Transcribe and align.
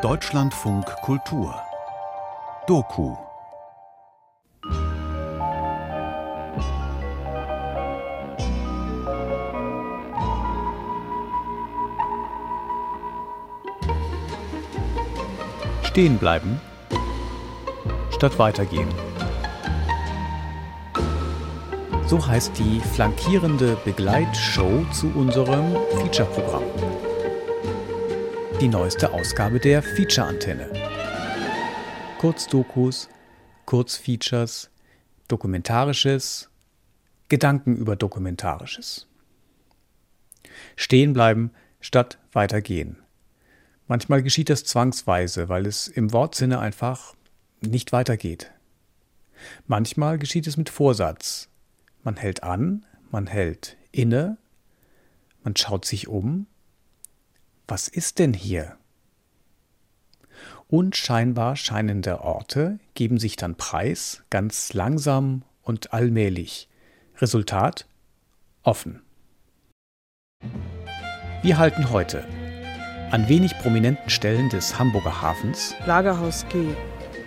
Deutschlandfunk 0.00 0.86
Kultur 1.02 1.54
Doku 2.66 3.14
Stehen 15.82 16.16
bleiben 16.16 16.58
statt 18.12 18.38
weitergehen. 18.38 18.88
So 22.06 22.26
heißt 22.26 22.58
die 22.58 22.80
flankierende 22.80 23.76
Begleitshow 23.84 24.86
zu 24.90 25.08
unserem 25.14 25.76
Feature-Programm. 25.98 26.62
Die 28.62 28.68
neueste 28.68 29.12
Ausgabe 29.12 29.58
der 29.58 29.82
Feature-Antenne. 29.82 30.70
Kurzdokus, 32.18 33.08
Kurzfeatures, 33.66 34.70
Dokumentarisches, 35.26 36.48
Gedanken 37.28 37.74
über 37.74 37.96
Dokumentarisches. 37.96 39.08
Stehen 40.76 41.12
bleiben 41.12 41.50
statt 41.80 42.20
weitergehen. 42.30 42.98
Manchmal 43.88 44.22
geschieht 44.22 44.48
das 44.48 44.62
zwangsweise, 44.62 45.48
weil 45.48 45.66
es 45.66 45.88
im 45.88 46.12
Wortsinne 46.12 46.60
einfach 46.60 47.16
nicht 47.62 47.90
weitergeht. 47.90 48.52
Manchmal 49.66 50.20
geschieht 50.20 50.46
es 50.46 50.56
mit 50.56 50.70
Vorsatz. 50.70 51.48
Man 52.04 52.16
hält 52.16 52.44
an, 52.44 52.86
man 53.10 53.26
hält 53.26 53.76
inne, 53.90 54.38
man 55.42 55.56
schaut 55.56 55.84
sich 55.84 56.06
um. 56.06 56.46
Was 57.66 57.88
ist 57.88 58.18
denn 58.18 58.34
hier? 58.34 58.76
Unscheinbar 60.68 61.56
scheinende 61.56 62.22
Orte 62.22 62.78
geben 62.94 63.18
sich 63.18 63.36
dann 63.36 63.56
preis, 63.56 64.22
ganz 64.30 64.72
langsam 64.72 65.42
und 65.62 65.92
allmählich. 65.92 66.68
Resultat 67.18 67.86
offen. 68.62 69.02
Wir 71.42 71.58
halten 71.58 71.90
heute 71.90 72.26
an 73.10 73.28
wenig 73.28 73.56
prominenten 73.58 74.08
Stellen 74.08 74.48
des 74.48 74.78
Hamburger 74.78 75.20
Hafens 75.20 75.74
Lagerhaus 75.86 76.46
G. 76.48 76.74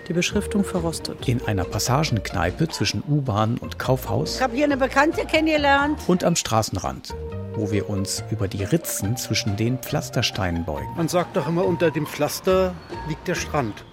Die 0.08 0.14
Beschriftung 0.14 0.64
verrostet. 0.64 1.28
In 1.28 1.42
einer 1.46 1.64
Passagenkneipe 1.64 2.68
zwischen 2.68 3.04
U-Bahn 3.08 3.58
und 3.58 3.80
Kaufhaus. 3.80 4.36
Ich 4.36 4.42
habe 4.42 4.56
hier 4.56 4.66
eine 4.66 4.78
Bekannte 4.78 5.26
kennengelernt. 5.26 6.00
Und 6.08 6.24
am 6.24 6.36
Straßenrand, 6.36 7.16
wo 7.56 7.72
wir 7.72 7.90
uns 7.90 8.24
über 8.32 8.48
die 8.48 8.64
Ritzen 8.64 9.18
zwischen 9.18 9.56
den 9.56 9.80
Pflastersteinen 9.80 10.66
beugen. 10.66 10.90
Man 10.96 11.08
sagt 11.08 11.36
doch 11.36 11.48
immer, 11.48 11.66
unter 11.66 11.92
dem 11.92 12.06
Pflaster 12.06 12.74
liegt 13.08 13.28
der 13.28 13.36
Strand. 13.36 13.86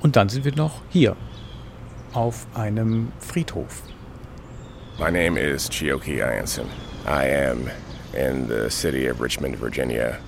Und 0.00 0.16
dann 0.16 0.28
sind 0.28 0.44
wir 0.44 0.54
noch 0.54 0.82
hier, 0.88 1.16
auf 2.12 2.46
einem 2.54 3.12
Friedhof. 3.20 3.82
My 4.98 5.10
name 5.10 5.38
is 5.38 5.68
Chioki 5.70 6.18
Ianson. 6.18 6.66
I 7.06 7.24
am 7.26 7.70
in 8.14 8.46
the 8.46 8.68
city 8.68 9.08
of 9.08 9.20
Richmond, 9.20 9.60
Virginia, 9.60 10.18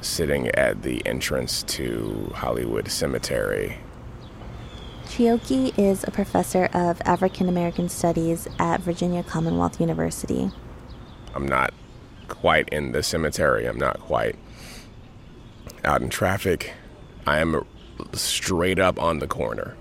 sitting 0.00 0.48
at 0.54 0.82
the 0.82 1.00
entrance 1.06 1.62
to 1.64 2.30
Hollywood 2.34 2.88
Cemetery. 2.88 3.78
Chioki 5.08 5.72
is 5.78 6.04
a 6.04 6.10
professor 6.10 6.66
of 6.74 7.00
African 7.06 7.48
American 7.48 7.88
Studies 7.88 8.46
at 8.58 8.82
Virginia 8.82 9.22
Commonwealth 9.22 9.80
University. 9.80 10.50
I'm 11.34 11.48
not 11.48 11.72
quite 12.28 12.68
in 12.68 12.92
the 12.92 13.02
cemetery, 13.02 13.64
I'm 13.64 13.78
not 13.78 14.00
quite 14.00 14.36
out 15.82 16.02
in 16.02 16.10
traffic. 16.10 16.74
I 17.26 17.38
am 17.38 17.64
straight 18.12 18.78
up 18.78 19.00
on 19.00 19.18
the 19.18 19.26
corner. 19.26 19.76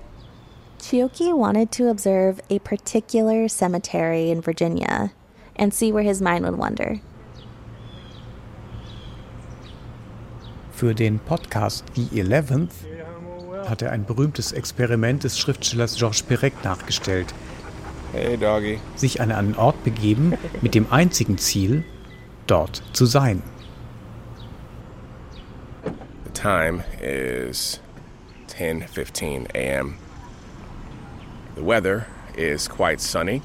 Chioki 0.79 1.35
wanted 1.35 1.71
to 1.73 1.89
observe 1.89 2.39
a 2.49 2.59
particular 2.59 3.49
cemetery 3.49 4.31
in 4.31 4.41
Virginia 4.41 5.11
and 5.57 5.73
see 5.73 5.91
where 5.91 6.03
his 6.03 6.21
mind 6.21 6.45
would 6.45 6.55
wander. 6.57 7.01
Für 10.71 10.95
den 10.95 11.19
Podcast 11.19 11.83
The 11.95 12.19
Eleventh 12.19 12.85
hat 13.69 13.81
er 13.81 13.91
ein 13.91 14.05
berühmtes 14.05 14.51
Experiment 14.51 15.23
des 15.23 15.37
Schriftstellers 15.37 15.95
Georges 15.97 16.23
Perec 16.23 16.63
nachgestellt. 16.63 17.33
Hey, 18.13 18.37
Doggy. 18.37 18.79
Sich 18.95 19.21
an 19.21 19.31
einen 19.31 19.55
Ort 19.55 19.83
begeben 19.83 20.33
mit 20.61 20.75
dem 20.75 20.91
einzigen 20.91 21.37
Ziel, 21.37 21.83
dort 22.47 22.81
zu 22.93 23.05
sein. 23.05 23.43
The 25.83 26.31
time 26.33 26.83
is 27.01 27.81
10:15 28.47 29.47
a.m. 29.53 29.97
The 31.55 31.65
weather 31.65 32.05
is 32.35 32.69
quite 32.69 33.01
sunny. 33.01 33.41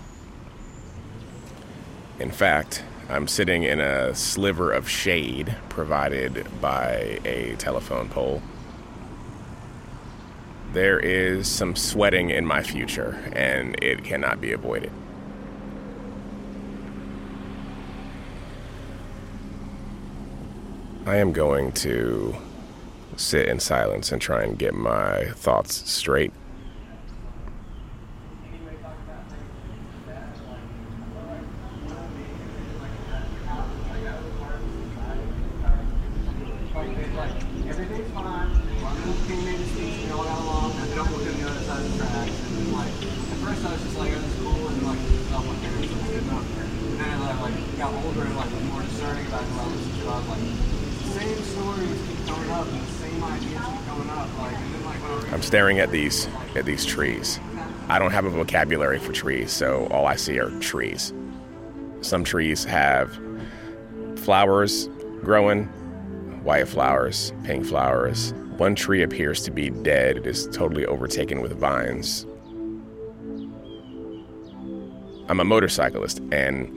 In 2.19 2.31
fact, 2.31 2.85
I'm 3.11 3.27
sitting 3.27 3.65
in 3.65 3.81
a 3.81 4.15
sliver 4.15 4.73
of 4.73 4.89
shade 4.89 5.57
provided 5.69 6.47
by 6.61 7.19
a 7.25 7.57
telephone 7.57 8.09
pole. 8.09 8.41
There 10.73 10.99
is 10.99 11.49
some 11.49 11.77
sweating 11.77 12.31
in 12.31 12.47
my 12.47 12.63
future, 12.63 13.31
and 13.35 13.77
it 13.83 14.05
cannot 14.05 14.41
be 14.41 14.53
avoided. 14.53 14.91
I 21.05 21.17
am 21.17 21.33
going 21.33 21.73
to 21.73 22.37
sit 23.17 23.49
in 23.49 23.61
silence 23.61 24.13
and 24.13 24.23
try 24.23 24.45
and 24.45 24.59
get 24.59 24.73
my 24.73 25.27
thoughts 25.35 25.91
straight. 25.91 26.33
I'm 55.33 55.43
staring 55.43 55.79
at 55.81 55.91
these 55.91 56.29
at 56.55 56.65
these 56.65 56.85
trees. 56.85 57.41
I 57.89 57.99
don't 57.99 58.13
have 58.13 58.25
a 58.25 58.31
vocabulary 58.31 58.99
for 58.99 59.13
trees, 59.13 59.51
so 59.51 59.87
all 59.91 60.07
I 60.07 60.17
see 60.17 60.39
are 60.39 60.51
trees. 60.61 61.13
Some 62.01 62.25
trees 62.25 62.65
have 62.65 63.19
flowers 64.17 64.89
growing, 65.23 65.65
white 66.45 66.69
flowers, 66.69 67.33
pink 67.45 67.65
flowers. 67.67 68.33
One 68.57 68.75
tree 68.75 69.03
appears 69.03 69.43
to 69.43 69.51
be 69.51 69.71
dead. 69.71 70.19
It 70.19 70.27
is 70.27 70.47
totally 70.49 70.87
overtaken 70.87 71.41
with 71.41 71.59
vines. 71.59 72.27
I'm 75.29 75.41
a 75.41 75.45
motorcyclist, 75.45 76.21
and 76.31 76.71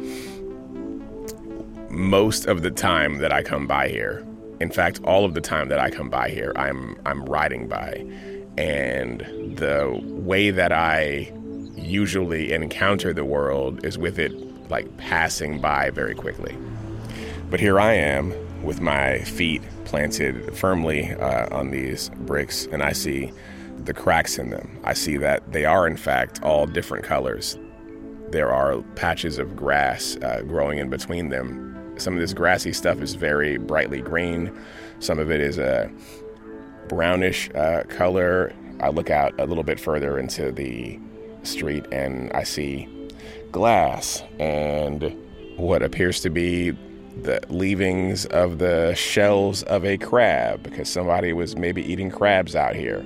most 1.90 2.46
of 2.46 2.62
the 2.62 2.72
time 2.72 3.18
that 3.18 3.32
I 3.32 3.44
come 3.44 3.68
by 3.68 3.90
here, 3.90 4.26
in 4.60 4.72
fact, 4.72 5.02
all 5.04 5.26
of 5.26 5.34
the 5.34 5.42
time 5.42 5.70
that 5.70 5.80
I 5.80 5.90
come 5.90 6.10
by 6.10 6.30
here, 6.30 6.54
I'm 6.56 6.98
I'm 7.06 7.26
riding 7.26 7.68
by, 7.68 8.06
and 8.58 9.20
the 9.58 10.00
way 10.04 10.52
that 10.52 10.72
I 10.72 11.32
usually 11.76 12.54
encounter 12.54 13.14
the 13.14 13.26
world 13.26 13.86
is 13.86 13.98
with 13.98 14.18
it 14.18 14.32
like 14.70 14.98
passing 14.98 15.60
by 15.60 15.90
very 15.90 16.16
quickly. 16.16 16.56
But 17.50 17.60
here 17.60 17.80
I 17.80 17.94
am 17.94 18.34
with 18.64 18.82
my 18.82 19.20
feet 19.20 19.62
planted 19.86 20.58
firmly 20.58 21.12
uh, 21.12 21.56
on 21.56 21.70
these 21.72 22.10
bricks, 22.10 22.68
and 22.72 22.82
I 22.82 22.94
see 22.94 23.32
the 23.84 23.94
cracks 23.94 24.40
in 24.40 24.50
them. 24.50 24.80
I 24.84 24.94
see 24.94 25.18
that 25.18 25.52
they 25.52 25.66
are, 25.66 25.86
in 25.86 25.98
fact, 25.98 26.42
all 26.42 26.66
different 26.66 27.06
colors. 27.06 27.58
There 28.30 28.52
are 28.52 28.82
patches 28.96 29.38
of 29.38 29.56
grass 29.56 30.18
uh, 30.24 30.42
growing 30.42 30.80
in 30.80 30.90
between 30.90 31.30
them. 31.30 31.85
Some 31.98 32.14
of 32.14 32.20
this 32.20 32.34
grassy 32.34 32.74
stuff 32.74 33.02
is 33.02 33.16
very 33.16 33.58
brightly 33.58 34.02
green. 34.02 34.52
Some 35.00 35.20
of 35.20 35.32
it 35.32 35.40
is 35.40 35.58
a 35.58 35.92
brownish 36.88 37.50
uh, 37.56 37.84
color. 37.90 38.54
I 38.80 38.90
look 38.90 39.10
out 39.10 39.34
a 39.40 39.46
little 39.46 39.64
bit 39.64 39.80
further 39.80 40.20
into 40.20 40.52
the 40.52 41.00
street 41.44 41.86
and 41.92 42.32
I 42.34 42.44
see 42.44 42.90
glass 43.52 44.24
and 44.40 45.16
what 45.58 45.82
appears 45.82 46.20
to 46.22 46.30
be 46.30 46.72
the 47.22 47.40
leavings 47.50 48.26
of 48.28 48.60
the 48.60 48.94
shells 48.96 49.64
of 49.64 49.86
a 49.86 49.98
crab 49.98 50.64
because 50.64 50.90
somebody 50.90 51.32
was 51.32 51.56
maybe 51.56 51.82
eating 51.82 52.12
crabs 52.12 52.56
out 52.56 52.76
here. 52.76 53.06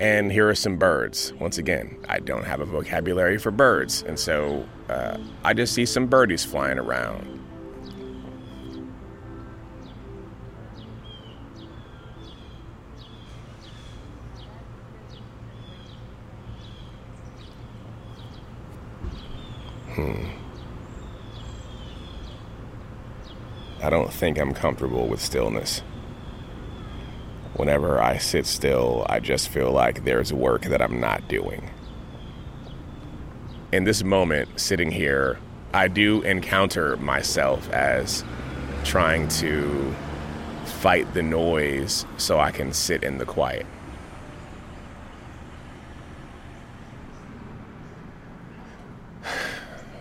And 0.00 0.32
here 0.32 0.48
are 0.48 0.54
some 0.54 0.76
birds. 0.76 1.32
Once 1.34 1.58
again, 1.58 1.96
I 2.08 2.20
don't 2.20 2.44
have 2.44 2.60
a 2.60 2.64
vocabulary 2.64 3.36
for 3.36 3.50
birds, 3.50 4.02
and 4.02 4.18
so 4.18 4.66
uh, 4.88 5.18
I 5.44 5.52
just 5.52 5.74
see 5.74 5.84
some 5.84 6.06
birdies 6.06 6.42
flying 6.42 6.78
around. 6.78 7.39
Hmm. 20.00 20.24
I 23.82 23.90
don't 23.90 24.10
think 24.10 24.38
I'm 24.38 24.54
comfortable 24.54 25.06
with 25.06 25.20
stillness. 25.20 25.80
Whenever 27.54 28.00
I 28.00 28.16
sit 28.16 28.46
still, 28.46 29.04
I 29.10 29.20
just 29.20 29.48
feel 29.48 29.70
like 29.72 30.04
there's 30.04 30.32
work 30.32 30.62
that 30.62 30.80
I'm 30.80 31.00
not 31.00 31.28
doing. 31.28 31.70
In 33.72 33.84
this 33.84 34.02
moment, 34.02 34.58
sitting 34.58 34.90
here, 34.90 35.38
I 35.74 35.88
do 35.88 36.22
encounter 36.22 36.96
myself 36.96 37.70
as 37.70 38.24
trying 38.84 39.28
to 39.28 39.94
fight 40.64 41.12
the 41.12 41.22
noise 41.22 42.06
so 42.16 42.40
I 42.40 42.52
can 42.52 42.72
sit 42.72 43.02
in 43.02 43.18
the 43.18 43.26
quiet. 43.26 43.66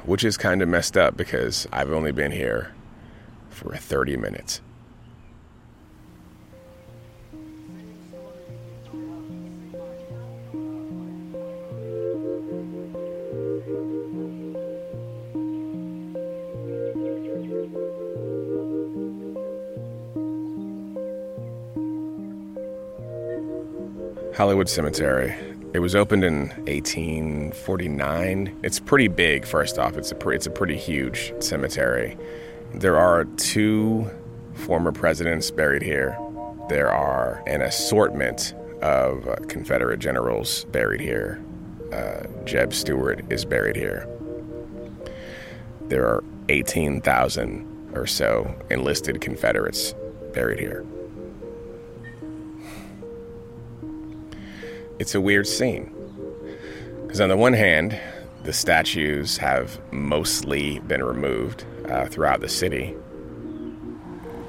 Which 0.10 0.24
is 0.24 0.38
kind 0.38 0.64
of 0.64 0.68
messed 0.68 0.98
up 0.98 1.16
because 1.16 1.68
I've 1.72 1.92
only 1.92 2.12
been 2.12 2.32
here 2.32 2.74
for 3.52 3.76
30 3.76 4.18
minutes. 4.18 4.60
Hollywood 24.36 24.70
Cemetery. 24.70 25.49
It 25.71 25.80
was 25.80 25.94
opened 25.94 26.24
in 26.24 26.50
1849. 26.66 28.60
It's 28.63 28.80
pretty 28.80 29.07
big. 29.07 29.45
First 29.45 29.77
off, 29.77 29.98
it's 29.98 30.12
a 30.12 30.16
pre- 30.16 30.36
it's 30.36 30.48
a 30.48 30.51
pretty 30.51 30.75
huge 30.75 31.31
cemetery. 31.39 32.18
There 32.74 32.98
are 32.98 33.25
two 33.25 34.10
former 34.56 34.92
presidents 34.92 35.51
buried 35.51 35.83
here. 35.83 36.18
There 36.69 36.92
are 36.92 37.44
an 37.45 37.62
assortment 37.62 38.56
of 38.81 39.27
uh, 39.27 39.36
Confederate 39.48 40.00
generals 40.00 40.66
buried 40.66 41.01
here. 41.01 41.39
Uh, 41.94 42.24
Jeb 42.45 42.74
Stuart 42.74 43.31
is 43.31 43.45
buried 43.45 43.75
here. 43.75 44.07
There 45.88 46.07
are 46.07 46.24
18,000 46.50 47.92
or 47.94 48.07
so 48.07 48.56
enlisted 48.72 49.22
Confederates 49.22 49.94
buried 50.33 50.60
here. 50.60 50.83
It's 55.00 55.16
a 55.16 55.22
weird 55.22 55.48
scene. 55.48 55.96
Because 57.04 57.22
on 57.22 57.30
the 57.30 57.38
one 57.38 57.54
hand, 57.54 57.98
the 58.44 58.51
statues 58.54 59.38
have 59.38 59.80
mostly 59.94 60.80
been 60.80 61.04
removed 61.04 61.66
uh, 61.88 62.06
throughout 62.07 62.42
the 62.42 62.50
city. 62.50 62.96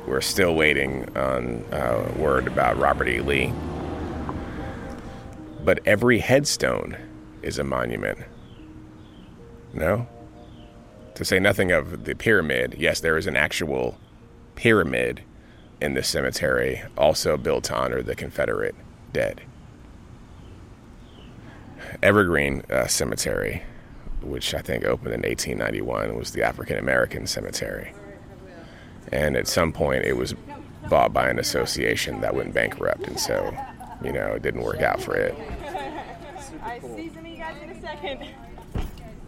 We're 0.07 0.21
still 0.21 0.57
waiting 0.57 1.17
on 1.17 1.65
uh, 1.73 2.13
word 2.17 2.49
about 2.49 2.79
Robert 2.79 3.09
E. 3.09 3.21
Lee. 3.21 3.53
But 5.65 5.79
every 5.87 6.19
headstone 6.19 6.97
is 7.43 7.59
a 7.59 7.65
monument. 7.65 8.19
No? 9.73 10.09
To 11.15 11.25
say 11.25 11.39
nothing 11.39 11.71
of 11.71 12.05
the 12.05 12.15
pyramid, 12.15 12.75
yes, 12.77 12.99
there 12.99 13.17
is 13.17 13.29
an 13.29 13.37
actual 13.37 13.99
pyramid 14.57 15.23
in 15.81 15.95
the 15.95 16.03
cemetery, 16.03 16.83
also 16.99 17.37
built 17.37 17.65
to 17.65 17.75
honor 17.75 18.03
the 18.03 18.17
Confederate 18.17 18.75
dead. 19.13 19.43
Evergreen 22.03 22.63
uh, 22.71 22.87
Cemetery 22.87 23.63
which 24.23 24.55
I 24.55 24.61
think 24.61 24.85
opened 24.85 25.15
in 25.15 25.23
1891, 25.23 26.17
was 26.17 26.33
the 26.33 26.43
African 26.43 26.79
American 26.79 27.27
Cemetery. 27.27 27.93
And 29.13 29.37
at 29.37 29.49
some 29.49 29.73
point, 29.73 30.05
it 30.05 30.17
was 30.17 30.35
bought 30.89 31.13
by 31.13 31.29
an 31.29 31.39
association 31.39 32.21
that 32.21 32.35
went 32.35 32.55
bankrupt, 32.55 33.07
and 33.07 33.19
so, 33.19 33.55
you 34.05 34.13
know, 34.13 34.29
it 34.29 34.43
didn't 34.43 34.63
work 34.63 34.83
out 34.83 35.01
for 35.03 35.15
it. 35.15 35.35
I 36.63 36.79
see 36.79 37.09
some 37.09 37.25
of 37.25 37.27
you 37.27 37.37
guys 37.37 37.57
in 37.63 37.71
a 37.71 37.81
second. 37.81 38.29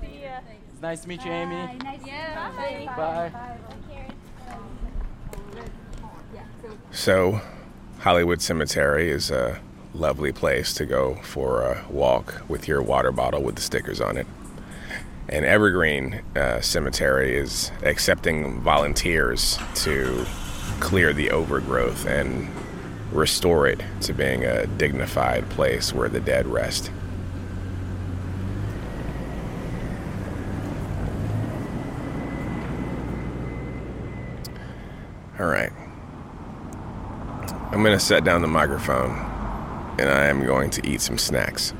See 0.00 0.22
ya. 0.22 0.40
It's 0.70 0.82
nice 0.82 1.00
to 1.00 1.08
meet 1.08 1.24
you, 1.24 1.32
Amy. 1.32 1.78
Yeah, 2.04 2.52
bye. 2.96 3.30
Bye. 3.32 3.56
So, 6.90 7.40
Hollywood 8.00 8.42
Cemetery 8.42 9.10
is 9.10 9.30
a 9.30 9.60
lovely 9.94 10.32
place 10.32 10.72
to 10.74 10.86
go 10.86 11.16
for 11.16 11.62
a 11.62 11.84
walk 11.90 12.42
with 12.48 12.66
your 12.66 12.82
water 12.82 13.12
bottle 13.12 13.42
with 13.42 13.56
the 13.56 13.62
stickers 13.62 14.00
on 14.00 14.16
it. 14.16 14.26
And 15.28 15.44
Evergreen 15.44 16.22
uh, 16.34 16.60
Cemetery 16.60 17.36
is 17.36 17.70
accepting 17.82 18.60
volunteers 18.60 19.58
to 19.76 20.26
clear 20.80 21.12
the 21.12 21.30
overgrowth 21.30 22.06
and 22.06 22.48
restore 23.12 23.66
it 23.66 23.80
to 24.00 24.12
being 24.12 24.44
a 24.44 24.66
dignified 24.66 25.48
place 25.50 25.92
where 25.92 26.08
the 26.08 26.20
dead 26.20 26.46
rest. 26.46 26.90
All 35.38 35.46
right. 35.46 35.72
I'm 37.70 37.82
going 37.82 37.96
to 37.96 38.04
set 38.04 38.22
down 38.22 38.42
the 38.42 38.48
microphone 38.48 39.31
and 39.98 40.08
I 40.08 40.26
am 40.26 40.44
going 40.44 40.70
to 40.70 40.86
eat 40.86 41.00
some 41.00 41.18
snacks. 41.18 41.72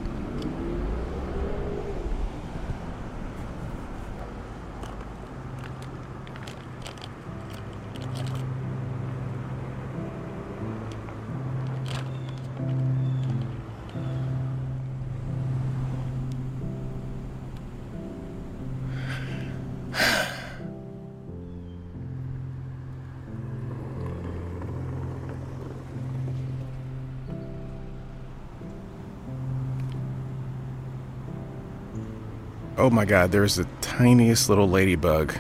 My 32.93 33.05
god, 33.06 33.32
there's 33.32 33.56
the 33.56 33.67
tiniest 33.81 34.49
little 34.49 34.69
ladybug. 34.69 35.34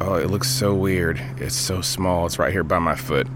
Oh, 0.00 0.14
it 0.14 0.30
looks 0.30 0.50
so 0.50 0.74
weird. 0.74 1.20
It's 1.38 1.54
so 1.54 1.80
small. 1.80 2.26
It's 2.26 2.38
right 2.38 2.52
here 2.52 2.64
by 2.64 2.78
my 2.78 2.96
foot. 2.96 3.28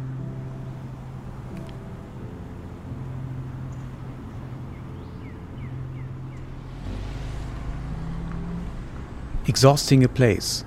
Exhausting 9.46 10.04
a 10.04 10.08
Place 10.08 10.64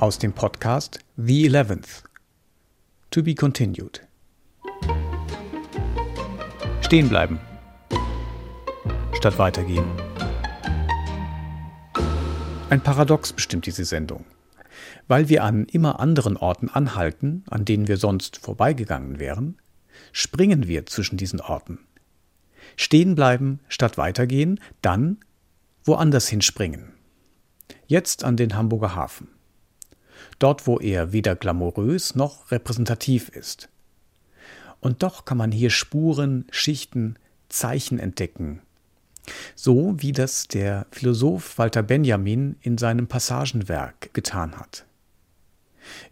aus 0.00 0.16
dem 0.16 0.32
Podcast 0.32 0.98
The 1.18 1.46
Eleventh. 1.46 2.02
To 3.10 3.22
be 3.22 3.34
continued. 3.34 4.00
Stehen 6.82 7.08
bleiben. 7.08 7.38
Statt 9.14 9.38
weitergehen. 9.38 10.01
Ein 12.72 12.80
Paradox 12.80 13.34
bestimmt 13.34 13.66
diese 13.66 13.84
Sendung. 13.84 14.24
Weil 15.06 15.28
wir 15.28 15.44
an 15.44 15.66
immer 15.66 16.00
anderen 16.00 16.38
Orten 16.38 16.70
anhalten, 16.70 17.44
an 17.50 17.66
denen 17.66 17.86
wir 17.86 17.98
sonst 17.98 18.38
vorbeigegangen 18.38 19.18
wären, 19.18 19.58
springen 20.10 20.66
wir 20.66 20.86
zwischen 20.86 21.18
diesen 21.18 21.42
Orten. 21.42 21.80
Stehen 22.76 23.14
bleiben 23.14 23.60
statt 23.68 23.98
weitergehen, 23.98 24.58
dann 24.80 25.18
woanders 25.84 26.28
hinspringen. 26.28 26.94
Jetzt 27.88 28.24
an 28.24 28.38
den 28.38 28.56
Hamburger 28.56 28.94
Hafen. 28.94 29.28
Dort, 30.38 30.66
wo 30.66 30.78
er 30.78 31.12
weder 31.12 31.36
glamourös 31.36 32.14
noch 32.14 32.50
repräsentativ 32.50 33.28
ist. 33.28 33.68
Und 34.80 35.02
doch 35.02 35.26
kann 35.26 35.36
man 35.36 35.52
hier 35.52 35.68
Spuren, 35.68 36.46
Schichten, 36.50 37.18
Zeichen 37.50 37.98
entdecken, 37.98 38.62
so 39.54 39.94
wie 39.98 40.12
das 40.12 40.48
der 40.48 40.86
Philosoph 40.90 41.58
Walter 41.58 41.82
Benjamin 41.82 42.56
in 42.60 42.78
seinem 42.78 43.06
Passagenwerk 43.06 44.12
getan 44.14 44.58
hat. 44.58 44.84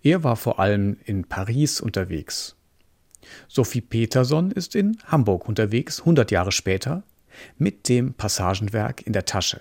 Er 0.02 0.24
war 0.24 0.36
vor 0.36 0.58
allem 0.58 0.96
in 1.04 1.24
Paris 1.24 1.80
unterwegs. 1.80 2.56
Sophie 3.48 3.80
Peterson 3.80 4.50
ist 4.50 4.74
in 4.74 4.98
Hamburg 5.06 5.48
unterwegs, 5.48 6.00
100 6.00 6.30
Jahre 6.30 6.52
später, 6.52 7.02
mit 7.58 7.88
dem 7.88 8.14
Passagenwerk 8.14 9.06
in 9.06 9.12
der 9.12 9.24
Tasche. 9.24 9.60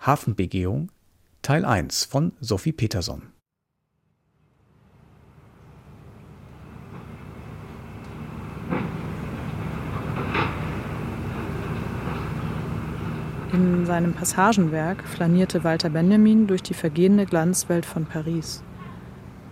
Hafenbegehung 0.00 0.90
Teil 1.42 1.64
1 1.64 2.04
von 2.04 2.32
Sophie 2.40 2.72
Peterson. 2.72 3.33
In 13.54 13.86
seinem 13.86 14.14
Passagenwerk 14.14 15.04
flanierte 15.04 15.62
Walter 15.62 15.88
Benjamin 15.88 16.48
durch 16.48 16.60
die 16.60 16.74
vergehende 16.74 17.24
Glanzwelt 17.24 17.86
von 17.86 18.04
Paris. 18.04 18.64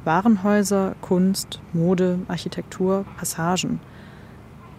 Warenhäuser, 0.03 0.97
Kunst, 1.01 1.61
Mode, 1.73 2.19
Architektur, 2.27 3.05
Passagen. 3.17 3.79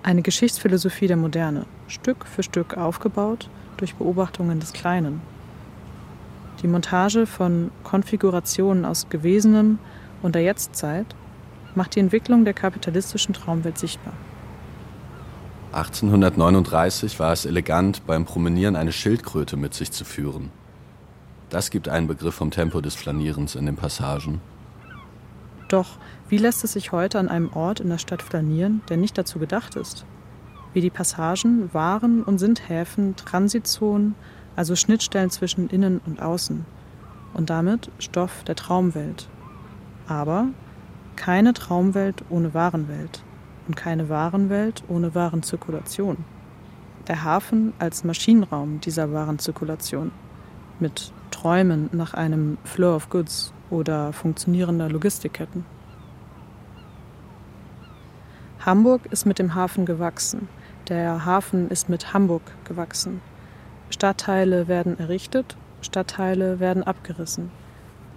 Eine 0.03 0.23
Geschichtsphilosophie 0.23 1.07
der 1.07 1.15
Moderne, 1.15 1.65
Stück 1.87 2.25
für 2.25 2.43
Stück 2.43 2.75
aufgebaut 2.75 3.49
durch 3.77 3.95
Beobachtungen 3.95 4.59
des 4.59 4.73
Kleinen. 4.73 5.21
Die 6.61 6.67
Montage 6.67 7.25
von 7.25 7.71
Konfigurationen 7.85 8.83
aus 8.83 9.07
Gewesenem 9.07 9.79
und 10.21 10.35
der 10.35 10.43
Jetztzeit 10.43 11.15
macht 11.75 11.95
die 11.95 12.01
Entwicklung 12.01 12.43
der 12.43 12.55
kapitalistischen 12.55 13.33
Traumwelt 13.33 13.77
sichtbar. 13.77 14.15
1839 15.73 17.19
war 17.19 17.33
es 17.33 17.45
elegant, 17.45 18.05
beim 18.05 18.25
Promenieren 18.25 18.75
eine 18.75 18.91
Schildkröte 18.91 19.57
mit 19.57 19.73
sich 19.73 19.91
zu 19.91 20.05
führen. 20.05 20.51
Das 21.49 21.71
gibt 21.71 21.89
einen 21.89 22.05
Begriff 22.05 22.35
vom 22.35 22.51
Tempo 22.51 22.79
des 22.79 22.93
Flanierens 22.93 23.55
in 23.55 23.65
den 23.65 23.75
Passagen. 23.75 24.39
Doch 25.69 25.97
wie 26.29 26.37
lässt 26.37 26.63
es 26.63 26.73
sich 26.73 26.91
heute 26.91 27.17
an 27.17 27.27
einem 27.27 27.51
Ort 27.53 27.79
in 27.79 27.89
der 27.89 27.97
Stadt 27.97 28.21
flanieren, 28.21 28.81
der 28.89 28.97
nicht 28.97 29.17
dazu 29.17 29.39
gedacht 29.39 29.75
ist? 29.75 30.05
Wie 30.73 30.81
die 30.81 30.91
Passagen 30.91 31.73
waren 31.73 32.21
und 32.21 32.37
sind 32.37 32.69
Häfen, 32.69 33.15
Transitzonen, 33.15 34.13
also 34.55 34.75
Schnittstellen 34.75 35.31
zwischen 35.31 35.69
Innen 35.69 35.99
und 36.05 36.21
Außen 36.21 36.65
und 37.33 37.49
damit 37.49 37.89
Stoff 37.97 38.43
der 38.43 38.55
Traumwelt. 38.55 39.27
Aber 40.07 40.49
keine 41.15 41.53
Traumwelt 41.53 42.23
ohne 42.29 42.53
Warenwelt 42.53 43.23
und 43.67 43.75
keine 43.75 44.09
Warenwelt 44.09 44.83
ohne 44.87 45.15
Warenzirkulation. 45.15 46.17
Der 47.07 47.23
Hafen 47.23 47.73
als 47.79 48.03
Maschinenraum 48.03 48.79
dieser 48.79 49.11
Warenzirkulation 49.11 50.11
mit 50.79 51.11
Träumen 51.31 51.89
nach 51.91 52.13
einem 52.13 52.57
Flow 52.63 52.95
of 52.95 53.09
Goods 53.09 53.53
oder 53.69 54.13
funktionierender 54.13 54.89
Logistikketten. 54.89 55.65
Hamburg 58.65 59.01
ist 59.11 59.25
mit 59.25 59.39
dem 59.39 59.55
Hafen 59.55 59.85
gewachsen. 59.85 60.47
Der 60.87 61.25
Hafen 61.25 61.69
ist 61.69 61.89
mit 61.89 62.13
Hamburg 62.13 62.43
gewachsen. 62.63 63.21
Stadtteile 63.89 64.67
werden 64.67 64.97
errichtet, 64.97 65.57
Stadtteile 65.81 66.61
werden 66.61 66.83
abgerissen. 66.83 67.51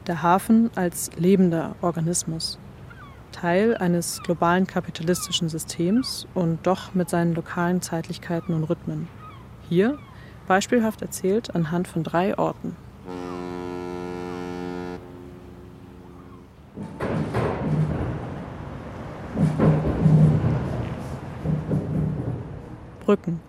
Der 0.06 0.22
Hafen 0.22 0.70
als 0.76 1.10
lebender 1.16 1.74
Organismus. 1.80 2.60
Teil 3.36 3.76
eines 3.76 4.22
globalen 4.22 4.66
kapitalistischen 4.66 5.50
Systems 5.50 6.26
und 6.32 6.66
doch 6.66 6.94
mit 6.94 7.10
seinen 7.10 7.34
lokalen 7.34 7.82
Zeitlichkeiten 7.82 8.54
und 8.54 8.64
Rhythmen. 8.64 9.08
Hier 9.68 9.98
beispielhaft 10.46 11.02
erzählt 11.02 11.54
anhand 11.54 11.86
von 11.86 12.02
drei 12.02 12.38
Orten. 12.38 12.76
Brücken. 23.00 23.40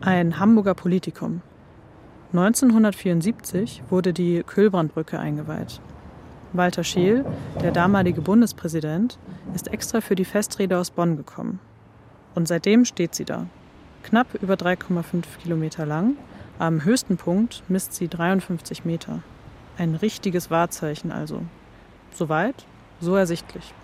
Ein 0.00 0.38
Hamburger 0.38 0.72
Politikum. 0.72 1.42
1974 2.32 3.82
wurde 3.90 4.14
die 4.14 4.42
Kühlbrandbrücke 4.42 5.18
eingeweiht. 5.18 5.82
Walter 6.52 6.84
Scheel, 6.84 7.24
der 7.60 7.72
damalige 7.72 8.22
Bundespräsident, 8.22 9.18
ist 9.54 9.68
extra 9.68 10.00
für 10.00 10.14
die 10.14 10.24
Festrede 10.24 10.78
aus 10.78 10.90
Bonn 10.90 11.16
gekommen. 11.16 11.60
Und 12.34 12.48
seitdem 12.48 12.84
steht 12.84 13.14
sie 13.14 13.24
da. 13.24 13.46
Knapp 14.02 14.34
über 14.42 14.54
3,5 14.54 15.24
Kilometer 15.42 15.84
lang, 15.84 16.16
am 16.58 16.84
höchsten 16.84 17.16
Punkt 17.16 17.62
misst 17.68 17.94
sie 17.94 18.08
53 18.08 18.84
Meter. 18.84 19.22
Ein 19.76 19.94
richtiges 19.94 20.50
Wahrzeichen 20.50 21.12
also. 21.12 21.42
Soweit, 22.14 22.64
so 23.00 23.14
ersichtlich. 23.14 23.74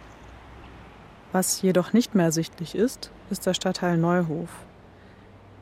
Was 1.33 1.63
jedoch 1.63 1.93
nicht 1.93 2.15
mehr 2.15 2.27
ersichtlich 2.27 2.75
ist, 2.75 3.11
ist 3.31 3.45
der 3.45 3.55
Stadtteil 3.55 3.99
Neuhof. 3.99 4.49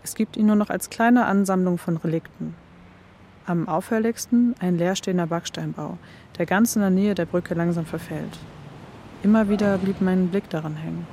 Es 0.05 0.15
gibt 0.15 0.37
ihn 0.37 0.47
nur 0.47 0.57
noch 0.57 0.71
als 0.71 0.91
kleine 0.91 1.27
Ansammlung 1.27 1.79
von 1.79 1.97
Relikten. 1.97 2.55
Am 3.45 3.69
auffälligsten 3.69 4.55
ein 4.61 4.79
leerstehender 4.79 5.27
Backsteinbau, 5.27 5.99
der 6.39 6.47
ganz 6.47 6.77
in 6.77 6.83
der 6.83 6.91
Nähe 6.91 7.15
der 7.15 7.27
Brücke 7.27 7.55
langsam 7.55 7.85
verfällt. 7.85 8.39
Immer 9.25 9.49
wieder 9.49 9.79
blieb 9.79 10.01
mein 10.01 10.29
Blick 10.29 10.49
daran 10.49 10.77
hängen. 10.77 11.07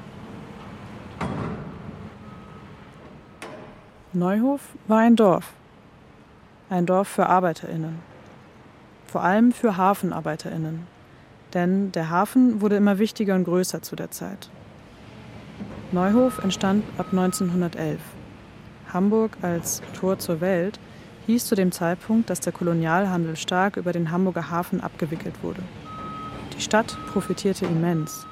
Neuhof 4.13 4.61
war 4.87 4.99
ein 4.99 5.15
Dorf. 5.15 5.53
Ein 6.69 6.85
Dorf 6.85 7.07
für 7.07 7.27
Arbeiterinnen. 7.27 7.99
Vor 9.07 9.23
allem 9.23 9.51
für 9.51 9.77
Hafenarbeiterinnen. 9.77 10.87
Denn 11.53 11.91
der 11.91 12.11
Hafen 12.11 12.61
wurde 12.61 12.75
immer 12.75 12.99
wichtiger 12.99 13.33
und 13.33 13.45
größer 13.45 13.81
zu 13.81 13.95
der 13.95 14.11
Zeit. 14.11 14.49
Neuhof 15.91 16.43
entstand 16.43 16.83
ab 16.99 17.07
1911. 17.11 17.99
Hamburg 18.93 19.37
als 19.41 19.81
Tor 19.93 20.19
zur 20.19 20.41
Welt 20.41 20.79
hieß 21.29 21.45
zu 21.45 21.53
dem 21.53 21.71
Zeitpunkt, 21.71 22.31
dass 22.31 22.39
der 22.39 22.51
Kolonialhandel 22.51 23.35
stark 23.35 23.77
über 23.77 23.93
den 23.93 24.09
Hamburger 24.09 24.49
Hafen 24.49 24.81
abgewickelt 24.81 25.43
wurde. 25.43 25.61
Die 26.57 26.61
Stadt 26.61 26.97
profitierte 27.13 27.67
immens. 27.67 28.25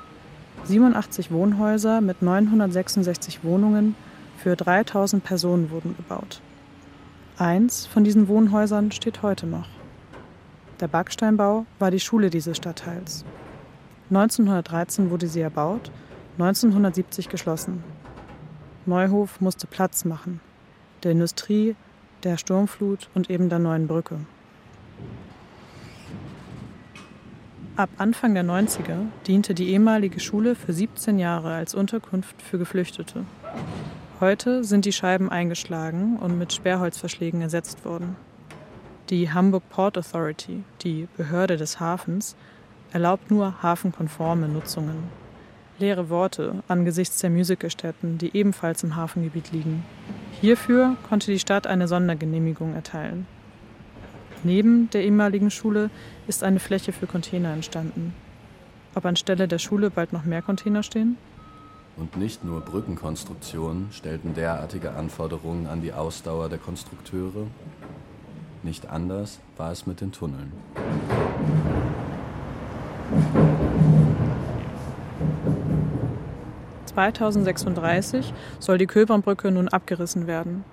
87 0.63 1.29
Wohnhäuser 1.29 2.01
mit 2.01 2.23
966 2.23 3.43
Wohnungen 3.43 3.95
für 4.37 4.55
3000 4.55 5.23
Personen 5.23 5.69
wurden 5.69 5.95
gebaut. 5.95 6.41
Eins 7.37 7.85
von 7.85 8.03
diesen 8.03 8.27
Wohnhäusern 8.27 8.91
steht 8.91 9.21
heute 9.21 9.45
noch. 9.45 9.69
Der 10.79 10.87
Backsteinbau 10.87 11.67
war 11.77 11.91
die 11.91 11.99
Schule 11.99 12.31
dieses 12.31 12.57
Stadtteils. 12.57 13.25
1913 14.09 15.11
wurde 15.11 15.27
sie 15.27 15.41
erbaut, 15.41 15.91
1970 16.39 17.29
geschlossen. 17.29 17.83
Neuhof 18.87 19.39
musste 19.39 19.67
Platz 19.67 20.03
machen. 20.03 20.39
Der 21.03 21.11
Industrie, 21.11 21.75
der 22.23 22.37
Sturmflut 22.37 23.09
und 23.13 23.29
eben 23.29 23.49
der 23.49 23.59
neuen 23.59 23.87
Brücke. 23.87 24.19
Ab 27.75 27.89
Anfang 27.97 28.33
der 28.33 28.43
90er 28.43 29.05
diente 29.27 29.53
die 29.53 29.69
ehemalige 29.69 30.19
Schule 30.19 30.55
für 30.55 30.73
17 30.73 31.19
Jahre 31.19 31.53
als 31.53 31.75
Unterkunft 31.75 32.41
für 32.41 32.57
Geflüchtete. 32.57 33.23
Heute 34.19 34.63
sind 34.63 34.85
die 34.85 34.91
Scheiben 34.91 35.29
eingeschlagen 35.29 36.17
und 36.17 36.39
mit 36.39 36.51
Sperrholzverschlägen 36.51 37.41
ersetzt 37.41 37.85
worden. 37.85 38.15
Die 39.11 39.31
Hamburg 39.31 39.69
Port 39.69 39.95
Authority, 39.95 40.63
die 40.81 41.07
Behörde 41.17 41.55
des 41.55 41.79
Hafens, 41.79 42.35
erlaubt 42.91 43.29
nur 43.29 43.61
hafenkonforme 43.61 44.47
Nutzungen. 44.47 45.26
Leere 45.79 46.09
Worte 46.09 46.63
angesichts 46.67 47.19
der 47.19 47.29
Musicalstätten, 47.29 48.17
die 48.17 48.35
ebenfalls 48.35 48.83
im 48.83 48.95
Hafengebiet 48.95 49.51
liegen. 49.51 49.83
Hierfür 50.41 50.97
konnte 51.07 51.31
die 51.31 51.39
Stadt 51.39 51.67
eine 51.67 51.87
Sondergenehmigung 51.87 52.73
erteilen. 52.73 53.27
Neben 54.43 54.89
der 54.91 55.03
ehemaligen 55.03 55.51
Schule 55.51 55.89
ist 56.27 56.43
eine 56.43 56.59
Fläche 56.59 56.93
für 56.93 57.07
Container 57.07 57.53
entstanden. 57.53 58.13
Ob 58.95 59.05
anstelle 59.05 59.47
der 59.47 59.59
Schule 59.59 59.89
bald 59.89 60.13
noch 60.13 60.25
mehr 60.25 60.41
Container 60.41 60.83
stehen? 60.83 61.17
Und 61.95 62.17
nicht 62.17 62.43
nur 62.43 62.61
Brückenkonstruktionen 62.61 63.87
stellten 63.91 64.35
derartige 64.35 64.91
Anforderungen 64.91 65.67
an 65.67 65.81
die 65.81 65.93
Ausdauer 65.93 66.49
der 66.49 66.59
Konstrukteure. 66.59 67.47
Nicht 68.63 68.89
anders 68.89 69.39
war 69.57 69.71
es 69.71 69.87
mit 69.87 70.01
den 70.01 70.11
Tunneln. 70.11 70.51
2036 76.97 78.33
soll 78.57 78.79
die 78.79 78.87
Köbernbrücke 78.87 79.51
nun 79.51 79.67
abgerissen 79.67 80.25
werden. 80.25 80.63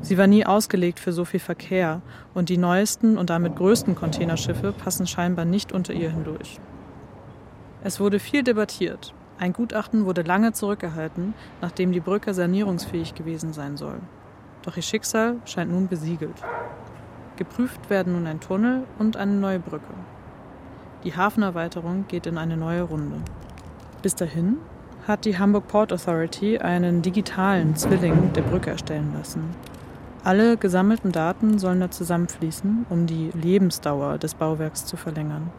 Sie 0.00 0.16
war 0.16 0.26
nie 0.26 0.46
ausgelegt 0.46 0.98
für 0.98 1.12
so 1.12 1.26
viel 1.26 1.40
Verkehr 1.40 2.00
und 2.32 2.48
die 2.48 2.56
neuesten 2.56 3.18
und 3.18 3.28
damit 3.28 3.56
größten 3.56 3.94
Containerschiffe 3.94 4.72
passen 4.72 5.06
scheinbar 5.06 5.44
nicht 5.44 5.72
unter 5.72 5.92
ihr 5.92 6.10
hindurch. 6.10 6.58
Es 7.84 8.00
wurde 8.00 8.20
viel 8.20 8.42
debattiert. 8.42 9.12
Ein 9.38 9.52
Gutachten 9.52 10.06
wurde 10.06 10.22
lange 10.22 10.52
zurückgehalten, 10.54 11.34
nachdem 11.60 11.92
die 11.92 12.00
Brücke 12.00 12.32
sanierungsfähig 12.32 13.14
gewesen 13.14 13.52
sein 13.52 13.76
soll. 13.76 14.00
Doch 14.62 14.78
ihr 14.78 14.82
Schicksal 14.82 15.36
scheint 15.44 15.70
nun 15.70 15.88
besiegelt. 15.88 16.42
Geprüft 17.36 17.90
werden 17.90 18.14
nun 18.14 18.26
ein 18.26 18.40
Tunnel 18.40 18.84
und 18.98 19.18
eine 19.18 19.32
neue 19.32 19.58
Brücke. 19.58 19.92
Die 21.04 21.14
Hafenerweiterung 21.14 22.06
geht 22.08 22.26
in 22.26 22.38
eine 22.38 22.56
neue 22.56 22.82
Runde. 22.82 23.16
Bis 24.00 24.14
dahin 24.14 24.56
hat 25.10 25.24
die 25.24 25.36
Hamburg 25.36 25.66
Port 25.66 25.92
Authority 25.92 26.58
einen 26.58 27.02
digitalen 27.02 27.74
Zwilling 27.74 28.32
der 28.32 28.42
Brücke 28.42 28.70
erstellen 28.70 29.12
lassen. 29.12 29.42
Alle 30.22 30.56
gesammelten 30.56 31.10
Daten 31.10 31.58
sollen 31.58 31.80
da 31.80 31.90
zusammenfließen, 31.90 32.86
um 32.88 33.06
die 33.06 33.30
Lebensdauer 33.34 34.18
des 34.18 34.34
Bauwerks 34.34 34.86
zu 34.86 34.96
verlängern. 34.96 35.50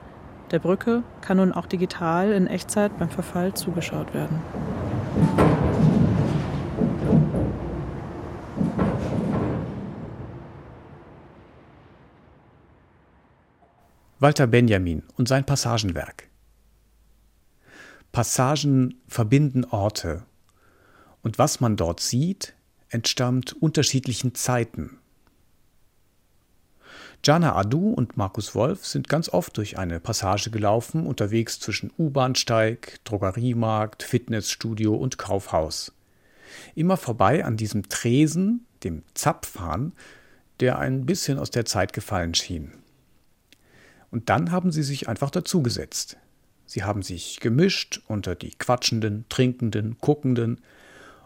Der 0.51 0.59
Brücke 0.59 1.03
kann 1.19 1.37
nun 1.37 1.51
auch 1.51 1.65
digital 1.65 2.31
in 2.31 2.47
Echtzeit 2.47 2.97
beim 2.97 3.09
Verfall 3.09 3.53
zugeschaut 3.53 4.13
werden. 4.13 4.39
Walter 14.19 14.47
Benjamin 14.47 15.03
und 15.17 15.27
sein 15.27 15.43
Passagenwerk. 15.43 16.30
Passagen 18.11 18.99
verbinden 19.07 19.63
Orte, 19.63 20.23
und 21.21 21.37
was 21.39 21.61
man 21.61 21.77
dort 21.77 22.01
sieht, 22.01 22.53
entstammt 22.89 23.53
unterschiedlichen 23.53 24.35
Zeiten. 24.35 24.97
Jana 27.23 27.55
Adu 27.55 27.93
und 27.93 28.17
Markus 28.17 28.53
Wolf 28.53 28.85
sind 28.85 29.07
ganz 29.07 29.29
oft 29.29 29.55
durch 29.55 29.77
eine 29.77 30.01
Passage 30.01 30.49
gelaufen, 30.51 31.05
unterwegs 31.05 31.61
zwischen 31.61 31.89
U-Bahnsteig, 31.97 32.99
Drogeriemarkt, 33.05 34.03
Fitnessstudio 34.03 34.93
und 34.93 35.17
Kaufhaus. 35.17 35.93
Immer 36.75 36.97
vorbei 36.97 37.45
an 37.45 37.55
diesem 37.55 37.87
Tresen, 37.87 38.65
dem 38.83 39.03
Zapfhahn, 39.13 39.93
der 40.59 40.79
ein 40.79 41.05
bisschen 41.05 41.39
aus 41.39 41.49
der 41.49 41.63
Zeit 41.63 41.93
gefallen 41.93 42.33
schien. 42.33 42.73
Und 44.09 44.29
dann 44.29 44.51
haben 44.51 44.73
sie 44.73 44.83
sich 44.83 45.07
einfach 45.07 45.29
dazugesetzt. 45.29 46.17
Sie 46.73 46.85
haben 46.85 47.01
sich 47.01 47.41
gemischt 47.41 48.01
unter 48.07 48.33
die 48.33 48.51
Quatschenden, 48.51 49.25
Trinkenden, 49.27 49.97
Guckenden 49.99 50.61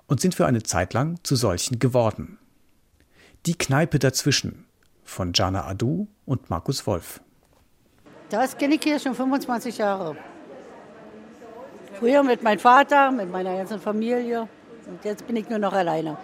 und 0.07 0.19
sind 0.19 0.33
für 0.33 0.47
eine 0.47 0.63
Zeit 0.63 0.95
lang 0.95 1.19
zu 1.21 1.35
solchen 1.35 1.77
geworden. 1.77 2.39
Die 3.45 3.55
Kneipe 3.55 3.99
dazwischen 3.99 4.65
von 5.03 5.33
Jana 5.35 5.67
Adu 5.67 6.07
und 6.25 6.49
Markus 6.49 6.87
Wolf. 6.87 7.21
Das 8.31 8.57
kenne 8.57 8.73
ich 8.73 8.83
hier 8.83 8.97
schon 8.97 9.13
25 9.13 9.77
Jahre. 9.77 10.17
Früher 11.99 12.23
mit 12.23 12.41
meinem 12.41 12.57
Vater, 12.57 13.11
mit 13.11 13.31
meiner 13.31 13.55
ganzen 13.55 13.79
Familie. 13.79 14.49
Und 14.87 15.05
jetzt 15.05 15.27
bin 15.27 15.35
ich 15.35 15.47
nur 15.47 15.59
noch 15.59 15.73
alleine. 15.73 16.17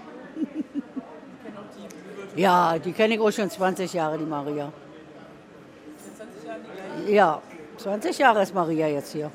ja, 2.36 2.80
die 2.80 2.92
kenne 2.92 3.14
ich 3.14 3.20
auch 3.20 3.32
schon 3.32 3.52
20 3.52 3.94
Jahre, 3.94 4.18
die 4.18 4.26
Maria. 4.26 4.74
Ja, 7.08 7.40
20 7.78 8.18
Jahre 8.18 8.42
ist 8.44 8.54
Maria 8.54 8.88
jetzt 8.88 9.12
hier. 9.12 9.32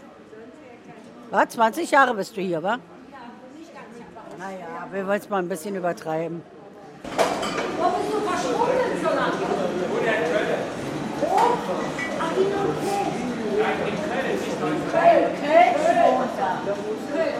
Was? 1.30 1.48
20 1.50 1.90
Jahre 1.90 2.14
bist 2.14 2.36
du 2.36 2.40
hier, 2.40 2.62
wa? 2.62 2.78
Naja, 4.38 4.86
wir 4.92 5.06
wollen 5.06 5.20
es 5.20 5.28
mal 5.28 5.38
ein 5.38 5.48
bisschen 5.48 5.74
übertreiben. 5.76 6.42
Wo 7.78 7.88
bist 7.90 8.12
du 8.12 8.20
verschwunden 8.20 9.00
so 9.02 9.08
lange? 9.08 9.32
Wo 9.90 9.96
der 10.04 10.18
in 10.18 10.24
Köln? 10.32 10.60
Wo? 11.20 11.26
Ach, 12.20 12.30
in 12.36 12.44
Köln. 12.52 12.74
In 13.56 13.96
Köln, 14.06 14.36
nicht 14.44 14.60
nur 14.60 14.68
in 14.68 14.82
Köln. 14.90 15.24
Köln, 15.40 15.74
Köln. 15.82 16.04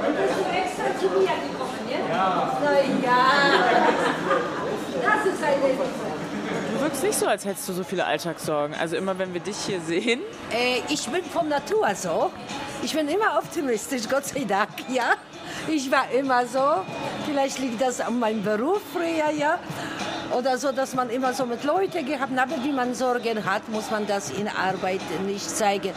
Und 0.07 0.15
bist 0.17 0.37
du 0.39 0.45
extra 0.57 0.89
zu 0.99 1.07
mir 1.19 1.37
gekommen, 1.45 1.83
ja? 1.91 1.99
Ja. 2.09 2.59
Na 2.63 2.71
ja. 3.05 3.21
Das 5.03 5.21
ist 5.33 5.43
ein 5.45 5.59
Leben. 5.63 6.16
Wirkst 6.87 7.03
nicht 7.03 7.19
so, 7.19 7.27
als 7.27 7.45
hättest 7.45 7.69
du 7.69 7.73
so 7.73 7.83
viele 7.83 8.05
Alltagssorgen. 8.05 8.77
Also 8.77 8.95
immer, 8.95 9.19
wenn 9.19 9.35
wir 9.35 9.41
dich 9.41 9.57
hier 9.57 9.81
sehen. 9.81 10.21
Äh, 10.53 10.83
ich 10.89 11.09
bin 11.09 11.25
von 11.25 11.49
Natur 11.49 11.93
so. 11.97 12.31
Ich 12.81 12.95
bin 12.95 13.09
immer 13.09 13.39
optimistisch, 13.39 14.09
Gott 14.09 14.25
sei 14.27 14.45
Dank, 14.45 14.71
ja. 14.89 15.15
Ich 15.67 15.91
war 15.91 16.09
immer 16.13 16.47
so. 16.47 16.85
Vielleicht 17.27 17.59
liegt 17.59 17.81
das 17.81 18.01
an 18.01 18.21
meinem 18.21 18.45
Beruf 18.45 18.81
früher, 18.93 19.33
ja. 19.37 19.59
Oder 20.31 20.59
so, 20.59 20.71
dass 20.71 20.95
man 20.95 21.11
immer 21.11 21.33
so 21.33 21.45
mit 21.45 21.65
Leuten 21.65 22.07
gehabt 22.07 22.31
hat. 22.31 22.53
Aber 22.53 22.63
wie 22.63 22.71
man 22.71 22.95
Sorgen 22.95 23.45
hat, 23.45 23.69
muss 23.69 23.91
man 23.91 24.07
das 24.07 24.31
in 24.31 24.47
Arbeit 24.47 25.01
nicht 25.27 25.51
zeigen. 25.51 25.91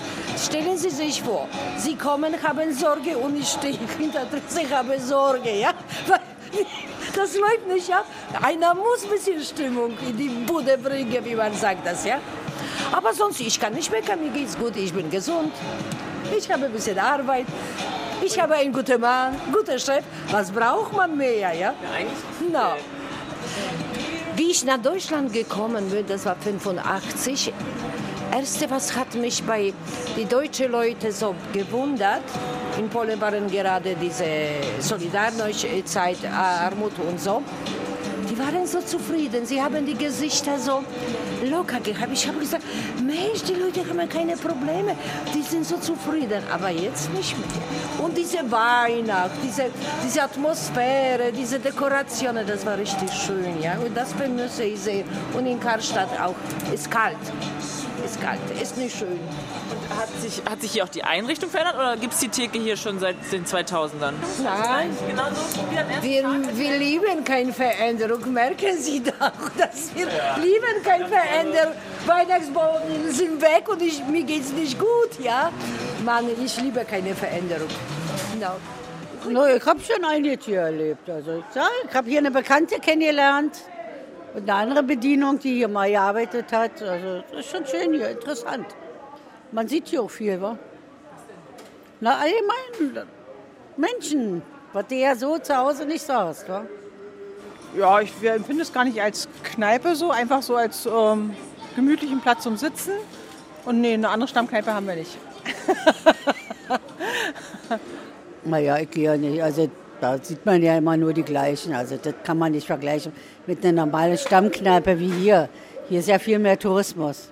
Stellen 0.43 0.75
Sie 0.75 0.89
sich 0.89 1.21
vor, 1.21 1.47
Sie 1.77 1.97
kommen, 1.97 2.33
haben 2.41 2.73
Sorge 2.73 3.15
und 3.15 3.37
ich 3.37 3.47
stehe 3.47 3.77
hinter 3.99 4.25
sich, 4.47 4.73
habe 4.73 4.99
Sorge, 4.99 5.55
ja. 5.55 5.69
Das 7.15 7.35
läuft 7.35 7.67
nicht, 7.67 7.87
ja. 7.87 8.03
Einer 8.41 8.73
muss 8.73 9.03
ein 9.03 9.09
bisschen 9.09 9.41
Stimmung 9.41 9.97
in 10.07 10.17
die 10.17 10.29
Bude 10.29 10.77
bringen, 10.77 11.23
wie 11.23 11.35
man 11.35 11.53
sagt 11.53 11.85
das, 11.85 12.05
ja. 12.05 12.19
Aber 12.91 13.13
sonst, 13.13 13.39
ich 13.39 13.59
kann 13.59 13.73
nicht 13.73 13.91
meckern, 13.91 14.21
mir 14.21 14.29
geht's 14.29 14.57
gut, 14.57 14.75
ich 14.75 14.93
bin 14.93 15.09
gesund. 15.09 15.53
Ich 16.37 16.51
habe 16.51 16.65
ein 16.65 16.71
bisschen 16.71 16.97
Arbeit. 16.99 17.45
Ich 18.21 18.39
habe 18.39 18.55
einen 18.55 18.73
guten 18.73 18.99
Mann, 18.99 19.35
guten 19.51 19.79
Chef. 19.79 20.03
Was 20.29 20.51
braucht 20.51 20.93
man 20.93 21.15
mehr, 21.15 21.53
ja? 21.53 21.73
eigentlich. 21.95 22.51
No. 22.51 22.73
Wie 24.35 24.51
ich 24.51 24.63
nach 24.65 24.77
Deutschland 24.77 25.33
gekommen 25.33 25.89
bin, 25.89 26.05
das 26.07 26.25
war 26.25 26.35
85. 26.35 27.53
Erste, 28.31 28.69
was 28.69 28.95
hat 28.95 29.15
mich 29.15 29.43
bei 29.43 29.73
den 30.15 30.29
deutschen 30.29 30.71
Leuten 30.71 31.11
so 31.11 31.33
gewundert, 31.51 32.21
in 32.77 32.87
Polen 32.87 33.19
waren 33.19 33.49
gerade 33.49 33.95
diese 33.95 34.25
Solidarność-Zeit, 34.79 36.19
Armut 36.31 36.93
und 36.99 37.19
so. 37.19 37.41
Die 38.29 38.37
waren 38.37 38.67
so 38.67 38.81
zufrieden, 38.81 39.45
sie 39.45 39.59
haben 39.59 39.83
die 39.83 39.95
Gesichter 39.95 40.59
so 40.59 40.83
locker 41.49 41.79
gehabt. 41.79 42.13
Ich 42.13 42.27
habe 42.27 42.37
gesagt, 42.39 42.63
Mensch, 43.03 43.41
die 43.47 43.55
Leute 43.55 43.81
haben 43.89 44.07
keine 44.07 44.37
Probleme, 44.37 44.95
die 45.33 45.41
sind 45.41 45.65
so 45.65 45.77
zufrieden, 45.77 46.43
aber 46.53 46.69
jetzt 46.69 47.11
nicht 47.13 47.35
mehr. 47.37 48.05
Und 48.05 48.15
diese 48.15 48.39
Weihnacht, 48.51 49.31
diese, 49.43 49.65
diese 50.05 50.21
Atmosphäre, 50.21 51.31
diese 51.31 51.57
Dekorationen, 51.57 52.45
das 52.45 52.63
war 52.65 52.77
richtig 52.77 53.11
schön, 53.11 53.59
ja. 53.59 53.73
Und 53.79 53.97
das 53.97 54.13
vermisse 54.13 54.63
ich 54.63 54.79
sehr. 54.79 55.03
Und 55.35 55.47
in 55.47 55.59
Karlstadt 55.59 56.19
auch, 56.21 56.35
ist 56.71 56.89
kalt 56.91 57.17
ist 58.09 58.21
kalt, 58.21 58.39
ist 58.61 58.77
nicht 58.77 58.97
schön. 58.97 59.07
Und 59.09 59.97
hat 59.97 60.09
sich, 60.21 60.41
hat 60.49 60.61
sich 60.61 60.71
hier 60.71 60.83
auch 60.83 60.89
die 60.89 61.03
Einrichtung 61.03 61.49
verändert 61.49 61.75
oder 61.75 61.97
gibt 61.97 62.13
es 62.13 62.19
die 62.19 62.29
Theke 62.29 62.59
hier 62.59 62.77
schon 62.77 62.99
seit 62.99 63.15
den 63.31 63.45
2000ern? 63.45 64.13
Nein, 64.43 64.95
wir, 66.01 66.23
wir 66.53 66.77
lieben 66.77 67.23
keine 67.23 67.53
Veränderung, 67.53 68.33
merken 68.33 68.77
Sie 68.77 69.01
doch, 69.03 69.31
dass 69.57 69.93
wir 69.95 70.07
ja. 70.07 70.37
lieben 70.37 70.83
keine 70.83 71.07
Veränderung. 71.07 71.73
Weihnachtsbaum 72.05 72.81
sind 73.09 73.41
weg 73.41 73.67
und 73.69 73.81
ich, 73.81 74.03
mir 74.05 74.23
geht 74.23 74.43
es 74.43 74.51
nicht 74.51 74.79
gut, 74.79 75.19
ja. 75.23 75.51
Mann, 76.03 76.25
ich 76.43 76.59
liebe 76.61 76.85
keine 76.85 77.13
Veränderung. 77.13 77.67
No. 78.39 78.51
No, 79.29 79.45
ich 79.45 79.65
habe 79.65 79.79
schon 79.81 80.03
einiges 80.05 80.45
hier 80.45 80.61
erlebt. 80.61 81.09
Also, 81.09 81.43
ich 81.53 81.93
habe 81.93 82.09
hier 82.09 82.19
eine 82.19 82.31
Bekannte 82.31 82.79
kennengelernt. 82.79 83.53
Und 84.33 84.43
eine 84.43 84.53
andere 84.53 84.83
Bedienung, 84.83 85.39
die 85.39 85.55
hier 85.55 85.67
mal 85.67 85.89
gearbeitet 85.89 86.51
hat. 86.51 86.81
Also 86.81 87.23
das 87.31 87.39
ist 87.39 87.51
schon 87.51 87.65
schön 87.65 87.93
hier, 87.93 88.09
interessant. 88.09 88.67
Man 89.51 89.67
sieht 89.67 89.87
hier 89.87 90.03
auch 90.03 90.11
viel, 90.11 90.39
wa? 90.41 90.57
Na, 91.99 92.17
allgemein 92.17 93.07
Menschen, 93.75 94.41
was 94.71 94.87
du 94.87 94.95
ja 94.95 95.15
so 95.15 95.37
zu 95.39 95.57
Hause 95.57 95.85
nicht 95.85 96.01
sagst, 96.01 96.47
wa? 96.47 96.65
Ja, 97.77 97.99
ich 97.99 98.11
empfinde 98.23 98.63
es 98.63 98.71
gar 98.73 98.83
nicht 98.83 99.01
als 99.01 99.27
Kneipe 99.43 99.95
so, 99.95 100.11
einfach 100.11 100.41
so 100.41 100.55
als 100.55 100.85
ähm, 100.85 101.35
gemütlichen 101.75 102.19
Platz 102.21 102.43
zum 102.43 102.57
Sitzen. 102.57 102.93
Und 103.65 103.81
nee, 103.81 103.93
eine 103.93 104.09
andere 104.09 104.27
Stammkneipe 104.27 104.73
haben 104.73 104.87
wir 104.87 104.95
nicht. 104.95 105.17
naja, 108.43 108.77
ich 108.77 108.89
gehe 108.89 109.05
ja 109.05 109.17
nicht. 109.17 109.41
Also 109.43 109.69
da 110.01 110.17
sieht 110.17 110.45
man 110.45 110.61
ja 110.61 110.77
immer 110.77 110.95
nur 110.97 111.13
die 111.13 111.23
gleichen. 111.23 111.73
Also 111.73 111.97
das 111.97 112.13
kann 112.23 112.37
man 112.37 112.51
nicht 112.51 112.67
vergleichen 112.67 113.11
mit 113.47 113.63
einer 113.63 113.85
normalen 113.85 114.17
Stammkneipe 114.17 114.99
wie 114.99 115.11
hier. 115.11 115.49
Hier 115.89 115.99
ist 115.99 116.07
ja 116.07 116.19
viel 116.19 116.39
mehr 116.39 116.57
Tourismus. 116.57 117.29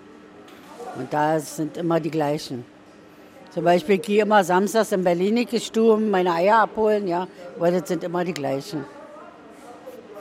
Und 0.97 1.13
da 1.13 1.39
sind 1.39 1.77
immer 1.77 1.99
die 1.99 2.11
gleichen. 2.11 2.65
Zum 3.51 3.63
Beispiel 3.63 3.95
ich 3.95 4.01
gehe 4.01 4.21
immer 4.23 4.43
samstags 4.43 4.91
in 4.91 5.03
Berlin 5.03 5.47
Stuben 5.59 6.09
meine 6.09 6.33
Eier 6.33 6.59
abholen, 6.59 7.07
ja, 7.07 7.27
weil 7.57 7.79
das 7.79 7.87
sind 7.87 8.03
immer 8.03 8.23
die 8.23 8.33
gleichen. 8.33 8.85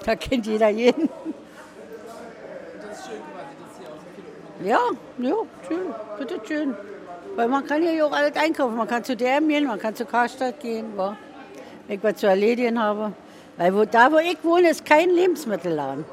Da 0.05 0.15
kennt 0.15 0.47
jeder 0.47 0.69
jeden. 0.69 1.09
Das 2.81 2.99
ist 2.99 3.07
schön 3.07 3.21
quasi, 3.33 3.55
dass 3.61 3.79
hier 3.79 3.89
auch 3.89 3.99
so 3.99 4.09
viele 4.15 4.71
Ja, 4.71 4.81
ja, 5.19 5.37
schön, 5.67 5.95
bitte 6.19 6.41
schön. 6.47 6.75
Weil 7.35 7.49
man 7.49 7.67
kann 7.67 7.83
hier 7.83 8.07
auch 8.07 8.13
alles 8.13 8.37
einkaufen. 8.37 8.77
Man 8.77 8.87
kann 8.87 9.03
zu 9.03 9.17
DM 9.17 9.49
gehen, 9.49 9.67
man 9.67 9.79
kann 9.79 9.95
zu 9.95 10.07
Karstadt 10.07 10.61
gehen. 10.61 10.87
Wa? 10.97 11.17
Wenn 11.87 11.97
ich 11.97 12.03
was 12.03 12.17
zu 12.17 12.27
erledigen 12.27 12.81
habe. 12.81 13.13
Weil 13.57 13.75
wo, 13.75 13.85
da, 13.85 14.13
wo 14.13 14.19
ich 14.19 14.39
wohne, 14.43 14.71
ist 14.71 14.85
kein 14.85 15.11
Lebensmittelladen 15.11 16.05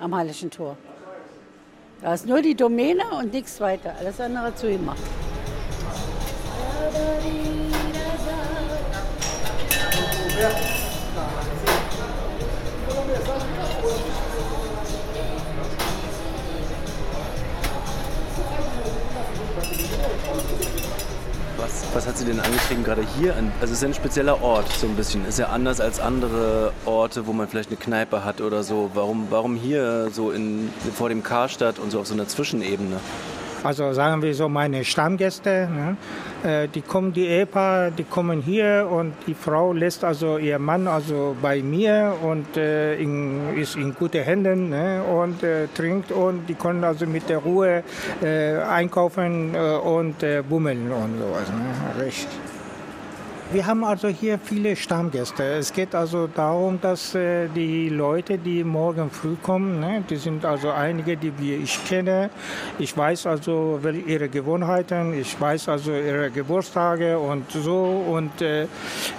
am 0.00 0.14
Hallischen 0.14 0.50
Tor. 0.50 0.76
Da 2.02 2.14
ist 2.14 2.26
nur 2.26 2.42
die 2.42 2.54
Domäne 2.54 3.04
und 3.18 3.32
nichts 3.32 3.60
weiter. 3.60 3.94
Alles 3.98 4.20
andere 4.20 4.54
zu 4.54 4.68
ihm 4.68 4.84
macht. 4.84 4.98
Ja. 10.40 10.81
Was, 21.62 21.84
was 21.94 22.08
hat 22.08 22.18
Sie 22.18 22.24
denn 22.24 22.40
angetrieben, 22.40 22.82
gerade 22.82 23.06
hier? 23.16 23.36
An, 23.36 23.52
also 23.60 23.70
es 23.70 23.78
ist 23.78 23.82
ja 23.82 23.88
ein 23.88 23.94
spezieller 23.94 24.42
Ort, 24.42 24.66
so 24.72 24.88
ein 24.88 24.96
bisschen. 24.96 25.24
Ist 25.24 25.38
ja 25.38 25.46
anders 25.46 25.80
als 25.80 26.00
andere 26.00 26.72
Orte, 26.86 27.28
wo 27.28 27.32
man 27.32 27.46
vielleicht 27.46 27.68
eine 27.68 27.78
Kneipe 27.78 28.24
hat 28.24 28.40
oder 28.40 28.64
so. 28.64 28.90
Warum, 28.94 29.28
warum 29.30 29.54
hier 29.54 30.10
so 30.10 30.32
in, 30.32 30.72
vor 30.92 31.08
dem 31.08 31.22
Karstadt 31.22 31.78
und 31.78 31.92
so 31.92 32.00
auf 32.00 32.08
so 32.08 32.14
einer 32.14 32.26
Zwischenebene? 32.26 32.96
Also 33.64 33.92
sagen 33.92 34.22
wir 34.22 34.34
so 34.34 34.48
meine 34.48 34.84
Stammgäste, 34.84 35.68
ne? 35.70 35.96
Äh, 36.42 36.68
die 36.68 36.82
kommen, 36.82 37.12
die 37.12 37.26
Ehepaar, 37.26 37.92
die 37.92 38.02
kommen 38.02 38.42
hier 38.42 38.88
und 38.90 39.14
die 39.26 39.34
Frau 39.34 39.72
lässt 39.72 40.02
also 40.02 40.38
ihr 40.38 40.58
Mann 40.58 40.88
also 40.88 41.36
bei 41.40 41.62
mir 41.62 42.14
und 42.22 42.56
äh, 42.56 42.96
in, 42.96 43.56
ist 43.56 43.76
in 43.76 43.94
guten 43.94 44.22
Händen 44.22 44.70
ne? 44.70 45.02
und 45.04 45.42
äh, 45.44 45.68
trinkt 45.68 46.10
und 46.10 46.46
die 46.48 46.54
können 46.54 46.82
also 46.82 47.06
mit 47.06 47.28
der 47.28 47.38
Ruhe 47.38 47.84
äh, 48.20 48.56
einkaufen 48.56 49.54
äh, 49.54 49.58
und 49.58 50.22
äh, 50.22 50.42
bummeln 50.42 50.90
und 50.90 51.18
sowas. 51.18 51.48
Ne? 51.48 52.04
Richtig. 52.04 52.51
Wir 53.52 53.66
haben 53.66 53.84
also 53.84 54.08
hier 54.08 54.38
viele 54.38 54.74
Stammgäste. 54.74 55.42
Es 55.44 55.74
geht 55.74 55.94
also 55.94 56.26
darum, 56.26 56.80
dass 56.80 57.14
äh, 57.14 57.48
die 57.48 57.90
Leute, 57.90 58.38
die 58.38 58.64
morgen 58.64 59.10
früh 59.10 59.34
kommen, 59.42 59.78
ne, 59.78 60.02
die 60.08 60.16
sind 60.16 60.46
also 60.46 60.70
einige, 60.70 61.18
die 61.18 61.38
wir 61.38 61.58
ich 61.58 61.84
kenne. 61.84 62.30
Ich 62.78 62.96
weiß 62.96 63.26
also 63.26 63.78
ihre 64.06 64.30
Gewohnheiten, 64.30 65.12
ich 65.12 65.38
weiß 65.38 65.68
also 65.68 65.92
ihre 65.92 66.30
Geburtstage 66.30 67.18
und 67.18 67.50
so. 67.50 68.02
Und 68.08 68.40
äh, 68.40 68.68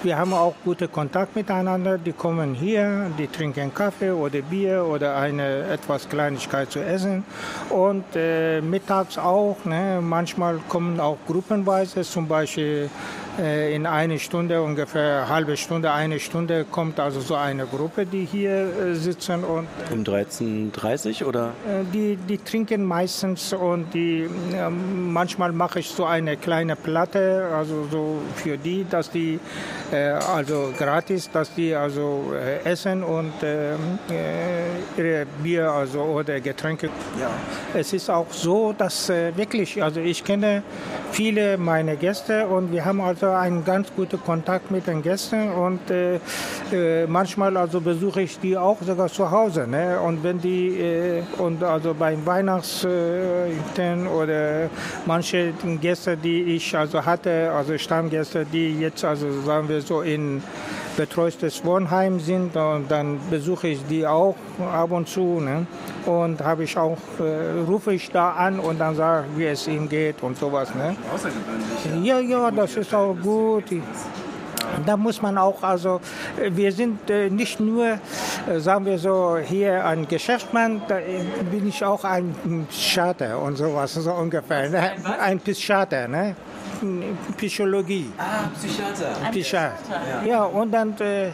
wir 0.01 0.17
haben 0.17 0.33
auch 0.33 0.55
guten 0.63 0.91
Kontakt 0.91 1.35
miteinander. 1.35 1.99
Die 1.99 2.13
kommen 2.13 2.55
hier, 2.55 3.11
die 3.19 3.27
trinken 3.27 3.71
Kaffee 3.71 4.09
oder 4.09 4.41
Bier 4.41 4.83
oder 4.83 5.15
eine 5.15 5.65
etwas 5.65 6.09
Kleinigkeit 6.09 6.71
zu 6.71 6.79
essen. 6.79 7.23
Und 7.69 8.05
äh, 8.15 8.61
mittags 8.61 9.19
auch. 9.19 9.57
Ne, 9.65 9.99
manchmal 10.01 10.57
kommen 10.69 10.99
auch 10.99 11.17
gruppenweise, 11.27 12.01
zum 12.01 12.27
Beispiel 12.27 12.89
in 13.37 13.87
eine 13.87 14.19
Stunde, 14.19 14.61
ungefähr 14.61 15.23
eine 15.23 15.29
halbe 15.29 15.57
Stunde, 15.57 15.91
eine 15.91 16.19
Stunde 16.19 16.65
kommt 16.69 16.99
also 16.99 17.19
so 17.19 17.35
eine 17.35 17.65
Gruppe, 17.65 18.05
die 18.05 18.25
hier 18.25 18.51
äh, 18.51 18.93
sitzen 18.93 19.43
und 19.43 19.67
um 19.91 20.03
13.30 20.03 21.25
oder? 21.25 21.53
Äh, 21.67 21.83
die, 21.91 22.15
die 22.15 22.37
trinken 22.37 22.85
meistens 22.85 23.51
und 23.53 23.91
die 23.93 24.29
manchmal 24.61 25.51
mache 25.51 25.79
ich 25.79 25.89
so 25.89 26.05
eine 26.05 26.37
kleine 26.37 26.75
Platte, 26.75 27.49
also 27.55 27.87
so 27.91 28.21
für 28.35 28.57
die, 28.57 28.85
dass 28.89 29.09
die 29.09 29.39
also 29.91 30.73
gratis, 30.75 31.29
dass 31.31 31.53
die 31.53 31.75
also 31.75 32.33
essen 32.63 33.03
und 33.03 33.33
ihre 34.97 35.27
Bier 35.43 35.69
also 35.69 36.01
oder 36.01 36.39
Getränke. 36.39 36.89
Ja. 37.19 37.29
Es 37.73 37.93
ist 37.93 38.09
auch 38.09 38.31
so, 38.31 38.73
dass 38.73 39.09
wirklich, 39.09 39.83
also 39.83 39.99
ich 39.99 40.23
kenne 40.23 40.63
viele 41.11 41.57
meiner 41.57 41.95
Gäste 41.95 42.47
und 42.47 42.71
wir 42.71 42.85
haben 42.85 43.01
also 43.01 43.22
einen 43.31 43.63
ganz 43.63 43.87
guten 43.95 44.21
Kontakt 44.21 44.71
mit 44.71 44.87
den 44.87 45.01
Gästen 45.01 45.51
und 45.51 45.89
äh, 45.89 46.19
äh, 46.71 47.07
manchmal 47.07 47.55
also 47.57 47.81
besuche 47.81 48.21
ich 48.21 48.39
die 48.39 48.57
auch 48.57 48.81
sogar 48.81 49.07
zu 49.07 49.29
Hause. 49.29 49.67
Ne? 49.67 49.99
Und 49.99 50.23
wenn 50.23 50.39
die 50.39 50.79
äh, 50.79 51.23
und 51.37 51.63
also 51.63 51.93
beim 51.93 52.25
Weihnachten 52.25 54.07
oder 54.07 54.69
manche 55.05 55.53
Gäste, 55.81 56.17
die 56.17 56.55
ich 56.55 56.75
also 56.75 57.05
hatte, 57.05 57.51
also 57.51 57.77
Stammgäste, 57.77 58.45
die 58.45 58.79
jetzt 58.79 59.03
also 59.03 59.41
sagen 59.41 59.69
wir 59.69 59.81
so 59.81 60.01
in 60.01 60.41
betreutes 60.97 61.63
Wohnheim 61.65 62.19
sind 62.19 62.55
und 62.55 62.89
dann 62.89 63.19
besuche 63.29 63.69
ich 63.69 63.85
die 63.87 64.05
auch 64.05 64.35
ab 64.71 64.91
und 64.91 65.07
zu. 65.07 65.39
Ne? 65.39 65.65
Und 66.05 66.41
habe 66.41 66.63
ich 66.63 66.77
auch, 66.77 66.97
äh, 67.19 67.61
rufe 67.67 67.93
ich 67.93 68.11
da 68.11 68.31
an 68.31 68.59
und 68.59 68.79
dann 68.79 68.95
sage 68.95 69.25
wie 69.35 69.45
es 69.45 69.67
ihm 69.67 69.87
geht 69.89 70.21
und 70.21 70.37
sowas. 70.37 70.73
Ne? 70.75 70.95
Außergewöhnlich. 71.13 72.07
Ja, 72.07 72.19
ja, 72.19 72.51
das 72.51 72.75
ist 72.75 72.93
auch 72.93 73.15
gut. 73.21 73.65
Da 74.85 74.97
muss 74.97 75.21
man 75.21 75.37
auch, 75.37 75.61
also 75.61 75.99
wir 76.37 76.71
sind 76.71 77.09
äh, 77.09 77.29
nicht 77.29 77.59
nur, 77.59 77.85
äh, 77.85 78.59
sagen 78.59 78.85
wir 78.85 78.97
so, 78.97 79.37
hier 79.37 79.85
ein 79.85 80.07
Geschäftsmann, 80.07 80.81
da 80.87 80.97
bin 81.51 81.67
ich 81.67 81.83
auch 81.83 82.03
ein 82.03 82.33
Psychiater 82.69 83.39
und 83.39 83.57
sowas, 83.57 83.93
so 83.93 84.11
ungefähr. 84.13 84.69
Ne? 84.69 84.91
Ein 85.19 85.39
Psychiater, 85.39 86.07
ne? 86.07 86.35
Psychologie. 87.37 88.11
Ah, 88.17 88.47
Psychiater. 88.55 89.29
Psychiater. 89.31 90.01
Ja. 90.09 90.23
ja, 90.23 90.43
und 90.43 90.71
dann 90.71 90.95
äh, 90.99 91.31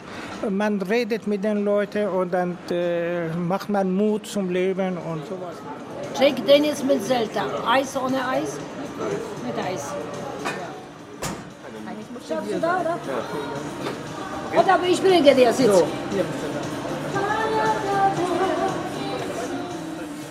man 0.48 0.80
redet 0.82 1.26
mit 1.26 1.44
den 1.44 1.64
Leuten 1.64 2.08
und 2.08 2.32
dann 2.32 2.56
äh, 2.70 3.28
macht 3.28 3.68
man 3.68 3.94
Mut 3.94 4.26
zum 4.26 4.50
Leben 4.50 4.96
und 4.96 5.26
sowas. 5.26 5.56
Jack 6.18 6.44
Dennis 6.46 6.82
mit 6.82 7.04
Zelda. 7.04 7.44
Eis 7.66 7.96
ohne 7.96 8.26
Eis? 8.26 8.56
Mit 9.46 9.64
Eis. 9.64 9.94
Schaffst 12.28 12.52
du 12.52 12.60
da, 12.60 12.80
oder? 12.80 12.98
Ja. 14.54 14.60
Oder 14.60 14.74
aber 14.74 14.86
ich 14.86 15.00
bringe 15.02 15.34
dir 15.34 15.52
Sitz. 15.52 15.66
So, 15.66 15.86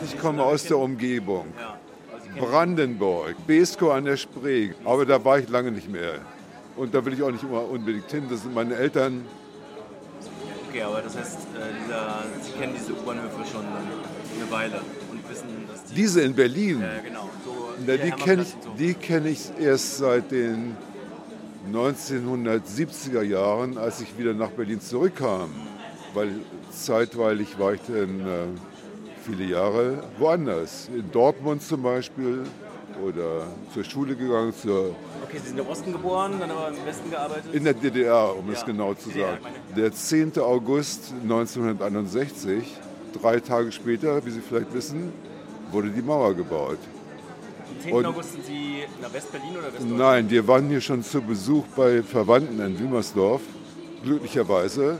ich 0.05 0.17
komme 0.19 0.43
aus 0.43 0.63
der 0.63 0.77
Umgebung. 0.77 1.45
Brandenburg, 2.37 3.35
Besko 3.47 3.91
an 3.91 4.05
der 4.05 4.17
Spree. 4.17 4.71
Aber 4.85 5.05
da 5.05 5.23
war 5.23 5.39
ich 5.39 5.49
lange 5.49 5.71
nicht 5.71 5.89
mehr. 5.89 6.19
Und 6.75 6.93
da 6.93 7.03
will 7.03 7.13
ich 7.13 7.21
auch 7.21 7.31
nicht 7.31 7.43
immer 7.43 7.69
unbedingt 7.69 8.09
hin. 8.09 8.25
Das 8.29 8.43
sind 8.43 8.53
meine 8.53 8.75
Eltern. 8.75 9.25
Okay, 10.69 10.83
aber 10.83 11.01
das 11.01 11.17
heißt, 11.17 11.35
äh, 11.35 11.83
dieser, 11.83 12.23
Sie 12.41 12.51
kennen 12.51 12.73
diese 12.77 12.93
U-Bahnhöfe 12.93 13.43
schon 13.51 13.65
eine 13.65 14.51
Weile 14.51 14.81
und 15.11 15.29
wissen, 15.29 15.47
dass 15.67 15.83
die. 15.85 15.95
Diese 15.95 16.21
in 16.21 16.35
Berlin? 16.35 16.81
Äh, 16.81 17.07
genau. 17.07 17.27
So 17.43 17.73
Na, 17.85 17.97
die 17.97 18.11
kenne 18.11 18.43
ich, 18.43 18.49
so. 18.49 18.99
kenn 19.01 19.25
ich 19.25 19.51
erst 19.59 19.97
seit 19.97 20.31
den 20.31 20.77
1970er 21.71 23.23
Jahren, 23.23 23.77
als 23.77 23.99
ich 24.01 24.17
wieder 24.17 24.33
nach 24.33 24.51
Berlin 24.51 24.79
zurückkam. 24.79 25.49
Weil 26.13 26.31
zeitweilig 26.71 27.59
war 27.59 27.73
ich 27.73 27.81
dann 27.87 28.19
äh, 28.21 28.68
viele 29.29 29.45
Jahre 29.45 30.03
woanders. 30.17 30.89
In 30.93 31.11
Dortmund 31.11 31.61
zum 31.61 31.83
Beispiel 31.83 32.43
oder 33.03 33.47
zur 33.73 33.83
Schule 33.83 34.15
gegangen. 34.15 34.53
Zur 34.53 34.95
okay, 35.23 35.39
Sie 35.41 35.49
sind 35.49 35.59
im 35.59 35.67
Osten 35.67 35.91
geboren, 35.91 36.33
dann 36.39 36.51
aber 36.51 36.69
im 36.69 36.85
Westen 36.85 37.09
gearbeitet? 37.09 37.53
In 37.53 37.63
der 37.63 37.73
DDR, 37.73 38.35
um 38.35 38.47
ja. 38.47 38.53
es 38.53 38.65
genau 38.65 38.93
zu 38.93 39.09
DDR, 39.09 39.33
sagen. 39.33 39.45
Der 39.75 39.93
10. 39.93 40.39
August 40.39 41.13
1961, 41.23 42.63
drei 43.21 43.39
Tage 43.39 43.71
später, 43.71 44.25
wie 44.25 44.31
Sie 44.31 44.41
vielleicht 44.41 44.73
wissen, 44.73 45.13
wurde 45.71 45.89
die 45.89 46.01
Mauer 46.01 46.33
gebaut. 46.33 46.79
Am 47.69 47.83
10. 47.83 47.93
Und 47.93 48.05
August 48.05 48.33
sind 48.33 48.45
Sie 48.45 48.83
nach 49.01 49.13
West-Berlin 49.13 49.51
oder 49.51 49.67
Westdeutschland? 49.67 49.97
Nein, 49.97 50.29
wir 50.29 50.47
waren 50.47 50.67
hier 50.69 50.81
schon 50.81 51.03
zu 51.03 51.21
Besuch 51.21 51.65
bei 51.75 52.01
Verwandten 52.01 52.59
in 52.59 52.79
Wilmersdorf, 52.79 53.41
glücklicherweise, 54.03 54.97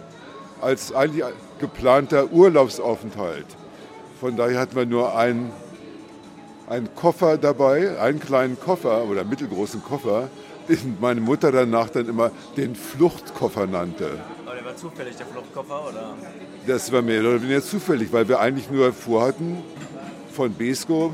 als 0.61 0.93
eigentlich 0.93 1.25
geplanter 1.59 2.31
Urlaubsaufenthalt. 2.31 3.45
Von 4.19 4.35
daher 4.35 4.59
hatten 4.59 4.75
wir 4.75 4.85
nur 4.85 5.15
einen, 5.15 5.51
einen 6.67 6.93
Koffer 6.93 7.37
dabei, 7.37 7.97
einen 7.99 8.19
kleinen 8.19 8.59
Koffer 8.59 9.05
oder 9.05 9.23
mittelgroßen 9.23 9.81
Koffer, 9.81 10.29
den 10.67 10.97
meine 10.99 11.21
Mutter 11.21 11.51
danach 11.51 11.89
dann 11.89 12.07
immer 12.07 12.31
den 12.57 12.75
Fluchtkoffer 12.75 13.65
nannte. 13.65 14.19
Aber 14.45 14.55
der 14.55 14.65
war 14.65 14.75
zufällig, 14.75 15.15
der 15.15 15.25
Fluchtkoffer, 15.25 15.87
oder? 15.87 16.15
Das 16.67 16.91
war 16.91 17.01
mehr 17.01 17.21
oder 17.21 17.41
weniger 17.41 17.61
zufällig, 17.63 18.11
weil 18.11 18.27
wir 18.27 18.39
eigentlich 18.39 18.69
nur 18.69 18.91
vorhatten, 18.91 19.63
von 20.33 20.53
Besko 20.53 21.13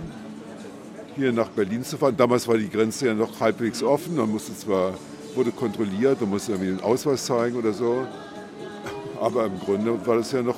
hier 1.16 1.32
nach 1.32 1.50
Berlin 1.50 1.84
zu 1.84 1.98
fahren. 1.98 2.18
Damals 2.18 2.48
war 2.48 2.58
die 2.58 2.70
Grenze 2.70 3.08
ja 3.08 3.14
noch 3.14 3.40
halbwegs 3.40 3.84
offen. 3.84 4.16
Man 4.16 4.32
musste 4.32 4.58
zwar, 4.58 4.96
wurde 5.36 5.52
kontrolliert, 5.52 6.20
man 6.22 6.32
musste 6.32 6.54
irgendwie 6.54 6.72
einen 6.72 6.82
Ausweis 6.82 7.26
zeigen 7.26 7.56
oder 7.56 7.72
so. 7.72 8.06
Aber 9.22 9.46
im 9.46 9.60
Grunde 9.60 10.06
war 10.06 10.18
das 10.18 10.32
ja 10.32 10.42
noch 10.42 10.58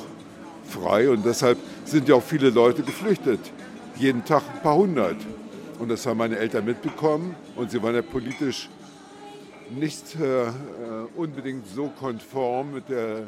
frei 0.67 1.09
und 1.09 1.25
deshalb 1.25 1.57
sind 1.87 2.09
ja 2.09 2.15
auch 2.15 2.23
viele 2.23 2.49
Leute 2.49 2.83
geflüchtet. 2.83 3.39
Jeden 3.97 4.23
Tag 4.25 4.43
ein 4.53 4.61
paar 4.61 4.75
hundert. 4.75 5.15
Und 5.79 5.89
das 5.89 6.05
haben 6.05 6.17
meine 6.17 6.37
Eltern 6.37 6.65
mitbekommen 6.65 7.35
und 7.55 7.71
sie 7.71 7.81
waren 7.81 7.95
ja 7.95 8.01
politisch 8.01 8.69
nicht 9.69 10.15
äh, 10.15 10.47
unbedingt 11.15 11.67
so 11.67 11.87
konform 11.99 12.73
mit 12.73 12.89
der, 12.89 13.27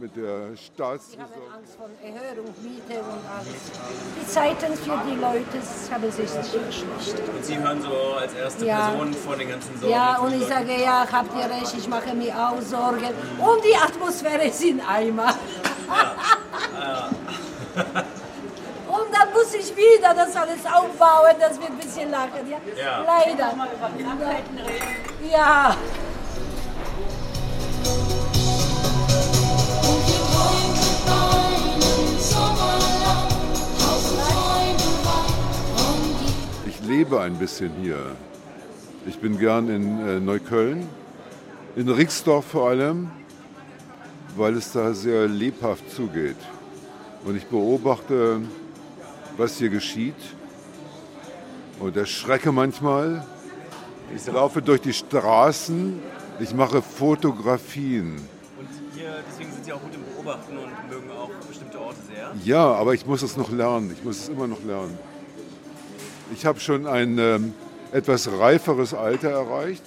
mit 0.00 0.16
der 0.16 0.56
Staatsräson. 0.56 1.10
Sie 1.12 1.20
haben 1.20 1.54
Angst 1.54 1.76
vor 1.76 1.88
Erhöhung, 2.02 2.54
Miete 2.62 3.00
und 3.00 3.22
alles. 3.28 3.60
Die 4.18 4.26
Zeiten 4.26 4.74
für 4.74 4.98
die 5.06 5.16
Leute 5.20 5.60
haben 5.92 6.10
sich 6.10 6.34
nicht 6.34 6.74
schlecht. 6.74 7.28
Und 7.28 7.44
Sie 7.44 7.58
hören 7.58 7.82
so 7.82 8.14
als 8.18 8.34
erste 8.34 8.66
ja. 8.66 8.88
Person 8.88 9.12
vor 9.12 9.36
den 9.36 9.50
ganzen 9.50 9.78
Sorgen? 9.78 9.92
Ja, 9.92 10.18
und 10.18 10.40
ich 10.40 10.46
sage, 10.46 10.82
ja, 10.82 11.06
habt 11.10 11.30
ihr 11.36 11.50
recht, 11.50 11.74
ich 11.76 11.88
mache 11.88 12.14
mir 12.14 12.34
auch 12.34 12.60
Sorgen. 12.62 13.12
Und 13.38 13.64
die 13.64 13.76
Atmosphäre 13.76 14.44
ist 14.44 14.62
in 14.64 14.80
Eimer. 14.80 15.34
Ja. 15.88 16.16
ja. 16.80 17.10
Und 18.88 19.14
dann 19.14 19.32
muss 19.32 19.54
ich 19.54 19.76
wieder 19.76 20.14
das 20.14 20.34
alles 20.34 20.64
aufbauen, 20.66 21.36
dass 21.38 21.60
wir 21.60 21.66
ein 21.66 21.76
bisschen 21.76 22.10
lachen. 22.10 22.48
Ja? 22.48 22.58
ja. 22.76 23.04
Leider. 23.04 23.54
Ja. 25.30 25.76
Lebe 36.90 37.20
ein 37.20 37.36
bisschen 37.36 37.70
hier. 37.80 38.16
Ich 39.06 39.18
bin 39.18 39.38
gern 39.38 39.68
in 39.68 40.08
äh, 40.08 40.18
Neukölln, 40.18 40.88
in 41.76 41.88
Rixdorf 41.88 42.46
vor 42.46 42.70
allem, 42.70 43.12
weil 44.36 44.56
es 44.56 44.72
da 44.72 44.92
sehr 44.92 45.28
lebhaft 45.28 45.88
zugeht. 45.92 46.36
Und 47.24 47.36
ich 47.36 47.46
beobachte, 47.46 48.40
was 49.36 49.56
hier 49.58 49.70
geschieht. 49.70 50.20
und 51.78 51.96
erschrecke 51.96 52.50
manchmal. 52.50 53.24
Ich 54.14 54.26
laufe 54.26 54.60
durch 54.60 54.80
die 54.80 54.92
Straßen, 54.92 56.00
ich 56.40 56.52
mache 56.54 56.82
Fotografien. 56.82 58.16
Und 58.58 58.68
hier, 58.94 59.14
deswegen 59.28 59.52
sind 59.52 59.64
Sie 59.64 59.72
auch 59.72 59.80
gut 59.80 59.94
im 59.94 60.04
Beobachten 60.12 60.58
und 60.58 60.90
mögen 60.90 61.10
auch 61.12 61.30
bestimmte 61.46 61.80
Orte 61.80 62.00
sehr? 62.12 62.32
Ja, 62.44 62.64
aber 62.74 62.94
ich 62.94 63.06
muss 63.06 63.22
es 63.22 63.36
noch 63.36 63.50
lernen. 63.50 63.92
Ich 63.96 64.02
muss 64.04 64.18
es 64.18 64.28
immer 64.28 64.48
noch 64.48 64.62
lernen. 64.64 64.98
Ich 66.32 66.46
habe 66.46 66.60
schon 66.60 66.86
ein 66.86 67.18
ähm, 67.18 67.54
etwas 67.92 68.30
reiferes 68.30 68.94
Alter 68.94 69.30
erreicht. 69.30 69.82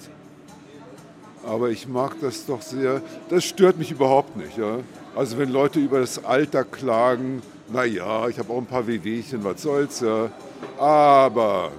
Aber 1.46 1.70
ich 1.70 1.88
mag 1.88 2.16
das 2.20 2.46
doch 2.46 2.62
sehr. 2.62 3.02
Das 3.28 3.44
stört 3.44 3.78
mich 3.78 3.90
überhaupt 3.90 4.36
nicht. 4.36 4.56
Ja? 4.56 4.78
Also 5.14 5.38
wenn 5.38 5.50
Leute 5.50 5.78
über 5.78 6.00
das 6.00 6.24
Alter 6.24 6.64
klagen, 6.64 7.42
naja, 7.68 8.28
ich 8.28 8.38
habe 8.38 8.52
auch 8.52 8.58
ein 8.58 8.66
paar 8.66 8.86
Wehwehchen, 8.86 9.44
was 9.44 9.62
soll's 9.62 10.00
ja. 10.00 10.30
Aber 10.78 11.70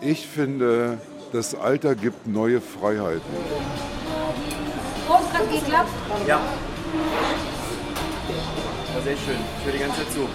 ich 0.00 0.26
finde, 0.26 0.98
das 1.32 1.54
Alter 1.54 1.94
gibt 1.94 2.26
neue 2.26 2.60
Freiheiten. 2.60 3.22
Hat 5.34 5.50
geklappt? 5.50 5.90
Ja. 6.28 6.36
War 8.94 9.02
sehr 9.02 9.16
schön. 9.16 9.36
Ich 9.58 9.64
höre 9.64 9.72
die 9.72 9.78
ganze 9.78 9.96
Zeit 9.96 10.12
zu. 10.12 10.28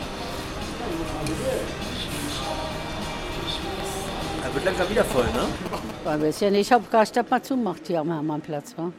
Er 4.49 4.55
wird 4.55 4.65
langsam 4.65 4.89
wieder 4.89 5.03
voll, 5.03 5.25
ne? 5.25 6.19
Wir 6.21 6.29
es 6.29 6.39
ja 6.39 6.49
nicht 6.49 6.71
Hauptgaststadt 6.71 7.29
mal 7.29 7.39
zumacht 7.39 7.85
hier 7.85 7.99
am 7.99 8.11
Hermannplatz. 8.11 8.75
Wa? 8.75 8.91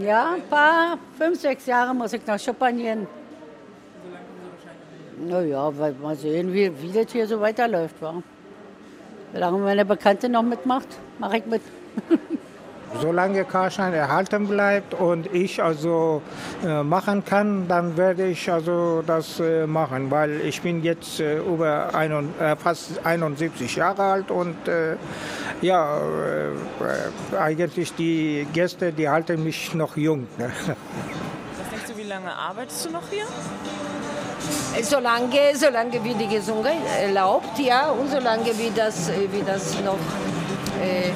Ja, 0.00 0.32
ein 0.36 0.42
paar, 0.48 0.98
fünf, 1.18 1.38
sechs 1.38 1.66
Jahre 1.66 1.94
muss 1.94 2.14
ich 2.14 2.26
nach 2.26 2.40
Champagnen. 2.40 3.06
Naja, 5.18 5.70
weil 5.76 5.92
mal 6.00 6.16
sehen, 6.16 6.50
wie, 6.54 6.72
wie 6.80 6.92
das 6.92 7.12
hier 7.12 7.26
so 7.26 7.38
weiterläuft. 7.40 8.00
Wa? 8.00 8.22
Solange 9.34 9.58
meine 9.58 9.84
Bekannte 9.84 10.30
noch 10.30 10.42
mitmacht, 10.42 10.88
mache 11.18 11.36
ich 11.36 11.44
mit. 11.44 11.60
Solange 13.00 13.44
Karschein 13.44 13.92
erhalten 13.92 14.46
bleibt 14.46 14.94
und 14.94 15.26
ich 15.34 15.62
also 15.62 16.22
äh, 16.64 16.82
machen 16.82 17.24
kann, 17.24 17.68
dann 17.68 17.96
werde 17.96 18.26
ich 18.26 18.50
also 18.50 19.02
das 19.06 19.40
äh, 19.40 19.66
machen, 19.66 20.10
weil 20.10 20.40
ich 20.40 20.62
bin 20.62 20.82
jetzt 20.82 21.20
äh, 21.20 21.38
über 21.38 21.94
ein, 21.94 22.12
äh, 22.40 22.56
fast 22.56 23.04
71 23.04 23.76
Jahre 23.76 24.02
alt 24.02 24.30
und 24.30 24.68
äh, 24.68 24.96
ja, 25.62 25.98
äh, 25.98 27.36
eigentlich 27.36 27.94
die 27.94 28.46
Gäste, 28.52 28.92
die 28.92 29.08
halten 29.08 29.42
mich 29.42 29.74
noch 29.74 29.96
jung. 29.96 30.26
Ne? 30.38 30.50
Was 30.66 31.70
denkst 31.70 31.92
du, 31.92 31.96
wie 31.96 32.08
lange 32.08 32.32
arbeitest 32.32 32.86
du 32.86 32.90
noch 32.90 33.08
hier? 33.10 33.24
Solange, 34.82 35.54
solange 35.54 36.04
wie 36.04 36.14
die 36.14 36.28
Gesundheit 36.28 36.76
erlaubt, 37.00 37.58
ja, 37.58 37.90
und 37.90 38.10
solange 38.10 38.46
wie 38.58 38.70
das, 38.74 39.10
wie 39.32 39.42
das 39.42 39.74
noch 39.82 39.98
äh, 40.82 41.10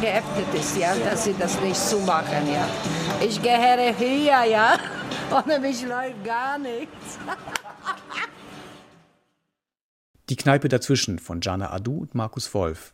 geöffnet 0.00 0.54
ist, 0.54 0.76
ja, 0.76 0.94
dass 0.96 1.24
sie 1.24 1.34
das 1.38 1.60
nicht 1.60 1.76
zumachen, 1.76 2.52
ja. 2.52 2.68
Ich 3.20 3.40
gehöre 3.40 3.94
hier, 3.94 4.44
ja, 4.44 4.78
ohne 5.30 5.58
mich 5.58 5.82
läuft 5.82 6.24
gar 6.24 6.58
nichts. 6.58 7.18
Die 10.28 10.36
Kneipe 10.36 10.68
dazwischen 10.68 11.20
von 11.20 11.40
Jana 11.40 11.72
Adu 11.72 11.98
und 11.98 12.14
Markus 12.16 12.52
Wolf. 12.52 12.92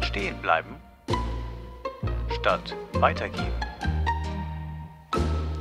Stehen 0.00 0.40
bleiben. 0.40 0.76
Statt 2.40 2.74
weitergehen. 2.94 3.52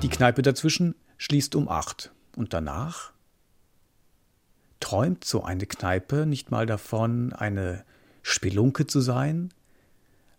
Die 0.02 0.10
Kneipe 0.10 0.42
dazwischen 0.42 0.96
schließt 1.18 1.56
um 1.56 1.68
acht. 1.68 2.12
Und 2.38 2.54
danach? 2.54 3.12
Träumt 4.80 5.26
so 5.26 5.44
eine 5.44 5.66
Kneipe 5.66 6.26
nicht 6.26 6.52
mal 6.52 6.66
davon, 6.66 7.34
eine 7.34 7.84
Spelunke 8.22 8.88
zu 8.88 9.02
sein? 9.02 9.54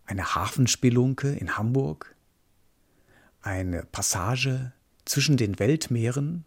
Eine 0.05 0.35
Hafenspelunke 0.35 1.31
in 1.31 1.57
Hamburg? 1.57 2.15
Eine 3.41 3.83
Passage 3.83 4.73
zwischen 5.05 5.37
den 5.37 5.59
Weltmeeren? 5.59 6.45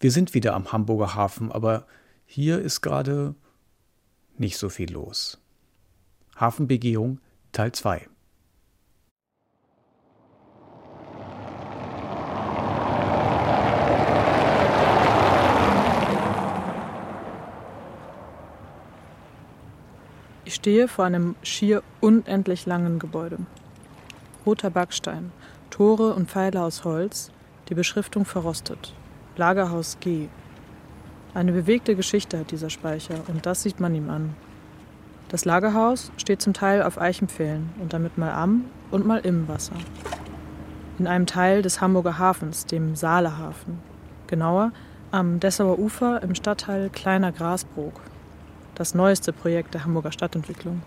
Wir 0.00 0.10
sind 0.10 0.34
wieder 0.34 0.54
am 0.54 0.72
Hamburger 0.72 1.14
Hafen, 1.14 1.50
aber 1.50 1.86
hier 2.26 2.60
ist 2.60 2.80
gerade 2.80 3.34
nicht 4.36 4.58
so 4.58 4.68
viel 4.68 4.92
los. 4.92 5.40
Hafenbegehung 6.36 7.20
Teil 7.52 7.72
2 7.72 8.08
stehe 20.64 20.88
vor 20.88 21.04
einem 21.04 21.34
schier 21.42 21.82
unendlich 22.00 22.64
langen 22.64 22.98
Gebäude. 22.98 23.36
Roter 24.46 24.70
Backstein, 24.70 25.30
Tore 25.68 26.14
und 26.14 26.30
Pfeiler 26.30 26.64
aus 26.64 26.84
Holz, 26.84 27.30
die 27.68 27.74
Beschriftung 27.74 28.24
verrostet. 28.24 28.94
Lagerhaus 29.36 29.98
G. 30.00 30.28
Eine 31.34 31.52
bewegte 31.52 31.94
Geschichte 31.94 32.38
hat 32.38 32.50
dieser 32.50 32.70
Speicher 32.70 33.16
und 33.28 33.44
das 33.44 33.62
sieht 33.62 33.78
man 33.78 33.94
ihm 33.94 34.08
an. 34.08 34.34
Das 35.28 35.44
Lagerhaus 35.44 36.10
steht 36.16 36.40
zum 36.40 36.54
Teil 36.54 36.82
auf 36.82 36.98
Eichenpfählen 36.98 37.68
und 37.82 37.92
damit 37.92 38.16
mal 38.16 38.32
am 38.32 38.64
und 38.90 39.04
mal 39.04 39.18
im 39.18 39.46
Wasser. 39.48 39.76
In 40.98 41.06
einem 41.06 41.26
Teil 41.26 41.60
des 41.60 41.82
Hamburger 41.82 42.16
Hafens, 42.18 42.64
dem 42.64 42.96
Saalehafen. 42.96 43.80
Genauer 44.28 44.72
am 45.10 45.40
Dessauer 45.40 45.78
Ufer 45.78 46.22
im 46.22 46.34
Stadtteil 46.34 46.88
Kleiner 46.88 47.32
Grasbrook, 47.32 48.00
das 48.74 48.94
neueste 48.94 49.32
Projekt 49.32 49.74
der 49.74 49.84
Hamburger 49.84 50.12
Stadtentwicklung. 50.12 50.82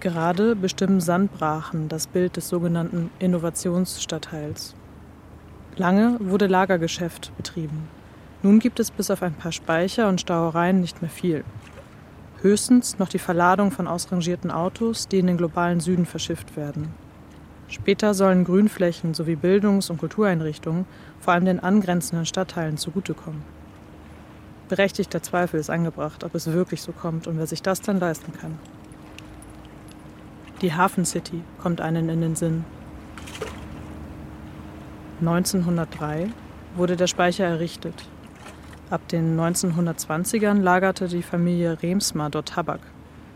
Gerade 0.00 0.56
bestimmen 0.56 1.00
Sandbrachen 1.00 1.88
das 1.88 2.06
Bild 2.06 2.36
des 2.36 2.48
sogenannten 2.48 3.10
Innovationsstadtteils. 3.18 4.74
Lange 5.76 6.16
wurde 6.20 6.48
Lagergeschäft 6.48 7.32
betrieben. 7.36 7.88
Nun 8.42 8.58
gibt 8.58 8.80
es 8.80 8.90
bis 8.90 9.10
auf 9.10 9.22
ein 9.22 9.34
paar 9.34 9.52
Speicher 9.52 10.08
und 10.08 10.20
Stauereien 10.20 10.80
nicht 10.80 11.00
mehr 11.02 11.10
viel. 11.10 11.44
Höchstens 12.40 12.98
noch 12.98 13.08
die 13.08 13.20
Verladung 13.20 13.70
von 13.70 13.86
ausrangierten 13.86 14.50
Autos, 14.50 15.06
die 15.06 15.20
in 15.20 15.28
den 15.28 15.36
globalen 15.36 15.78
Süden 15.78 16.06
verschifft 16.06 16.56
werden. 16.56 16.92
Später 17.68 18.12
sollen 18.12 18.44
Grünflächen 18.44 19.14
sowie 19.14 19.36
Bildungs- 19.36 19.88
und 19.88 19.98
Kultureinrichtungen 19.98 20.84
vor 21.20 21.32
allem 21.32 21.44
den 21.44 21.60
angrenzenden 21.60 22.26
Stadtteilen 22.26 22.76
zugutekommen. 22.76 23.42
Berechtigter 24.72 25.22
Zweifel 25.22 25.60
ist 25.60 25.68
angebracht, 25.68 26.24
ob 26.24 26.34
es 26.34 26.50
wirklich 26.50 26.80
so 26.80 26.92
kommt 26.92 27.26
und 27.26 27.36
wer 27.36 27.46
sich 27.46 27.60
das 27.60 27.82
dann 27.82 28.00
leisten 28.00 28.32
kann. 28.32 28.58
Die 30.62 30.72
Hafen 30.72 31.04
City 31.04 31.42
kommt 31.58 31.82
einen 31.82 32.08
in 32.08 32.22
den 32.22 32.36
Sinn. 32.36 32.64
1903 35.20 36.30
wurde 36.74 36.96
der 36.96 37.06
Speicher 37.06 37.44
errichtet. 37.44 38.08
Ab 38.88 39.06
den 39.08 39.38
1920ern 39.38 40.62
lagerte 40.62 41.06
die 41.06 41.22
Familie 41.22 41.82
Remsmar 41.82 42.30
dort 42.30 42.48
Tabak. 42.48 42.80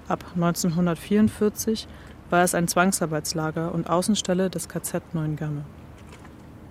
Ab 0.08 0.24
1944 0.36 1.86
war 2.30 2.44
es 2.44 2.54
ein 2.54 2.66
Zwangsarbeitslager 2.66 3.74
und 3.74 3.90
Außenstelle 3.90 4.48
des 4.48 4.70
KZ 4.70 5.12
Neuengamme. 5.12 5.66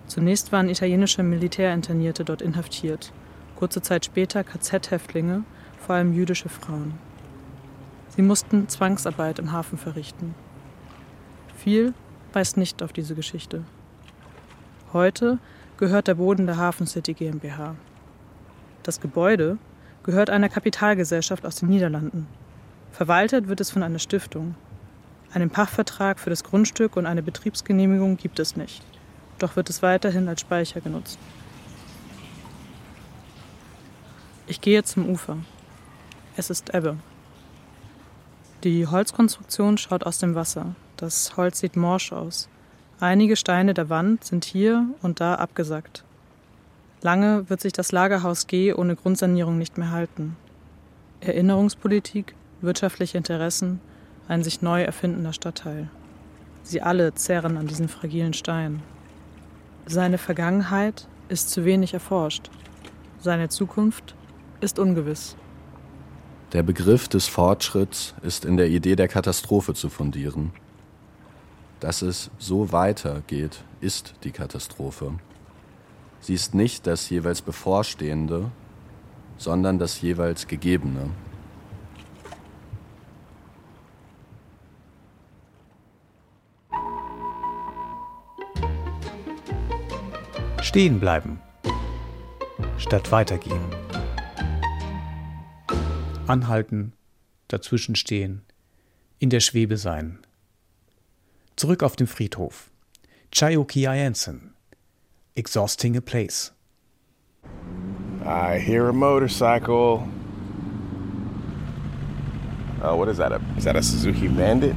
Zunächst 0.08 0.51
waren 0.51 0.69
italienische 0.69 1.21
Militärinternierte 1.21 2.25
dort 2.25 2.41
inhaftiert, 2.41 3.13
kurze 3.55 3.81
Zeit 3.81 4.05
später 4.05 4.43
KZ-Häftlinge, 4.43 5.43
vor 5.79 5.95
allem 5.95 6.13
jüdische 6.13 6.49
Frauen. 6.49 6.93
Sie 8.09 8.21
mussten 8.21 8.69
Zwangsarbeit 8.69 9.39
im 9.39 9.51
Hafen 9.51 9.77
verrichten. 9.77 10.35
Viel 11.57 11.93
weist 12.33 12.57
nicht 12.57 12.83
auf 12.83 12.93
diese 12.93 13.15
Geschichte. 13.15 13.63
Heute 14.93 15.39
gehört 15.77 16.07
der 16.07 16.15
Boden 16.15 16.45
der 16.45 16.57
Hafen 16.57 16.87
City 16.87 17.13
GmbH. 17.13 17.75
Das 18.83 19.01
Gebäude 19.01 19.57
gehört 20.03 20.29
einer 20.29 20.49
Kapitalgesellschaft 20.49 21.45
aus 21.45 21.55
den 21.57 21.69
Niederlanden. 21.69 22.27
Verwaltet 22.91 23.47
wird 23.47 23.59
es 23.59 23.71
von 23.71 23.83
einer 23.83 23.99
Stiftung. 23.99 24.55
Einen 25.33 25.49
Pachtvertrag 25.49 26.19
für 26.19 26.29
das 26.29 26.43
Grundstück 26.43 26.95
und 26.95 27.05
eine 27.05 27.23
Betriebsgenehmigung 27.23 28.15
gibt 28.15 28.39
es 28.39 28.55
nicht. 28.55 28.83
Doch 29.39 29.57
wird 29.57 29.69
es 29.69 29.81
weiterhin 29.81 30.29
als 30.29 30.41
Speicher 30.41 30.79
genutzt. 30.79 31.19
Ich 34.47 34.62
gehe 34.62 34.84
zum 34.84 35.10
Ufer. 35.10 35.38
Es 36.38 36.51
ist 36.51 36.75
Ebbe. 36.75 36.97
Die 38.63 38.86
Holzkonstruktion 38.86 39.79
schaut 39.79 40.05
aus 40.05 40.19
dem 40.19 40.36
Wasser. 40.36 40.75
Das 40.97 41.36
Holz 41.36 41.60
sieht 41.60 41.75
morsch 41.75 42.12
aus. 42.12 42.47
Einige 42.99 43.38
Steine 43.38 43.73
der 43.73 43.89
Wand 43.89 44.23
sind 44.23 44.45
hier 44.45 44.86
und 45.01 45.19
da 45.19 45.36
abgesackt. 45.36 46.03
Lange 47.01 47.49
wird 47.49 47.60
sich 47.60 47.73
das 47.73 47.91
Lagerhaus 47.91 48.45
G 48.45 48.71
ohne 48.71 48.95
Grundsanierung 48.95 49.58
nicht 49.58 49.79
mehr 49.79 49.89
halten. 49.89 50.36
Erinnerungspolitik, 51.21 52.36
wirtschaftliche 52.62 53.17
Interessen, 53.17 53.81
ein 54.27 54.43
sich 54.43 54.62
neu 54.62 54.84
erfindender 54.84 55.34
Stadtteil. 55.34 55.89
Sie 56.62 56.84
alle 56.84 57.15
zerren 57.15 57.58
an 57.58 57.65
diesen 57.65 57.89
fragilen 57.89 58.34
Steinen. 58.34 58.84
Seine 59.88 60.19
Vergangenheit 60.19 61.08
ist 61.29 61.49
zu 61.49 61.65
wenig 61.65 61.95
erforscht. 61.95 62.51
Seine 63.19 63.49
Zukunft 63.49 64.15
ist 64.61 64.79
ungewiss. 64.79 65.35
Der 66.53 66.63
Begriff 66.63 67.07
des 67.07 67.27
Fortschritts 67.27 68.13
ist 68.21 68.45
in 68.45 68.57
der 68.57 68.67
Idee 68.67 68.95
der 68.95 69.07
Katastrophe 69.07 69.73
zu 69.73 69.89
fundieren. 69.89 70.51
Dass 71.79 72.01
es 72.01 72.31
so 72.39 72.71
weitergeht, 72.71 73.63
ist 73.81 74.13
die 74.23 74.31
Katastrophe. 74.31 75.13
Sie 76.21 76.33
ist 76.33 76.55
nicht 76.55 76.87
das 76.87 77.09
jeweils 77.09 77.41
Bevorstehende, 77.41 78.51
sondern 79.37 79.79
das 79.79 80.01
jeweils 80.01 80.47
Gegebene. 80.47 81.09
Stehen 90.61 90.99
bleiben, 90.99 91.39
statt 92.77 93.11
weitergehen. 93.11 93.84
Anhalten, 96.27 96.93
dazwischenstehen, 97.47 98.41
in 99.19 99.29
der 99.29 99.39
Schwebe 99.39 99.77
sein. 99.77 100.19
Zurück 101.55 101.83
auf 101.83 101.95
dem 101.95 102.07
Friedhof. 102.07 102.71
Chayoki 103.31 103.88
Ayansen. 103.88 104.55
Exhausting 105.35 105.95
a 105.95 106.01
place. 106.01 106.51
I 108.25 108.57
hear 108.57 108.88
a 108.89 108.93
motorcycle. 108.93 110.07
Oh, 112.81 112.95
what 112.95 113.07
is 113.07 113.17
that? 113.17 113.31
A, 113.31 113.41
is 113.57 113.63
that 113.65 113.75
a 113.75 113.83
Suzuki 113.83 114.27
Bandit? 114.27 114.75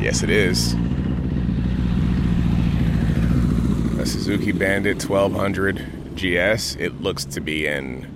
Yes, 0.00 0.22
it 0.22 0.30
is. 0.30 0.74
A 4.00 4.06
Suzuki 4.06 4.52
Bandit 4.52 5.02
1200 5.02 6.14
GS. 6.16 6.76
It 6.76 7.00
looks 7.02 7.24
to 7.26 7.40
be 7.40 7.66
in 7.66 8.06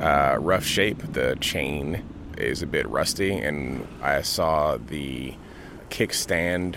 uh, 0.00 0.36
rough 0.38 0.64
shape. 0.64 1.12
The 1.12 1.36
chain 1.40 2.04
is 2.36 2.62
a 2.62 2.66
bit 2.66 2.88
rusty, 2.88 3.32
and 3.32 3.86
I 4.02 4.22
saw 4.22 4.76
the 4.76 5.34
kickstand 5.90 6.76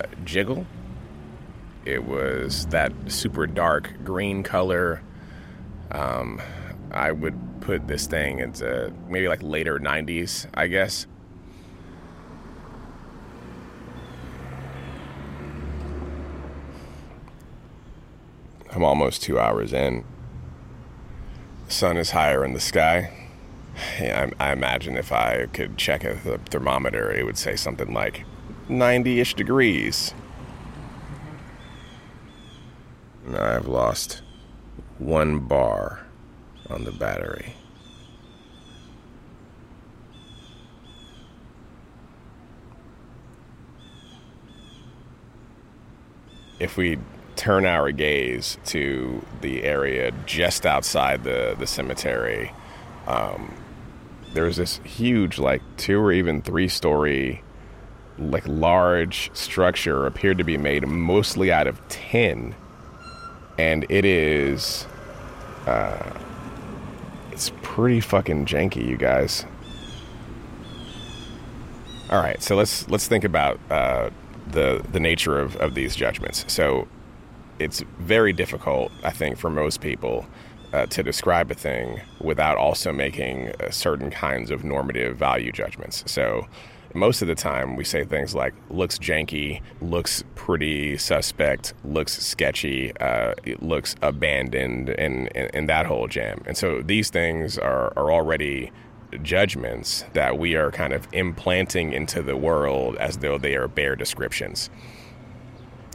uh, 0.00 0.06
jiggle. 0.24 0.66
It 1.84 2.04
was 2.04 2.66
that 2.66 2.92
super 3.08 3.46
dark 3.46 3.92
green 4.04 4.42
color. 4.42 5.00
Um, 5.90 6.40
I 6.90 7.12
would 7.12 7.60
put 7.60 7.86
this 7.88 8.06
thing 8.06 8.40
into 8.40 8.92
maybe 9.08 9.28
like 9.28 9.42
later 9.42 9.78
90s, 9.78 10.46
I 10.54 10.66
guess. 10.66 11.06
I'm 18.70 18.84
almost 18.84 19.22
two 19.22 19.40
hours 19.40 19.72
in. 19.72 20.04
The 21.68 21.74
sun 21.74 21.96
is 21.98 22.12
higher 22.12 22.46
in 22.46 22.54
the 22.54 22.60
sky. 22.60 23.12
Yeah, 24.00 24.30
I, 24.40 24.48
I 24.48 24.52
imagine 24.52 24.96
if 24.96 25.12
I 25.12 25.48
could 25.52 25.76
check 25.76 26.02
a 26.02 26.16
th- 26.16 26.40
thermometer, 26.48 27.12
it 27.12 27.26
would 27.26 27.36
say 27.36 27.56
something 27.56 27.92
like 27.92 28.24
90 28.70 29.20
ish 29.20 29.34
degrees. 29.34 30.14
I've 33.34 33.66
lost 33.66 34.22
one 34.96 35.40
bar 35.40 36.06
on 36.70 36.84
the 36.84 36.90
battery. 36.90 37.52
If 46.58 46.78
we 46.78 46.98
turn 47.38 47.64
our 47.64 47.92
gaze 47.92 48.58
to 48.66 49.24
the 49.42 49.62
area 49.62 50.12
just 50.26 50.66
outside 50.66 51.22
the, 51.22 51.54
the 51.56 51.66
cemetery, 51.66 52.52
um, 53.06 53.54
there's 54.34 54.56
this 54.56 54.78
huge, 54.84 55.38
like 55.38 55.62
two 55.76 56.00
or 56.00 56.12
even 56.12 56.42
three 56.42 56.66
story, 56.66 57.42
like 58.18 58.42
large 58.46 59.30
structure 59.34 60.04
appeared 60.04 60.36
to 60.38 60.44
be 60.44 60.58
made 60.58 60.86
mostly 60.86 61.52
out 61.52 61.68
of 61.68 61.80
tin. 61.88 62.56
And 63.56 63.86
it 63.88 64.04
is, 64.04 64.86
uh, 65.66 66.12
it's 67.30 67.52
pretty 67.62 68.00
fucking 68.00 68.46
janky, 68.46 68.84
you 68.84 68.96
guys. 68.96 69.46
All 72.10 72.20
right, 72.20 72.42
so 72.42 72.56
let's 72.56 72.88
let's 72.88 73.06
think 73.06 73.22
about 73.22 73.60
uh, 73.70 74.10
the 74.50 74.84
the 74.90 74.98
nature 74.98 75.38
of, 75.38 75.56
of 75.56 75.74
these 75.74 75.94
judgments. 75.94 76.44
So 76.48 76.88
it's 77.58 77.82
very 77.98 78.32
difficult, 78.32 78.92
I 79.02 79.10
think, 79.10 79.38
for 79.38 79.50
most 79.50 79.80
people 79.80 80.26
uh, 80.72 80.86
to 80.86 81.02
describe 81.02 81.50
a 81.50 81.54
thing 81.54 82.00
without 82.20 82.58
also 82.58 82.92
making 82.92 83.48
uh, 83.60 83.70
certain 83.70 84.10
kinds 84.10 84.50
of 84.50 84.64
normative 84.64 85.16
value 85.16 85.52
judgments. 85.52 86.04
So 86.06 86.46
most 86.94 87.22
of 87.22 87.28
the 87.28 87.34
time 87.34 87.76
we 87.76 87.84
say 87.84 88.04
things 88.04 88.34
like 88.34 88.54
looks 88.70 88.98
janky, 88.98 89.60
looks 89.80 90.24
pretty 90.34 90.96
suspect, 90.96 91.74
looks 91.84 92.18
sketchy, 92.18 92.96
uh, 92.98 93.34
it 93.44 93.62
looks 93.62 93.94
abandoned, 94.02 94.90
and, 94.90 95.30
and, 95.36 95.54
and 95.54 95.68
that 95.68 95.86
whole 95.86 96.06
jam. 96.06 96.42
And 96.46 96.56
so 96.56 96.82
these 96.82 97.10
things 97.10 97.58
are, 97.58 97.92
are 97.96 98.10
already 98.10 98.70
judgments 99.22 100.04
that 100.12 100.38
we 100.38 100.54
are 100.54 100.70
kind 100.70 100.92
of 100.92 101.08
implanting 101.12 101.92
into 101.92 102.22
the 102.22 102.36
world 102.36 102.96
as 102.96 103.18
though 103.18 103.38
they 103.38 103.56
are 103.56 103.68
bare 103.68 103.96
descriptions. 103.96 104.70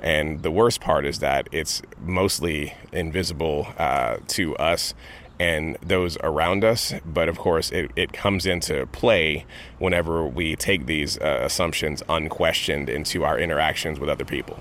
And 0.04 0.44
the 0.44 0.52
worst 0.52 0.82
part 0.82 1.06
is 1.06 1.20
that 1.20 1.48
it's 1.54 1.82
mostly 1.98 2.76
invisible 2.92 3.68
uh, 3.78 4.18
to 4.28 4.56
us 4.58 4.94
and 5.40 5.78
those 5.82 6.18
around 6.22 6.66
us. 6.66 6.94
But 7.06 7.30
of 7.30 7.40
course, 7.40 7.72
it, 7.72 7.90
it 7.96 8.12
comes 8.12 8.46
into 8.46 8.86
play 8.88 9.46
whenever 9.80 10.28
we 10.28 10.58
take 10.58 10.86
these 10.86 11.18
uh, 11.18 11.40
assumptions 11.44 12.04
unquestioned 12.10 12.90
into 12.90 13.24
our 13.24 13.40
interactions 13.40 14.00
with 14.00 14.10
other 14.10 14.26
people. 14.26 14.60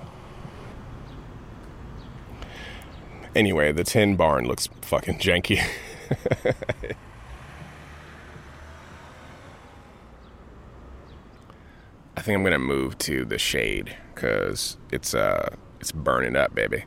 Anyway, 3.35 3.71
the 3.71 3.83
tin 3.83 4.15
barn 4.15 4.45
looks 4.45 4.69
fucking 4.81 5.19
janky. 5.19 5.61
think 12.23 12.37
I'm 12.37 12.43
gonna 12.43 12.57
move 12.57 12.97
to 12.99 13.25
the 13.25 13.37
shade 13.37 13.97
because 14.15 14.77
it's 14.93 15.13
uh 15.13 15.53
it's 15.81 15.91
burning 15.91 16.37
up, 16.37 16.55
baby. 16.55 16.85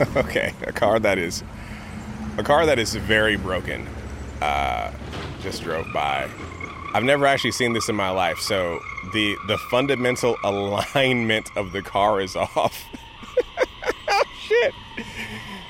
okay, 0.16 0.54
a 0.62 0.72
car 0.72 0.98
that 0.98 1.18
is 1.18 1.44
a 2.38 2.42
car 2.42 2.64
that 2.64 2.78
is 2.78 2.94
very 2.94 3.36
broken. 3.36 3.86
Uh, 4.40 4.90
just 5.42 5.62
drove 5.62 5.86
by. 5.92 6.30
I've 6.94 7.04
never 7.04 7.26
actually 7.26 7.52
seen 7.52 7.74
this 7.74 7.90
in 7.90 7.94
my 7.94 8.08
life, 8.08 8.38
so 8.38 8.80
the 9.12 9.36
the 9.46 9.58
fundamental 9.58 10.36
alignment 10.44 11.48
of 11.56 11.72
the 11.72 11.82
car 11.82 12.20
is 12.20 12.36
off. 12.36 12.84
oh 14.08 14.22
shit! 14.40 14.74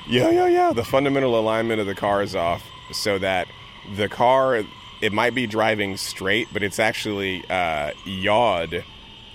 Yeah, 0.07 0.29
yeah, 0.29 0.47
yeah. 0.47 0.73
The 0.73 0.83
fundamental 0.83 1.39
alignment 1.39 1.81
of 1.81 1.87
the 1.87 1.95
car 1.95 2.21
is 2.21 2.35
off, 2.35 2.63
so 2.91 3.17
that 3.19 3.47
the 3.95 4.09
car 4.09 4.63
it 5.01 5.13
might 5.13 5.35
be 5.35 5.47
driving 5.47 5.97
straight, 5.97 6.47
but 6.53 6.63
it's 6.63 6.79
actually 6.79 7.47
uh, 7.49 7.91
yawed 8.05 8.83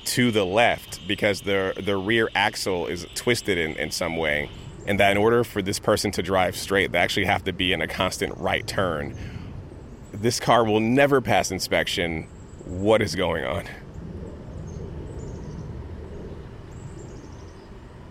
to 0.05 0.31
the 0.31 0.45
left 0.45 1.07
because 1.07 1.43
the 1.43 1.75
the 1.77 1.97
rear 1.97 2.31
axle 2.35 2.87
is 2.87 3.07
twisted 3.15 3.59
in, 3.59 3.77
in 3.77 3.91
some 3.91 4.17
way, 4.17 4.51
and 4.87 4.99
that 4.99 5.13
in 5.13 5.17
order 5.17 5.45
for 5.45 5.63
this 5.63 5.79
person 5.79 6.11
to 6.13 6.23
drive 6.23 6.57
straight, 6.57 6.93
they 6.93 6.99
actually 6.99 7.27
have 7.27 7.45
to 7.45 7.53
be 7.53 7.73
in 7.73 7.81
a 7.81 7.87
constant 7.87 8.37
right 8.39 8.67
turn. 8.67 9.15
This 10.13 10.41
car 10.41 10.65
will 10.65 10.81
never 10.81 11.21
pass 11.21 11.51
inspection. 11.51 12.25
What 12.65 13.03
is 13.03 13.15
going 13.15 13.45
on? 13.45 13.65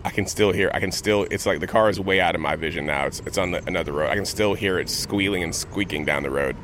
I 0.04 0.10
can 0.10 0.26
still 0.26 0.52
hear. 0.52 0.70
I 0.72 0.80
can 0.80 0.92
still. 0.92 1.26
It's 1.30 1.44
like 1.46 1.60
the 1.60 1.66
car 1.66 1.90
is 1.90 2.00
way 2.00 2.20
out 2.20 2.34
of 2.34 2.40
my 2.40 2.56
vision 2.56 2.86
now. 2.86 3.06
It's 3.06 3.20
it's 3.26 3.38
on 3.38 3.50
the, 3.50 3.62
another 3.66 3.92
road. 3.92 4.10
I 4.10 4.14
can 4.14 4.24
still 4.24 4.54
hear 4.54 4.78
it 4.78 4.88
squealing 4.88 5.42
and 5.42 5.54
squeaking 5.54 6.04
down 6.04 6.22
the 6.22 6.30
road. 6.30 6.56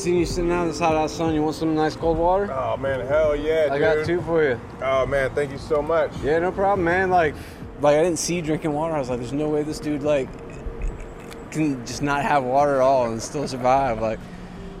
Yo. 0.00 0.04
See, 0.04 0.10
see 0.10 0.18
you 0.18 0.26
sitting 0.26 0.52
out 0.52 0.62
in 0.62 0.68
this 0.68 0.78
hot 0.78 0.94
ass 0.94 1.12
sun. 1.12 1.34
You 1.34 1.42
want 1.42 1.56
some 1.56 1.74
nice 1.74 1.96
cold 1.96 2.18
water? 2.18 2.50
Oh 2.52 2.76
man, 2.76 3.06
hell 3.06 3.36
yeah, 3.36 3.68
I 3.70 3.78
dude. 3.78 3.80
got 3.80 4.06
two 4.06 4.20
for 4.22 4.42
you. 4.42 4.60
Oh 4.82 5.06
man, 5.06 5.30
thank 5.34 5.50
you 5.50 5.58
so 5.58 5.82
much. 5.82 6.10
Yeah, 6.22 6.38
no 6.38 6.52
problem, 6.52 6.84
man. 6.84 7.10
Like, 7.10 7.34
like 7.80 7.96
I 7.96 8.02
didn't 8.02 8.18
see 8.18 8.36
you 8.36 8.42
drinking 8.42 8.72
water. 8.72 8.94
I 8.94 8.98
was 8.98 9.10
like, 9.10 9.20
there's 9.20 9.32
no 9.32 9.48
way 9.48 9.62
this 9.62 9.78
dude 9.78 10.02
like 10.02 10.28
can 11.50 11.84
just 11.86 12.02
not 12.02 12.22
have 12.22 12.44
water 12.44 12.76
at 12.76 12.80
all 12.80 13.10
and 13.10 13.20
still 13.20 13.46
survive. 13.48 14.00
Like, 14.00 14.20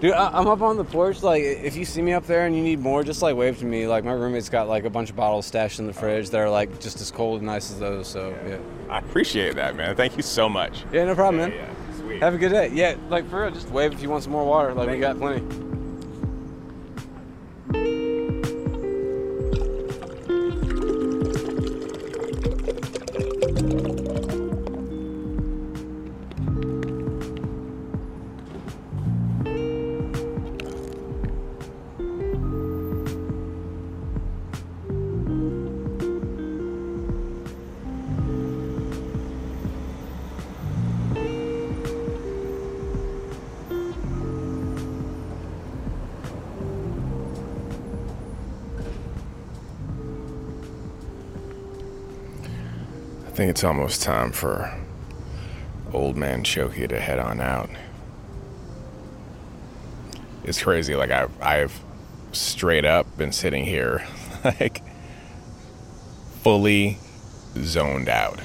dude, 0.00 0.12
I, 0.12 0.38
I'm 0.38 0.46
up 0.46 0.62
on 0.62 0.76
the 0.76 0.84
porch. 0.84 1.22
Like, 1.22 1.42
if 1.42 1.76
you 1.76 1.84
see 1.84 2.02
me 2.02 2.12
up 2.12 2.26
there 2.26 2.46
and 2.46 2.56
you 2.56 2.62
need 2.62 2.78
more, 2.78 3.02
just 3.02 3.22
like 3.22 3.36
wave 3.36 3.58
to 3.58 3.64
me. 3.64 3.86
Like, 3.86 4.04
my 4.04 4.12
roommate's 4.12 4.48
got 4.48 4.68
like 4.68 4.84
a 4.84 4.90
bunch 4.90 5.10
of 5.10 5.16
bottles 5.16 5.46
stashed 5.46 5.80
in 5.80 5.86
the 5.86 5.92
fridge 5.92 6.30
that 6.30 6.38
are 6.38 6.50
like 6.50 6.80
just 6.80 7.00
as 7.00 7.10
cold 7.10 7.38
and 7.38 7.46
nice 7.46 7.70
as 7.70 7.78
those. 7.80 8.08
So 8.08 8.34
yeah. 8.46 8.58
I 8.88 8.98
appreciate 8.98 9.56
that, 9.56 9.76
man. 9.76 9.96
Thank 9.96 10.16
you 10.16 10.22
so 10.22 10.48
much. 10.48 10.84
Yeah, 10.92 11.04
no 11.04 11.14
problem, 11.14 11.38
man. 11.38 11.50
Yeah, 11.50 11.58
yeah, 11.58 11.66
sweet. 11.66 11.79
Have 12.20 12.34
a 12.34 12.38
good 12.38 12.50
day. 12.50 12.68
Yeah, 12.68 12.96
like 13.08 13.28
for 13.30 13.40
real, 13.40 13.50
just 13.50 13.70
wave 13.70 13.94
if 13.94 14.02
you 14.02 14.10
want 14.10 14.22
some 14.22 14.32
more 14.32 14.44
water. 14.44 14.74
Like 14.74 14.90
we 14.90 14.98
got 14.98 15.18
plenty. 15.18 15.69
It's 53.60 53.64
almost 53.66 54.02
time 54.02 54.32
for 54.32 54.74
old 55.92 56.16
man 56.16 56.42
Choki 56.44 56.88
to 56.88 56.98
head 56.98 57.18
on 57.18 57.42
out. 57.42 57.68
It's 60.44 60.62
crazy. 60.62 60.94
Like 60.94 61.10
I've 61.10 61.42
I've 61.42 61.78
straight 62.32 62.86
up 62.86 63.18
been 63.18 63.32
sitting 63.32 63.66
here 63.66 64.02
like 64.44 64.80
fully 66.40 66.96
zoned 67.58 68.08
out. 68.08 68.40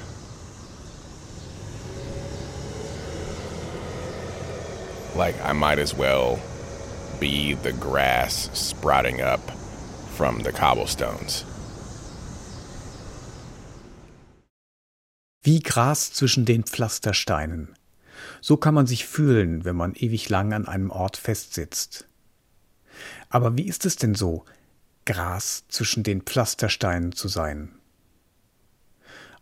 Like 5.15 5.39
I 5.45 5.53
might 5.53 5.79
as 5.79 5.93
well 5.93 6.41
be 7.21 7.53
the 7.53 7.71
grass 7.71 8.49
sprouting 8.51 9.21
up 9.21 9.49
from 10.09 10.41
the 10.41 10.51
cobblestones. 10.51 11.45
Wie 15.45 15.59
Gras 15.59 16.11
zwischen 16.11 16.45
den 16.45 16.63
Pflastersteinen. 16.63 17.75
So 18.41 18.57
kann 18.57 18.73
man 18.73 18.87
sich 18.87 19.05
fühlen, 19.05 19.63
wenn 19.63 19.75
man 19.75 19.93
ewig 19.93 20.27
lang 20.27 20.53
an 20.53 20.67
einem 20.67 20.89
Ort 20.89 21.17
festsitzt. 21.17 22.07
Aber 23.29 23.55
wie 23.55 23.67
ist 23.67 23.85
es 23.85 23.95
denn 23.95 24.15
so, 24.15 24.43
Gras 25.05 25.65
zwischen 25.69 26.01
den 26.01 26.23
Pflastersteinen 26.23 27.11
zu 27.11 27.27
sein? 27.27 27.69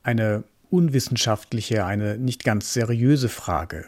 Eine 0.01 0.43
unwissenschaftliche, 0.69 1.85
eine 1.85 2.17
nicht 2.17 2.43
ganz 2.43 2.73
seriöse 2.73 3.29
Frage. 3.29 3.85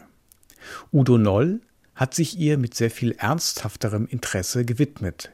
Udo 0.90 1.18
Noll 1.18 1.60
hat 1.94 2.14
sich 2.14 2.38
ihr 2.38 2.56
mit 2.56 2.74
sehr 2.74 2.90
viel 2.90 3.12
ernsthafterem 3.12 4.06
Interesse 4.06 4.64
gewidmet, 4.64 5.32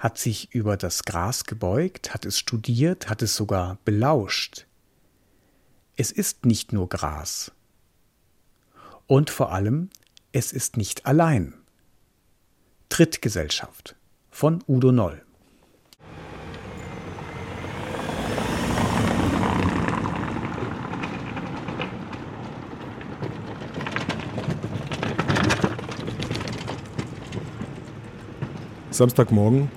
hat 0.00 0.18
sich 0.18 0.52
über 0.52 0.76
das 0.76 1.04
Gras 1.04 1.44
gebeugt, 1.44 2.12
hat 2.12 2.26
es 2.26 2.36
studiert, 2.36 3.08
hat 3.08 3.22
es 3.22 3.36
sogar 3.36 3.78
belauscht. 3.84 4.66
Es 6.02 6.10
ist 6.10 6.46
nicht 6.46 6.72
nur 6.72 6.88
Gras. 6.88 7.52
Und 9.06 9.28
vor 9.28 9.52
allem, 9.52 9.90
es 10.32 10.50
ist 10.50 10.78
nicht 10.78 11.04
allein. 11.04 11.52
Trittgesellschaft 12.88 13.96
von 14.30 14.64
Udo 14.66 14.92
Noll. 14.92 15.20
Samstagmorgen, 28.90 29.70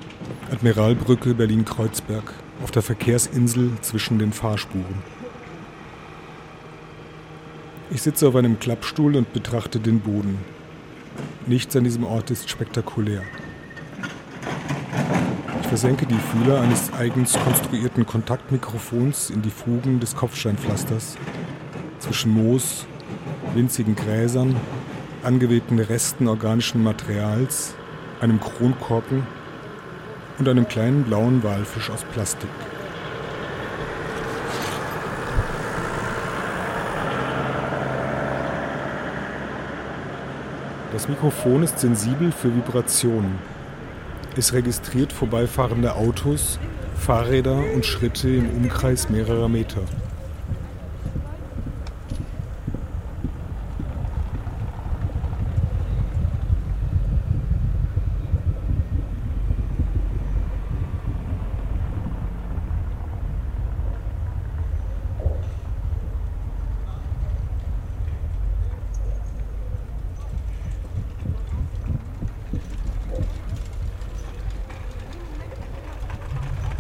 Admiralbrücke 0.53 1.34
Berlin-Kreuzberg, 1.34 2.34
auf 2.63 2.71
der 2.71 2.82
Verkehrsinsel 2.82 3.74
zwischen 3.82 4.19
den 4.19 4.32
Fahrspuren. 4.32 5.22
Ich 7.94 8.02
sitze 8.02 8.28
auf 8.28 8.36
einem 8.36 8.58
Klappstuhl 8.60 9.16
und 9.16 9.34
betrachte 9.34 9.80
den 9.80 10.00
Boden. 10.00 10.39
Nichts 11.46 11.76
an 11.76 11.84
diesem 11.84 12.06
Ort 12.06 12.32
ist 12.32 12.50
spektakulär. 12.50 13.22
Ich 15.62 15.68
versenke 15.68 16.08
die 16.08 16.18
Fühler 16.18 16.62
eines 16.62 16.91
eigens 16.91 17.34
konstruierten 17.34 18.08
Kontaktmikrofons 18.08 19.30
in 19.30 19.44
die 19.44 19.52
Fugen 19.52 20.00
des 20.00 20.16
Kopfsteinpflasters. 20.16 21.18
Zwischen 22.00 22.32
Moos, 22.32 22.88
winzigen 23.54 23.96
Gräsern, 23.96 24.56
angewehten 25.22 25.78
Resten 25.78 26.28
organischen 26.28 26.82
Materials, 26.82 27.76
einem 28.22 28.39
Kronkorken 28.39 29.22
und 30.39 30.50
einem 30.50 30.68
kleinen 30.68 31.04
blauen 31.04 31.44
Walfisch 31.44 31.91
aus 31.91 32.04
Plastik. 32.06 32.50
Das 40.94 41.10
Mikrofon 41.10 41.64
ist 41.64 41.80
sensibel 41.80 42.32
für 42.32 42.56
Vibrationen. 42.56 43.39
Es 44.38 44.54
registriert 44.54 45.12
vorbeifahrende 45.12 45.96
Autos, 45.96 46.60
Fahrräder 46.96 47.64
und 47.74 47.84
Schritte 47.84 48.30
im 48.30 48.48
Umkreis 48.52 49.10
mehrerer 49.10 49.50
Meter. 49.50 49.82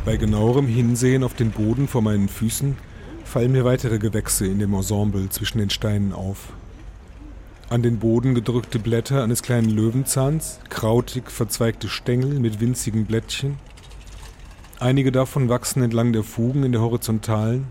Bei 0.05 0.17
genauerem 0.43 0.67
Hinsehen 0.67 1.23
auf 1.23 1.35
den 1.35 1.51
Boden 1.51 1.87
vor 1.87 2.01
meinen 2.01 2.27
Füßen 2.27 2.75
fallen 3.23 3.53
mir 3.53 3.63
weitere 3.63 3.97
Gewächse 3.97 4.45
in 4.45 4.59
dem 4.59 4.73
Ensemble 4.73 5.29
zwischen 5.29 5.59
den 5.59 5.69
Steinen 5.69 6.11
auf. 6.11 6.51
An 7.69 7.81
den 7.81 7.99
Boden 7.99 8.35
gedrückte 8.35 8.77
Blätter 8.77 9.23
eines 9.23 9.41
kleinen 9.41 9.69
Löwenzahns, 9.69 10.59
krautig 10.67 11.31
verzweigte 11.31 11.87
Stängel 11.87 12.41
mit 12.41 12.59
winzigen 12.59 13.05
Blättchen. 13.05 13.55
Einige 14.81 15.13
davon 15.13 15.47
wachsen 15.47 15.81
entlang 15.81 16.11
der 16.11 16.23
Fugen 16.23 16.63
in 16.65 16.73
der 16.73 16.81
Horizontalen, 16.81 17.67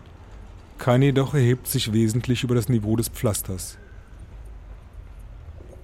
keine 0.79 1.05
jedoch 1.07 1.35
erhebt 1.35 1.67
sich 1.67 1.93
wesentlich 1.93 2.43
über 2.43 2.55
das 2.55 2.71
Niveau 2.71 2.97
des 2.97 3.11
Pflasters. 3.11 3.77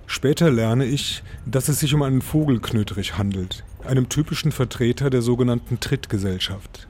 Später 0.06 0.50
lerne 0.50 0.86
ich, 0.86 1.22
dass 1.44 1.68
es 1.68 1.80
sich 1.80 1.92
um 1.92 2.00
einen 2.00 2.22
Vogelknötrich 2.22 3.18
handelt, 3.18 3.62
einem 3.88 4.08
typischen 4.08 4.52
Vertreter 4.52 5.10
der 5.10 5.22
sogenannten 5.22 5.80
Trittgesellschaft. 5.80 6.86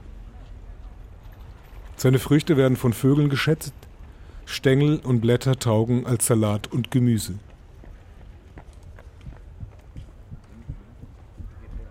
Seine 1.95 2.19
Früchte 2.19 2.55
werden 2.57 2.77
von 2.77 2.93
Vögeln 2.93 3.29
geschätzt, 3.29 3.73
Stängel 4.45 4.99
und 4.99 5.21
Blätter 5.21 5.57
taugen 5.59 6.05
als 6.05 6.27
Salat 6.27 6.71
und 6.71 6.91
Gemüse. 6.91 7.35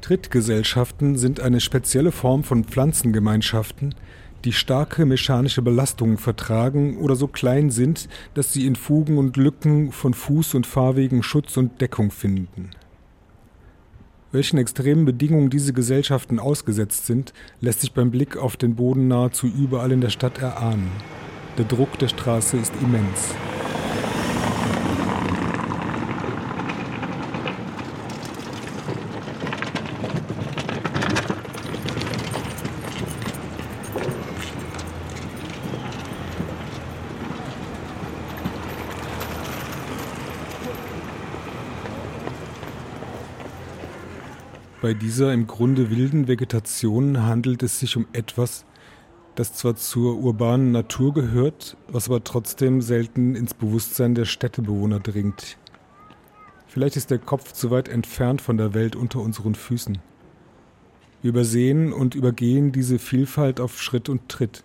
Trittgesellschaften 0.00 1.18
sind 1.18 1.40
eine 1.40 1.61
spezielle 1.61 2.12
Form 2.12 2.42
von 2.42 2.64
Pflanzengemeinschaften, 2.64 3.94
die 4.44 4.52
starke 4.52 5.04
mechanische 5.04 5.62
Belastungen 5.62 6.16
vertragen 6.16 6.96
oder 6.98 7.14
so 7.14 7.26
klein 7.26 7.70
sind, 7.70 8.09
dass 8.34 8.52
sie 8.52 8.66
in 8.66 8.76
Fugen 8.76 9.18
und 9.18 9.36
Lücken 9.36 9.92
von 9.92 10.14
Fuß- 10.14 10.56
und 10.56 10.66
Fahrwegen 10.66 11.22
Schutz 11.22 11.56
und 11.56 11.80
Deckung 11.80 12.11
finden. 12.11 12.70
Welchen 14.31 14.59
extremen 14.59 15.07
Bedingungen 15.07 15.49
diese 15.49 15.72
Gesellschaften 15.72 16.39
ausgesetzt 16.39 17.07
sind, 17.07 17.33
lässt 17.62 17.81
sich 17.81 17.93
beim 17.93 18.11
Blick 18.11 18.37
auf 18.37 18.59
den 18.59 18.74
Boden 18.74 19.09
nahezu 19.09 19.47
überall 19.47 19.91
in 19.91 20.03
der 20.03 20.11
Stadt 20.11 20.39
erahnen. 20.39 20.91
Der 21.57 21.64
Druck 21.64 21.99
der 21.99 22.09
Straße 22.09 22.59
ist 22.59 22.74
immens. 22.83 23.35
Bei 44.81 44.95
dieser 44.95 45.33
im 45.33 45.49
Grunde 45.49 45.91
wilden 45.91 46.29
Vegetation 46.29 47.24
handelt 47.24 47.64
es 47.64 47.81
sich 47.81 47.97
um 47.97 48.07
etwas, 48.12 48.64
das 49.35 49.53
zwar 49.53 49.74
zur 49.74 50.16
urbanen 50.18 50.70
Natur 50.70 51.12
gehört, 51.12 51.76
was 51.89 52.09
aber 52.09 52.22
trotzdem 52.22 52.81
selten 52.81 53.35
ins 53.35 53.55
Bewusstsein 53.55 54.14
der 54.14 54.24
Städtebewohner 54.24 55.01
dringt. 55.01 55.59
Vielleicht 56.68 56.95
ist 56.95 57.11
der 57.11 57.18
Kopf 57.18 57.53
zu 57.53 57.72
weit 57.72 57.89
entfernt 57.89 58.41
von 58.41 58.57
der 58.57 58.72
Welt 58.72 58.95
unter 58.95 59.18
unseren 59.20 59.57
Füßen. 59.57 59.99
Wir 61.22 61.31
übersehen 61.31 61.93
und 61.93 62.14
übergehen 62.14 62.70
diese 62.70 63.01
Vielfalt 63.01 63.59
auf 63.59 63.83
Schritt 63.83 64.09
und 64.09 64.29
Tritt. 64.29 64.62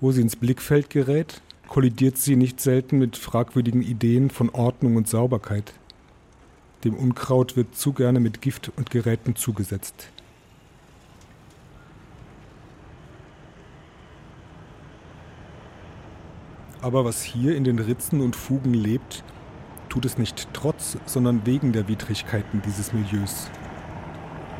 Wo 0.00 0.10
sie 0.10 0.22
ins 0.22 0.36
Blickfeld 0.36 0.88
gerät, 0.88 1.42
kollidiert 1.68 2.16
sie 2.16 2.36
nicht 2.36 2.62
selten 2.62 2.98
mit 2.98 3.18
fragwürdigen 3.18 3.82
Ideen 3.82 4.30
von 4.30 4.48
Ordnung 4.48 4.96
und 4.96 5.06
Sauberkeit. 5.06 5.74
Dem 6.84 6.94
Unkraut 6.94 7.56
wird 7.56 7.76
zu 7.76 7.92
gerne 7.92 8.18
mit 8.18 8.42
Gift 8.42 8.72
und 8.76 8.90
Geräten 8.90 9.36
zugesetzt. 9.36 10.08
Aber 16.80 17.04
was 17.04 17.22
hier 17.22 17.54
in 17.54 17.62
den 17.62 17.78
Ritzen 17.78 18.20
und 18.20 18.34
Fugen 18.34 18.74
lebt, 18.74 19.22
tut 19.88 20.04
es 20.04 20.18
nicht 20.18 20.48
trotz, 20.52 20.98
sondern 21.06 21.46
wegen 21.46 21.72
der 21.72 21.86
Widrigkeiten 21.86 22.60
dieses 22.66 22.92
Milieus. 22.92 23.48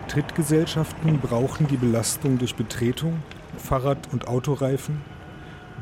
Trittgesellschaften 0.06 1.18
brauchen 1.18 1.66
die 1.66 1.76
Belastung 1.76 2.38
durch 2.38 2.54
Betretung, 2.54 3.20
Fahrrad- 3.56 4.12
und 4.12 4.28
Autoreifen, 4.28 5.00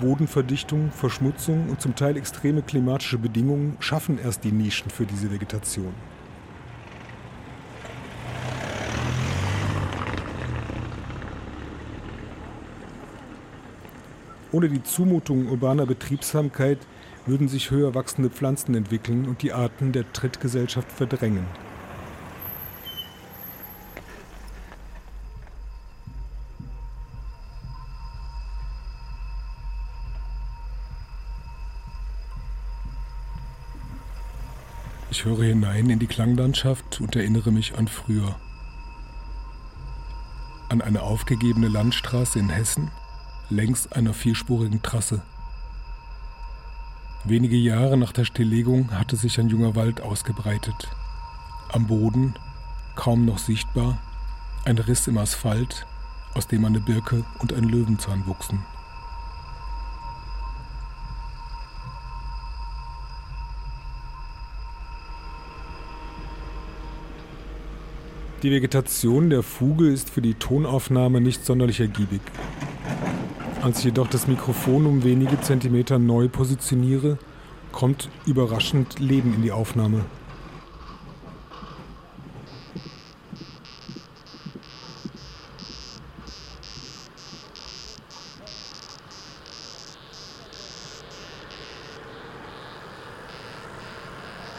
Bodenverdichtung, 0.00 0.90
Verschmutzung 0.92 1.68
und 1.68 1.82
zum 1.82 1.94
Teil 1.94 2.16
extreme 2.16 2.62
klimatische 2.62 3.18
Bedingungen 3.18 3.76
schaffen 3.80 4.18
erst 4.18 4.44
die 4.44 4.52
Nischen 4.52 4.90
für 4.90 5.04
diese 5.04 5.30
Vegetation. 5.30 5.92
Ohne 14.52 14.68
die 14.68 14.82
Zumutung 14.82 15.48
urbaner 15.48 15.86
Betriebsamkeit 15.86 16.78
würden 17.26 17.48
sich 17.48 17.70
höher 17.70 17.94
wachsende 17.94 18.30
Pflanzen 18.30 18.74
entwickeln 18.74 19.26
und 19.28 19.42
die 19.42 19.52
Arten 19.52 19.92
der 19.92 20.12
Trittgesellschaft 20.12 20.90
verdrängen. 20.90 21.46
Ich 35.12 35.24
höre 35.26 35.44
hinein 35.44 35.90
in 35.90 35.98
die 35.98 36.06
Klanglandschaft 36.06 37.00
und 37.00 37.14
erinnere 37.14 37.52
mich 37.52 37.76
an 37.76 37.88
früher. 37.88 38.36
An 40.70 40.80
eine 40.80 41.02
aufgegebene 41.02 41.68
Landstraße 41.68 42.38
in 42.38 42.48
Hessen, 42.48 42.90
längs 43.50 43.90
einer 43.92 44.14
vierspurigen 44.14 44.82
Trasse. 44.82 45.22
Wenige 47.24 47.56
Jahre 47.56 47.96
nach 47.96 48.12
der 48.12 48.24
Stilllegung 48.24 48.92
hatte 48.92 49.16
sich 49.16 49.38
ein 49.38 49.48
junger 49.48 49.76
Wald 49.76 50.00
ausgebreitet. 50.00 50.88
Am 51.70 51.86
Boden, 51.86 52.34
kaum 52.96 53.26
noch 53.26 53.38
sichtbar, 53.38 53.98
ein 54.64 54.78
Riss 54.78 55.06
im 55.06 55.18
Asphalt, 55.18 55.86
aus 56.34 56.46
dem 56.46 56.64
eine 56.64 56.80
Birke 56.80 57.24
und 57.38 57.52
ein 57.52 57.64
Löwenzahn 57.64 58.26
wuchsen. 58.26 58.64
Die 68.42 68.50
Vegetation 68.50 69.28
der 69.28 69.42
Fuge 69.42 69.88
ist 69.88 70.08
für 70.08 70.22
die 70.22 70.32
Tonaufnahme 70.32 71.20
nicht 71.20 71.44
sonderlich 71.44 71.80
ergiebig. 71.80 72.22
Als 73.62 73.80
ich 73.80 73.84
jedoch 73.84 74.08
das 74.08 74.26
Mikrofon 74.26 74.86
um 74.86 75.04
wenige 75.04 75.38
Zentimeter 75.42 75.98
neu 75.98 76.28
positioniere, 76.28 77.18
kommt 77.72 78.08
überraschend 78.24 78.98
Leben 78.98 79.34
in 79.34 79.42
die 79.42 79.52
Aufnahme. 79.52 80.06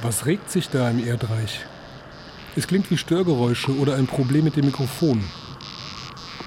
Was 0.04 0.28
regt 0.28 0.52
sich 0.52 0.70
da 0.70 0.92
im 0.92 1.04
Erdreich? 1.04 1.66
Es 2.56 2.68
klingt 2.68 2.92
wie 2.92 2.98
Störgeräusche 2.98 3.76
oder 3.78 3.96
ein 3.96 4.06
Problem 4.06 4.44
mit 4.44 4.58
dem 4.58 4.66
Mikrofon. 4.66 5.24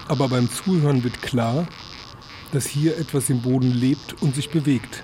Aber 0.07 0.29
beim 0.29 0.49
Zuhören 0.49 1.03
wird 1.03 1.21
klar, 1.21 1.67
dass 2.55 2.67
hier 2.67 2.97
etwas 2.99 3.31
im 3.31 3.43
Boden 3.43 3.73
lebt 3.73 4.23
und 4.23 4.37
sich 4.37 4.49
bewegt. 4.49 5.03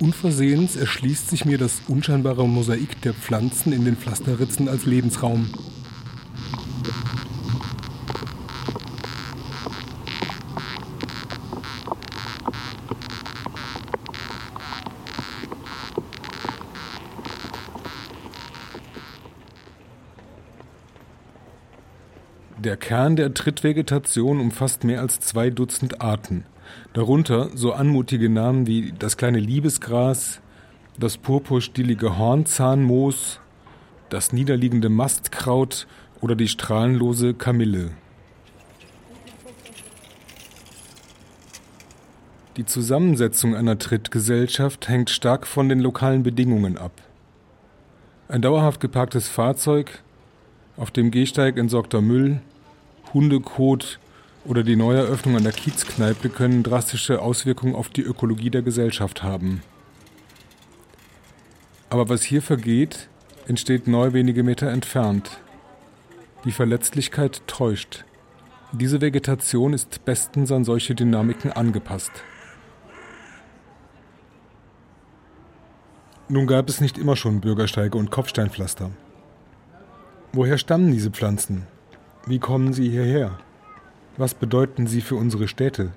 Unversehens 0.00 0.76
erschließt 0.76 1.30
sich 1.30 1.46
mir 1.46 1.56
das 1.56 1.80
unscheinbare 1.88 2.46
Mosaik 2.46 3.00
der 3.00 3.14
Pflanzen 3.14 3.72
in 3.72 3.86
den 3.86 3.96
Pflasterritzen 3.96 4.68
als 4.68 4.84
Lebensraum. 4.84 5.48
Der 22.64 22.78
Kern 22.94 23.16
der 23.16 23.34
Trittvegetation 23.34 24.38
umfasst 24.38 24.84
mehr 24.84 25.00
als 25.00 25.18
zwei 25.18 25.50
Dutzend 25.50 26.00
Arten. 26.00 26.44
Darunter 26.92 27.50
so 27.52 27.72
anmutige 27.72 28.28
Namen 28.28 28.68
wie 28.68 28.92
das 28.96 29.16
kleine 29.16 29.40
Liebesgras, 29.40 30.40
das 30.96 31.16
purpurstielige 31.16 32.16
Hornzahnmoos, 32.16 33.40
das 34.10 34.32
niederliegende 34.32 34.90
Mastkraut 34.90 35.88
oder 36.20 36.36
die 36.36 36.46
strahlenlose 36.46 37.34
Kamille. 37.34 37.90
Die 42.56 42.64
Zusammensetzung 42.64 43.56
einer 43.56 43.76
Trittgesellschaft 43.76 44.88
hängt 44.88 45.10
stark 45.10 45.48
von 45.48 45.68
den 45.68 45.80
lokalen 45.80 46.22
Bedingungen 46.22 46.78
ab. 46.78 46.92
Ein 48.28 48.40
dauerhaft 48.40 48.78
geparktes 48.78 49.26
Fahrzeug, 49.28 50.04
auf 50.76 50.92
dem 50.92 51.10
Gehsteig 51.10 51.58
entsorgter 51.58 52.00
Müll, 52.00 52.40
Hundekot 53.14 53.98
oder 54.44 54.62
die 54.62 54.76
Neueröffnung 54.76 55.36
einer 55.36 55.52
Kiezkneipe 55.52 56.28
können 56.28 56.62
drastische 56.62 57.22
Auswirkungen 57.22 57.74
auf 57.74 57.88
die 57.88 58.02
Ökologie 58.02 58.50
der 58.50 58.62
Gesellschaft 58.62 59.22
haben. 59.22 59.62
Aber 61.88 62.08
was 62.08 62.24
hier 62.24 62.42
vergeht, 62.42 63.08
entsteht 63.46 63.86
neu 63.86 64.12
wenige 64.12 64.42
Meter 64.42 64.68
entfernt. 64.68 65.38
Die 66.44 66.52
Verletzlichkeit 66.52 67.42
täuscht. 67.46 68.04
Diese 68.72 69.00
Vegetation 69.00 69.72
ist 69.72 70.04
bestens 70.04 70.50
an 70.50 70.64
solche 70.64 70.94
Dynamiken 70.94 71.52
angepasst. 71.52 72.10
Nun 76.28 76.46
gab 76.46 76.68
es 76.68 76.80
nicht 76.80 76.98
immer 76.98 77.16
schon 77.16 77.40
Bürgersteige 77.40 77.96
und 77.96 78.10
Kopfsteinpflaster. 78.10 78.90
Woher 80.32 80.58
stammen 80.58 80.90
diese 80.90 81.10
Pflanzen? 81.10 81.66
Wie 82.26 82.38
kommen 82.38 82.72
sie 82.72 82.88
hierher? 82.88 83.38
Was 84.16 84.32
bedeuten 84.32 84.86
sie 84.86 85.02
für 85.02 85.16
unsere 85.16 85.46
Städte? 85.46 85.92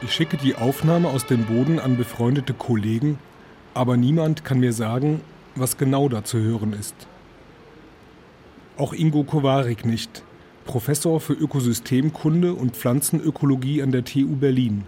Ich 0.00 0.14
schicke 0.14 0.38
die 0.38 0.54
Aufnahme 0.54 1.08
aus 1.08 1.26
dem 1.26 1.44
Boden 1.44 1.78
an 1.78 1.98
befreundete 1.98 2.54
Kollegen, 2.54 3.18
aber 3.74 3.98
niemand 3.98 4.42
kann 4.42 4.60
mir 4.60 4.72
sagen, 4.72 5.20
was 5.54 5.76
genau 5.76 6.08
da 6.08 6.24
zu 6.24 6.38
hören 6.38 6.72
ist. 6.72 6.94
Auch 8.78 8.94
Ingo 8.94 9.22
Kowarik 9.22 9.84
nicht, 9.84 10.24
Professor 10.64 11.20
für 11.20 11.34
Ökosystemkunde 11.34 12.54
und 12.54 12.74
Pflanzenökologie 12.74 13.82
an 13.82 13.92
der 13.92 14.04
TU 14.04 14.34
Berlin. 14.36 14.86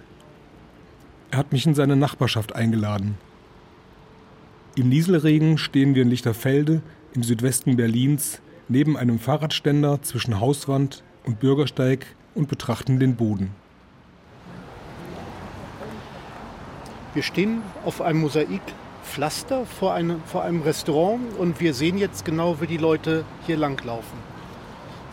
Er 1.31 1.39
hat 1.39 1.53
mich 1.53 1.67
in 1.67 1.75
seine 1.75 1.97
Nachbarschaft 1.97 2.55
eingeladen. 2.55 3.19
Im 4.77 4.89
Nieselregen 4.89 5.57
stehen 5.57 5.95
wir 5.95 6.03
in 6.03 6.11
Lichterfelde 6.11 6.83
im 7.15 7.23
Südwesten 7.23 7.77
Berlins 7.77 8.41
neben 8.67 8.97
einem 8.97 9.21
Fahrradständer 9.21 10.03
zwischen 10.03 10.41
Hauswand 10.41 11.05
und 11.23 11.39
Bürgersteig 11.39 12.07
und 12.35 12.49
betrachten 12.49 12.99
den 12.99 13.15
Boden. 13.15 13.51
Wir 17.15 17.23
stehen 17.23 17.63
auf 17.85 18.01
einem 18.01 18.23
Mosaikpflaster 18.23 19.65
vor 19.65 19.95
einem, 19.95 20.21
vor 20.25 20.43
einem 20.43 20.63
Restaurant 20.63 21.21
und 21.39 21.61
wir 21.61 21.73
sehen 21.73 21.97
jetzt 21.97 22.25
genau, 22.25 22.61
wie 22.61 22.67
die 22.67 22.77
Leute 22.77 23.25
hier 23.47 23.57
langlaufen. 23.57 24.19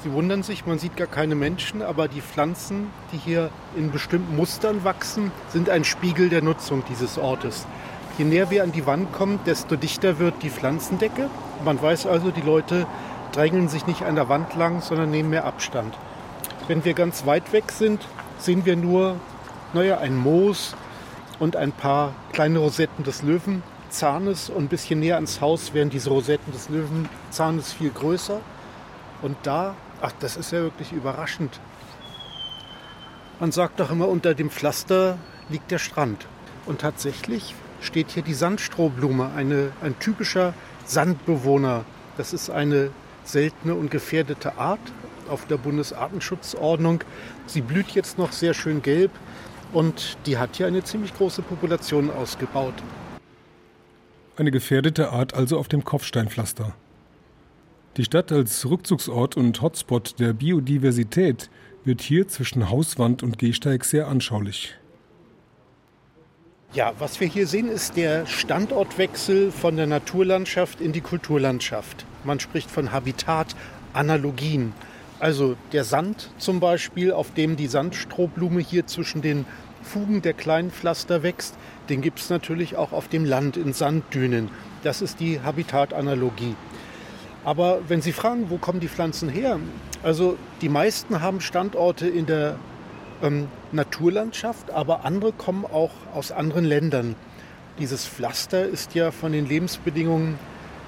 Sie 0.04 0.12
wundern 0.12 0.42
sich, 0.42 0.66
man 0.66 0.80
sieht 0.80 0.98
gar 0.98 1.06
keine 1.06 1.36
Menschen, 1.36 1.84
aber 1.84 2.08
die 2.08 2.22
Pflanzen, 2.22 2.88
die 3.14 3.18
hier 3.18 3.52
in 3.78 3.92
bestimmten 3.92 4.36
Mustern 4.36 4.84
wachsen, 4.84 5.32
sind 5.50 5.70
ein 5.70 5.84
Spiegel 5.84 6.30
der 6.30 6.42
Nutzung 6.42 6.82
dieses 6.90 7.20
Ortes. 7.20 7.68
Je 8.18 8.26
näher 8.26 8.50
wir 8.50 8.64
an 8.64 8.72
die 8.72 8.86
Wand 8.86 9.14
kommen, 9.14 9.40
desto 9.46 9.76
dichter 9.76 10.20
wird 10.20 10.44
die 10.44 10.50
Pflanzendecke. 10.50 11.30
Man 11.64 11.82
weiß 11.82 12.06
also, 12.06 12.32
die 12.32 12.42
Leute 12.42 12.86
drängeln 13.32 13.70
sich 13.70 13.88
nicht 13.88 14.04
an 14.04 14.16
der 14.16 14.30
Wand 14.30 14.56
lang, 14.56 14.82
sondern 14.82 15.10
nehmen 15.12 15.30
mehr 15.30 15.46
Abstand. 15.46 15.98
Wenn 16.68 16.84
wir 16.86 16.94
ganz 16.94 17.26
weit 17.26 17.54
weg 17.54 17.72
sind, 17.72 18.06
sehen 18.38 18.66
wir 18.66 18.76
nur 18.76 19.16
naja, 19.74 20.00
ein 20.00 20.18
Moos 20.18 20.76
und 21.40 21.56
ein 21.56 21.72
paar 21.72 22.14
kleine 22.34 22.60
Rosetten 22.60 23.04
des 23.04 23.24
Löwenzahnes. 23.24 24.50
Und 24.50 24.66
ein 24.66 24.68
bisschen 24.68 25.00
näher 25.00 25.16
ans 25.16 25.42
Haus 25.42 25.74
wären 25.74 25.90
diese 25.90 26.10
Rosetten 26.10 26.52
des 26.52 26.70
Löwenzahnes 26.70 27.74
viel 27.74 27.90
größer. 27.90 28.42
Und 29.22 29.38
da, 29.44 29.76
ach, 30.02 30.12
das 30.20 30.36
ist 30.36 30.52
ja 30.52 30.62
wirklich 30.62 30.92
überraschend. 30.92 31.60
Man 33.40 33.52
sagt 33.52 33.80
doch 33.80 33.92
immer, 33.92 34.08
unter 34.08 34.34
dem 34.34 34.50
Pflaster 34.50 35.18
liegt 35.50 35.72
der 35.72 35.80
Strand. 35.80 36.28
Und 36.66 36.82
tatsächlich 36.82 37.56
steht 37.82 38.12
hier 38.12 38.24
die 38.24 38.34
Sandstrohblume, 38.34 39.32
eine, 39.36 39.72
ein 39.82 39.98
typischer 40.00 40.54
Sandbewohner. 40.86 41.84
Das 42.18 42.34
ist 42.34 42.50
eine 42.50 42.92
seltene 43.24 43.76
und 43.76 43.92
gefährdete 43.92 44.58
Art 44.58 44.80
auf 45.30 45.46
der 45.48 45.58
Bundesartenschutzordnung. 45.58 47.04
Sie 47.46 47.62
blüht 47.62 47.92
jetzt 47.92 48.18
noch 48.18 48.32
sehr 48.32 48.54
schön 48.54 48.82
gelb 48.82 49.12
und 49.74 50.18
die 50.26 50.38
hat 50.38 50.58
hier 50.58 50.68
eine 50.68 50.84
ziemlich 50.84 51.14
große 51.16 51.42
Population 51.42 52.10
ausgebaut. 52.10 52.74
Eine 54.38 54.52
gefährdete 54.52 55.12
Art 55.12 55.34
also 55.34 55.58
auf 55.58 55.68
dem 55.68 55.84
Kopfsteinpflaster. 55.84 56.74
Die 57.98 58.06
Stadt 58.06 58.32
als 58.32 58.66
Rückzugsort 58.70 59.36
und 59.36 59.62
Hotspot 59.62 60.20
der 60.20 60.34
Biodiversität 60.34 61.50
wird 61.84 62.02
hier 62.02 62.28
zwischen 62.28 62.70
Hauswand 62.70 63.24
und 63.24 63.38
Gehsteig 63.38 63.84
sehr 63.84 64.08
anschaulich. 64.08 64.76
Ja, 66.74 66.94
was 67.00 67.20
wir 67.20 67.28
hier 67.28 67.48
sehen, 67.48 67.68
ist 67.68 67.98
der 67.98 68.26
Standortwechsel 68.26 69.52
von 69.52 69.76
der 69.76 69.88
Naturlandschaft 69.88 70.80
in 70.80 70.94
die 70.94 71.02
Kulturlandschaft. 71.02 72.06
Man 72.24 72.40
spricht 72.40 72.72
von 72.72 72.94
Habitatanalogien. 72.94 74.72
Also 75.20 75.58
der 75.74 75.84
Sand 75.84 76.30
zum 76.38 76.62
Beispiel, 76.62 77.12
auf 77.12 77.34
dem 77.34 77.58
die 77.58 77.68
Sandstrohblume 77.68 78.62
hier 78.62 78.88
zwischen 78.88 79.22
den 79.22 79.46
Fugen 79.84 80.22
der 80.22 80.32
kleinen 80.32 80.72
Pflaster 80.72 81.24
wächst, 81.24 81.56
den 81.90 82.00
gibt 82.00 82.20
es 82.20 82.30
natürlich 82.30 82.78
auch 82.78 82.94
auf 82.94 83.10
dem 83.10 83.26
Land 83.26 83.58
in 83.58 83.74
Sanddünen. 83.74 84.48
Das 84.82 85.02
ist 85.02 85.20
die 85.20 85.42
Habitatanalogie. 85.42 86.56
Aber 87.44 87.82
wenn 87.90 88.02
Sie 88.02 88.14
fragen, 88.14 88.50
wo 88.50 88.58
kommen 88.58 88.80
die 88.80 88.88
Pflanzen 88.88 89.28
her? 89.28 89.60
Also 90.04 90.38
die 90.62 90.70
meisten 90.70 91.22
haben 91.22 91.42
Standorte 91.42 92.08
in 92.08 92.28
der 92.28 92.56
ähm, 93.22 93.48
Naturlandschaft, 93.72 94.72
aber 94.72 95.06
andere 95.06 95.32
kommen 95.32 95.66
auch 95.66 95.92
aus 96.14 96.32
anderen 96.32 96.66
Ländern. 96.66 97.16
Dieses 97.80 98.06
Pflaster 98.06 98.66
ist 98.66 98.96
ja 98.96 99.12
von 99.12 99.32
den 99.32 99.48
Lebensbedingungen 99.48 100.38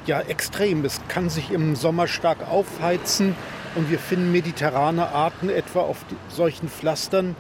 ja 0.05 0.19
extrem. 0.19 0.83
Es 0.85 0.99
kann 1.07 1.29
sich 1.29 1.51
im 1.51 1.75
Sommer 1.75 2.07
stark 2.07 2.47
aufheizen 2.49 3.35
und 3.75 3.89
wir 3.89 3.99
finden 3.99 4.31
mediterrane 4.31 5.07
Arten 5.09 5.49
etwa 5.49 5.81
auf 5.81 6.05
solchen 6.29 6.67
Pflastern, 6.67 7.35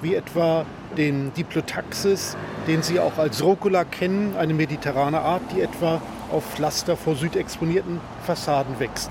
wie 0.00 0.14
etwa 0.14 0.64
den 0.96 1.32
Diplotaxis, 1.34 2.36
den 2.66 2.82
Sie 2.82 2.98
auch 2.98 3.18
als 3.18 3.42
Rucola 3.44 3.84
kennen, 3.84 4.34
eine 4.36 4.54
mediterrane 4.54 5.20
Art, 5.20 5.42
die 5.54 5.60
etwa 5.60 6.00
auf 6.32 6.44
Pflaster 6.54 6.96
vor 6.96 7.14
südexponierten 7.14 8.00
Fassaden 8.24 8.80
wächst. 8.80 9.10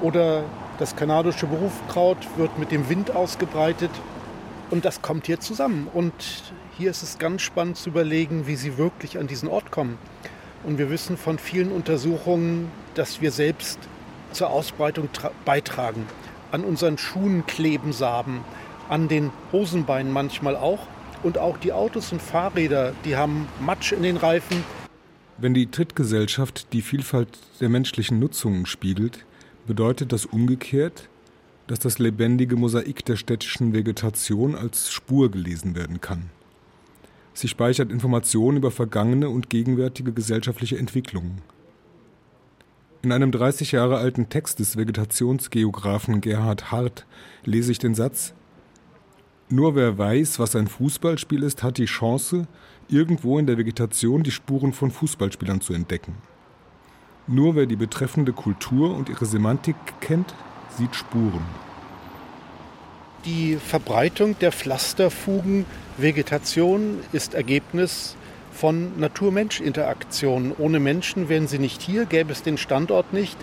Oder 0.00 0.44
das 0.78 0.96
kanadische 0.96 1.46
Berufkraut 1.46 2.18
wird 2.36 2.58
mit 2.58 2.72
dem 2.72 2.88
Wind 2.88 3.14
ausgebreitet 3.14 3.90
und 4.70 4.84
das 4.84 5.02
kommt 5.02 5.26
hier 5.26 5.40
zusammen. 5.40 5.88
Und 5.92 6.12
hier 6.76 6.90
ist 6.90 7.02
es 7.02 7.18
ganz 7.18 7.42
spannend 7.42 7.76
zu 7.76 7.90
überlegen, 7.90 8.46
wie 8.46 8.56
sie 8.56 8.78
wirklich 8.78 9.18
an 9.18 9.26
diesen 9.26 9.48
Ort 9.48 9.70
kommen. 9.70 9.98
Und 10.64 10.78
wir 10.78 10.90
wissen 10.90 11.16
von 11.16 11.38
vielen 11.38 11.70
Untersuchungen, 11.70 12.70
dass 12.94 13.20
wir 13.20 13.30
selbst 13.30 13.78
zur 14.32 14.50
Ausbreitung 14.50 15.08
beitragen. 15.44 16.06
An 16.50 16.64
unseren 16.64 16.98
Schuhen 16.98 17.46
kleben 17.46 17.92
Samen, 17.92 18.40
an 18.88 19.08
den 19.08 19.30
Hosenbeinen 19.52 20.12
manchmal 20.12 20.56
auch. 20.56 20.80
Und 21.22 21.38
auch 21.38 21.56
die 21.56 21.72
Autos 21.72 22.12
und 22.12 22.20
Fahrräder, 22.20 22.92
die 23.04 23.16
haben 23.16 23.48
Matsch 23.60 23.92
in 23.92 24.02
den 24.02 24.16
Reifen. 24.16 24.62
Wenn 25.38 25.54
die 25.54 25.66
Trittgesellschaft 25.66 26.72
die 26.72 26.82
Vielfalt 26.82 27.38
der 27.60 27.68
menschlichen 27.68 28.18
Nutzungen 28.18 28.66
spiegelt, 28.66 29.24
bedeutet 29.66 30.12
das 30.12 30.26
umgekehrt, 30.26 31.08
dass 31.66 31.78
das 31.78 31.98
lebendige 31.98 32.56
Mosaik 32.56 33.04
der 33.04 33.16
städtischen 33.16 33.72
Vegetation 33.72 34.54
als 34.54 34.92
Spur 34.92 35.30
gelesen 35.30 35.74
werden 35.74 36.00
kann. 36.00 36.30
Sie 37.32 37.48
speichert 37.48 37.90
Informationen 37.90 38.58
über 38.58 38.70
vergangene 38.70 39.28
und 39.28 39.50
gegenwärtige 39.50 40.12
gesellschaftliche 40.12 40.78
Entwicklungen. 40.78 41.42
In 43.02 43.12
einem 43.12 43.32
30 43.32 43.72
Jahre 43.72 43.98
alten 43.98 44.28
Text 44.28 44.60
des 44.60 44.76
Vegetationsgeographen 44.76 46.20
Gerhard 46.20 46.70
Hart 46.70 47.06
lese 47.44 47.72
ich 47.72 47.78
den 47.78 47.94
Satz 47.94 48.34
Nur 49.48 49.74
wer 49.74 49.98
weiß, 49.98 50.38
was 50.38 50.56
ein 50.56 50.68
Fußballspiel 50.68 51.42
ist, 51.42 51.62
hat 51.62 51.78
die 51.78 51.84
Chance, 51.84 52.46
irgendwo 52.88 53.38
in 53.38 53.46
der 53.46 53.58
Vegetation 53.58 54.22
die 54.22 54.30
Spuren 54.30 54.72
von 54.72 54.90
Fußballspielern 54.90 55.60
zu 55.60 55.74
entdecken. 55.74 56.14
Nur 57.26 57.56
wer 57.56 57.66
die 57.66 57.76
betreffende 57.76 58.32
Kultur 58.32 58.94
und 58.94 59.08
ihre 59.08 59.26
Semantik 59.26 59.76
kennt, 60.00 60.34
sieht 60.76 60.94
Spuren. 60.94 61.46
Die 63.24 63.56
Verbreitung 63.56 64.38
der 64.38 64.52
Pflasterfugen-Vegetation 64.52 67.00
ist 67.12 67.34
Ergebnis 67.34 68.16
von 68.52 68.98
Natur-Mensch-Interaktionen. 68.98 70.52
Ohne 70.58 70.78
Menschen 70.78 71.30
wären 71.30 71.48
sie 71.48 71.58
nicht 71.58 71.80
hier, 71.80 72.04
gäbe 72.04 72.32
es 72.32 72.42
den 72.42 72.58
Standort 72.58 73.12
nicht. 73.12 73.38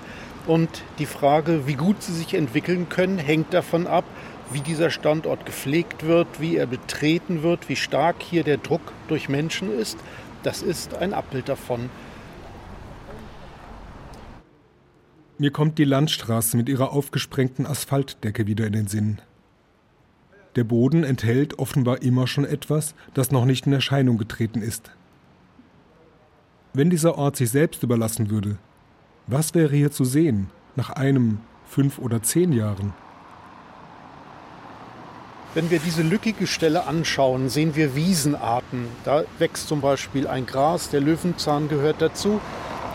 Und 0.48 0.70
die 1.00 1.06
Frage, 1.06 1.68
wie 1.68 1.76
gut 1.76 2.02
sie 2.02 2.14
sich 2.14 2.34
entwickeln 2.34 2.88
können, 2.90 3.18
hängt 3.18 3.54
davon 3.54 3.88
ab, 3.88 4.06
wie 4.52 4.62
dieser 4.62 4.90
Standort 4.90 5.46
gepflegt 5.46 6.06
wird, 6.06 6.28
wie 6.40 6.58
er 6.58 6.68
betreten 6.68 7.44
wird, 7.44 7.70
wie 7.70 7.76
stark 7.76 8.18
hier 8.20 8.44
der 8.44 8.58
Druck 8.58 8.82
durch 9.08 9.30
Menschen 9.30 9.78
ist. 9.78 9.98
Das 10.44 10.62
ist 10.62 10.96
ein 10.96 11.14
Abbild 11.14 11.50
davon. 11.50 11.90
Mir 15.42 15.50
kommt 15.50 15.80
die 15.80 15.86
Landstraße 15.86 16.56
mit 16.56 16.70
ihrer 16.70 16.92
aufgesprengten 16.92 17.66
Asphaltdecke 17.66 18.46
wieder 18.46 18.68
in 18.68 18.74
den 18.74 18.86
Sinn. 18.86 19.18
Der 20.56 20.64
Boden 20.64 21.04
enthält 21.04 21.58
offenbar 21.58 22.04
immer 22.04 22.28
schon 22.28 22.46
etwas, 22.46 22.94
das 23.16 23.32
noch 23.32 23.46
nicht 23.46 23.66
in 23.66 23.74
Erscheinung 23.74 24.20
getreten 24.20 24.62
ist. 24.62 24.92
Wenn 26.74 26.92
dieser 26.92 27.18
Ort 27.18 27.38
sich 27.38 27.50
selbst 27.50 27.82
überlassen 27.82 28.30
würde, 28.30 28.60
was 29.26 29.56
wäre 29.56 29.76
hier 29.76 29.90
zu 29.90 30.06
sehen 30.06 30.52
nach 30.76 30.92
einem, 30.92 31.40
fünf 31.66 31.98
oder 31.98 32.22
zehn 32.22 32.54
Jahren? 32.54 32.94
Wenn 35.56 35.72
wir 35.72 35.80
diese 35.80 36.04
lückige 36.04 36.46
Stelle 36.46 36.86
anschauen, 36.86 37.50
sehen 37.50 37.76
wir 37.76 37.96
Wiesenarten. 37.96 38.86
Da 39.06 39.24
wächst 39.40 39.70
zum 39.70 39.82
Beispiel 39.82 40.28
ein 40.28 40.46
Gras, 40.46 40.92
der 40.92 41.02
Löwenzahn 41.02 41.68
gehört 41.68 42.00
dazu. 42.00 42.40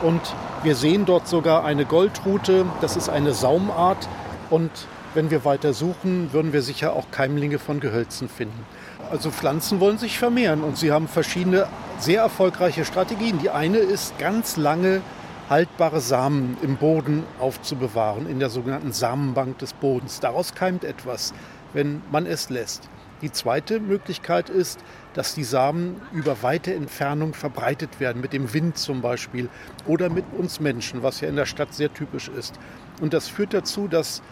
Und 0.04 0.20
wir 0.66 0.74
sehen 0.74 1.04
dort 1.06 1.28
sogar 1.28 1.64
eine 1.64 1.84
Goldrute, 1.84 2.66
das 2.80 2.96
ist 2.96 3.08
eine 3.08 3.34
Saumart. 3.34 4.08
Und 4.50 4.72
wenn 5.14 5.30
wir 5.30 5.44
weiter 5.44 5.72
suchen, 5.72 6.32
würden 6.32 6.52
wir 6.52 6.60
sicher 6.60 6.94
auch 6.94 7.12
Keimlinge 7.12 7.60
von 7.60 7.78
Gehölzen 7.78 8.28
finden. 8.28 8.66
Also 9.08 9.30
Pflanzen 9.30 9.78
wollen 9.78 9.98
sich 9.98 10.18
vermehren 10.18 10.64
und 10.64 10.76
sie 10.76 10.90
haben 10.90 11.06
verschiedene 11.06 11.68
sehr 12.00 12.22
erfolgreiche 12.22 12.84
Strategien. 12.84 13.38
Die 13.38 13.50
eine 13.50 13.78
ist, 13.78 14.18
ganz 14.18 14.56
lange 14.56 15.02
haltbare 15.48 16.00
Samen 16.00 16.56
im 16.62 16.78
Boden 16.78 17.22
aufzubewahren, 17.38 18.28
in 18.28 18.40
der 18.40 18.50
sogenannten 18.50 18.90
Samenbank 18.90 19.58
des 19.58 19.72
Bodens. 19.72 20.18
Daraus 20.18 20.56
keimt 20.56 20.82
etwas, 20.82 21.32
wenn 21.74 22.02
man 22.10 22.26
es 22.26 22.50
lässt. 22.50 22.88
Die 23.22 23.30
zweite 23.30 23.78
Möglichkeit 23.78 24.50
ist, 24.50 24.80
dass 25.16 25.34
die 25.34 25.44
Samen 25.44 25.96
über 26.12 26.42
weite 26.42 26.74
Entfernung 26.74 27.32
verbreitet 27.32 28.00
werden, 28.00 28.20
mit 28.20 28.34
dem 28.34 28.52
Wind 28.52 28.76
zum 28.76 29.00
Beispiel 29.00 29.48
oder 29.86 30.10
mit 30.10 30.26
uns 30.36 30.60
Menschen, 30.60 31.02
was 31.02 31.22
ja 31.22 31.28
in 31.28 31.36
der 31.36 31.46
Stadt 31.46 31.72
sehr 31.72 31.92
typisch 31.92 32.28
ist. 32.28 32.54
Und 33.00 33.14
das 33.14 33.26
führt 33.26 33.54
dazu, 33.54 33.88
dass 33.88 34.22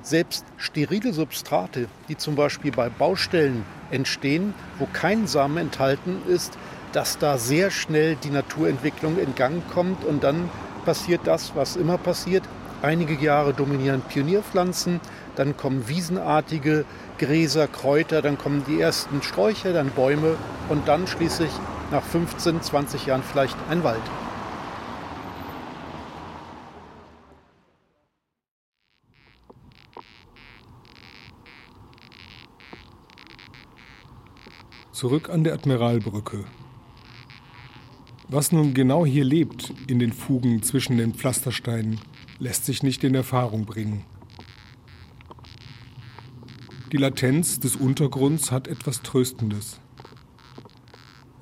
selbst 0.00 0.44
sterile 0.56 1.12
Substrate, 1.12 1.88
die 2.08 2.16
zum 2.16 2.36
Beispiel 2.36 2.70
bei 2.70 2.88
Baustellen 2.88 3.64
entstehen, 3.90 4.54
wo 4.78 4.86
kein 4.92 5.26
Samen 5.26 5.56
enthalten 5.56 6.22
ist, 6.28 6.56
dass 6.92 7.18
da 7.18 7.36
sehr 7.36 7.72
schnell 7.72 8.14
die 8.22 8.30
Naturentwicklung 8.30 9.18
in 9.18 9.34
Gang 9.34 9.68
kommt 9.70 10.04
und 10.04 10.22
dann 10.22 10.48
passiert 10.84 11.22
das, 11.24 11.56
was 11.56 11.74
immer 11.74 11.98
passiert. 11.98 12.44
Einige 12.80 13.14
Jahre 13.14 13.52
dominieren 13.52 14.02
Pionierpflanzen, 14.02 15.00
dann 15.38 15.56
kommen 15.56 15.88
wiesenartige 15.88 16.84
Gräser, 17.18 17.68
Kräuter, 17.68 18.22
dann 18.22 18.38
kommen 18.38 18.64
die 18.66 18.80
ersten 18.80 19.22
Sträucher, 19.22 19.72
dann 19.72 19.90
Bäume 19.90 20.36
und 20.68 20.88
dann 20.88 21.06
schließlich 21.06 21.50
nach 21.90 22.02
15, 22.02 22.62
20 22.62 23.06
Jahren 23.06 23.22
vielleicht 23.22 23.56
ein 23.70 23.84
Wald. 23.84 24.02
Zurück 34.92 35.30
an 35.30 35.44
der 35.44 35.54
Admiralbrücke. 35.54 36.44
Was 38.26 38.50
nun 38.50 38.74
genau 38.74 39.06
hier 39.06 39.24
lebt 39.24 39.72
in 39.86 40.00
den 40.00 40.12
Fugen 40.12 40.64
zwischen 40.64 40.98
den 40.98 41.14
Pflastersteinen, 41.14 42.00
lässt 42.40 42.66
sich 42.66 42.82
nicht 42.82 43.04
in 43.04 43.14
Erfahrung 43.14 43.64
bringen. 43.64 44.04
Die 46.90 46.96
Latenz 46.96 47.60
des 47.60 47.76
Untergrunds 47.76 48.50
hat 48.50 48.66
etwas 48.66 49.02
Tröstendes. 49.02 49.78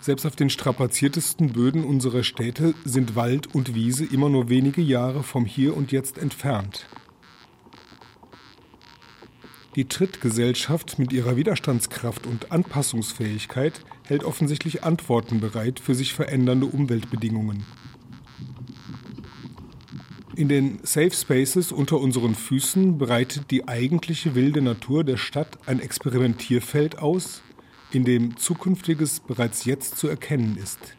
Selbst 0.01 0.26
auf 0.26 0.34
den 0.34 0.51
strapaziertesten 0.51 1.53
Böden 1.53 1.84
unserer 1.84 2.24
Städte 2.24 2.74
sind 2.84 3.14
Wald 3.14 3.55
und 3.55 3.72
Wiese 3.72 4.05
immer 4.05 4.28
nur 4.28 4.49
wenige 4.49 4.82
Jahre 4.82 5.22
vom 5.22 5.44
Hier 5.44 5.76
und 5.76 5.92
Jetzt 5.92 6.18
entfernt. 6.18 6.88
Die 9.76 9.84
Trittgesellschaft 9.84 10.99
mit 10.99 11.12
ihrer 11.12 11.36
Widerstandskraft 11.36 12.26
und 12.26 12.51
Anpassungsfähigkeit 12.51 13.84
hält 14.05 14.24
offensichtlich 14.24 14.82
Antworten 14.82 15.38
bereit 15.38 15.78
für 15.78 15.94
sich 15.94 16.12
verändernde 16.12 16.66
Umweltbedingungen. 16.66 17.64
In 20.37 20.49
den 20.49 20.80
Safe 20.82 21.12
Spaces 21.12 21.72
unter 21.72 21.99
unseren 21.99 22.34
Füßen 22.34 22.99
bereitet 22.99 23.51
die 23.51 23.68
eigentliche 23.68 24.34
wilde 24.34 24.61
Natur 24.61 25.03
der 25.03 25.16
Stadt 25.16 25.59
ein 25.64 25.80
Experimentierfeld 25.80 26.99
aus, 26.99 27.41
in 27.91 28.05
dem 28.05 28.37
Zukünftiges 28.37 29.20
bereits 29.20 29.64
jetzt 29.64 29.97
zu 29.97 30.09
erkennen 30.09 30.59
ist. 30.59 30.95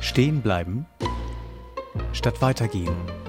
Stehen 0.00 0.40
bleiben 0.40 0.86
statt 2.14 2.40
weitergehen. 2.40 3.23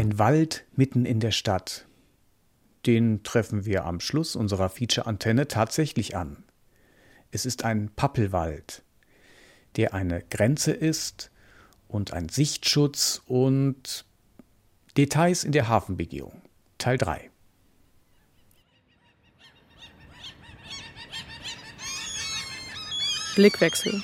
Ein 0.00 0.18
Wald 0.18 0.64
mitten 0.76 1.04
in 1.04 1.20
der 1.20 1.30
Stadt. 1.30 1.84
Den 2.86 3.22
treffen 3.22 3.66
wir 3.66 3.84
am 3.84 4.00
Schluss 4.00 4.34
unserer 4.34 4.70
Feature-Antenne 4.70 5.46
tatsächlich 5.46 6.16
an. 6.16 6.42
Es 7.32 7.44
ist 7.44 7.66
ein 7.66 7.90
Pappelwald, 7.94 8.82
der 9.76 9.92
eine 9.92 10.22
Grenze 10.22 10.72
ist 10.72 11.30
und 11.86 12.14
ein 12.14 12.30
Sichtschutz 12.30 13.20
und 13.26 14.06
Details 14.96 15.44
in 15.44 15.52
der 15.52 15.68
Hafenbegehung. 15.68 16.40
Teil 16.78 16.96
3. 16.96 17.28
Blickwechsel. 23.34 24.02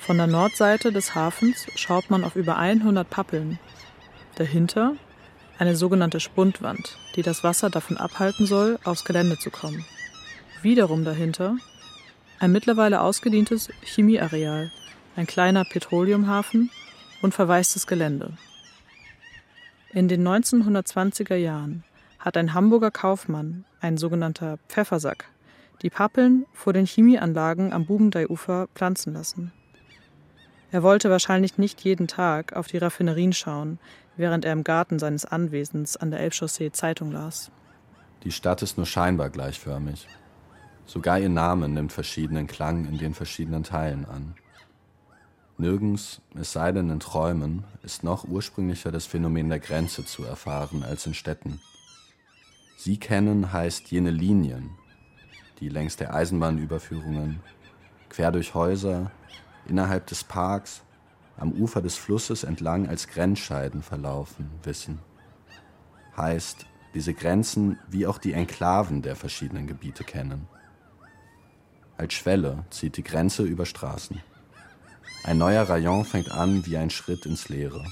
Von 0.00 0.16
der 0.16 0.26
Nordseite 0.26 0.90
des 0.90 1.14
Hafens 1.14 1.68
schaut 1.76 2.10
man 2.10 2.24
auf 2.24 2.34
über 2.34 2.56
100 2.56 3.08
Pappeln. 3.08 3.60
Dahinter 4.40 4.96
eine 5.58 5.76
sogenannte 5.76 6.18
Spundwand, 6.18 6.96
die 7.14 7.20
das 7.20 7.44
Wasser 7.44 7.68
davon 7.68 7.98
abhalten 7.98 8.46
soll, 8.46 8.78
aufs 8.84 9.04
Gelände 9.04 9.36
zu 9.36 9.50
kommen. 9.50 9.84
Wiederum 10.62 11.04
dahinter 11.04 11.58
ein 12.38 12.50
mittlerweile 12.50 13.02
ausgedientes 13.02 13.68
Chemieareal, 13.82 14.72
ein 15.14 15.26
kleiner 15.26 15.66
Petroleumhafen 15.66 16.70
und 17.20 17.34
verwaistes 17.34 17.86
Gelände. 17.86 18.32
In 19.92 20.08
den 20.08 20.26
1920er 20.26 21.36
Jahren 21.36 21.84
hat 22.18 22.38
ein 22.38 22.54
Hamburger 22.54 22.90
Kaufmann, 22.90 23.66
ein 23.82 23.98
sogenannter 23.98 24.58
Pfeffersack, 24.68 25.26
die 25.82 25.90
Pappeln 25.90 26.46
vor 26.54 26.72
den 26.72 26.86
Chemieanlagen 26.86 27.74
am 27.74 27.84
Bubendeiufer 27.84 28.68
pflanzen 28.74 29.12
lassen. 29.12 29.52
Er 30.72 30.82
wollte 30.82 31.10
wahrscheinlich 31.10 31.58
nicht 31.58 31.80
jeden 31.82 32.06
Tag 32.06 32.52
auf 32.52 32.68
die 32.68 32.78
Raffinerien 32.78 33.32
schauen, 33.32 33.78
während 34.20 34.44
er 34.44 34.52
im 34.52 34.62
Garten 34.62 34.98
seines 34.98 35.24
Anwesens 35.24 35.96
an 35.96 36.10
der 36.10 36.20
Elbchaussee 36.20 36.70
Zeitung 36.70 37.10
las. 37.10 37.50
Die 38.22 38.32
Stadt 38.32 38.62
ist 38.62 38.76
nur 38.76 38.86
scheinbar 38.86 39.30
gleichförmig. 39.30 40.06
Sogar 40.86 41.18
ihr 41.18 41.28
Name 41.28 41.68
nimmt 41.68 41.92
verschiedenen 41.92 42.46
Klang 42.46 42.84
in 42.84 42.98
den 42.98 43.14
verschiedenen 43.14 43.64
Teilen 43.64 44.04
an. 44.04 44.34
Nirgends, 45.56 46.20
es 46.34 46.52
sei 46.52 46.72
denn 46.72 46.90
in 46.90 47.00
Träumen, 47.00 47.64
ist 47.82 48.02
noch 48.02 48.24
ursprünglicher 48.24 48.90
das 48.90 49.06
Phänomen 49.06 49.48
der 49.48 49.58
Grenze 49.58 50.04
zu 50.04 50.24
erfahren 50.24 50.82
als 50.82 51.06
in 51.06 51.14
Städten. 51.14 51.60
Sie 52.76 52.98
kennen 52.98 53.52
heißt 53.52 53.90
jene 53.90 54.10
Linien, 54.10 54.70
die 55.60 55.68
längs 55.68 55.96
der 55.96 56.14
Eisenbahnüberführungen, 56.14 57.40
quer 58.08 58.32
durch 58.32 58.54
Häuser, 58.54 59.10
innerhalb 59.66 60.06
des 60.06 60.24
Parks, 60.24 60.82
am 61.40 61.52
Ufer 61.52 61.80
des 61.80 61.96
Flusses 61.96 62.44
entlang 62.44 62.86
als 62.86 63.08
Grenzscheiden 63.08 63.82
verlaufen, 63.82 64.50
wissen. 64.62 65.00
Heißt, 66.16 66.66
diese 66.94 67.14
Grenzen 67.14 67.78
wie 67.88 68.06
auch 68.06 68.18
die 68.18 68.34
Enklaven 68.34 69.00
der 69.00 69.16
verschiedenen 69.16 69.66
Gebiete 69.66 70.04
kennen. 70.04 70.46
Als 71.96 72.14
Schwelle 72.14 72.64
zieht 72.70 72.96
die 72.96 73.02
Grenze 73.02 73.42
über 73.42 73.64
Straßen. 73.64 74.20
Ein 75.24 75.38
neuer 75.38 75.62
Rayon 75.62 76.04
fängt 76.04 76.30
an 76.30 76.64
wie 76.66 76.76
ein 76.76 76.90
Schritt 76.90 77.26
ins 77.26 77.48
Leere. 77.48 77.84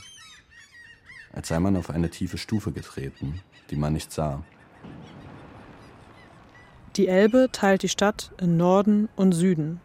Als 1.33 1.49
sei 1.49 1.59
man 1.59 1.77
auf 1.77 1.91
eine 1.91 2.11
tiefe 2.11 2.39
Stufe 2.39 2.73
getreten, 2.73 3.41
die 3.71 3.77
man 3.77 3.95
nicht 3.95 4.13
sah. 4.13 4.43
Die 6.97 7.09
Elbe 7.09 7.49
teilt 7.53 7.83
die 7.83 7.89
Stadt 7.89 8.33
in 8.41 8.57
Norden 8.57 9.09
und 9.15 9.33
Süden. 9.33 9.81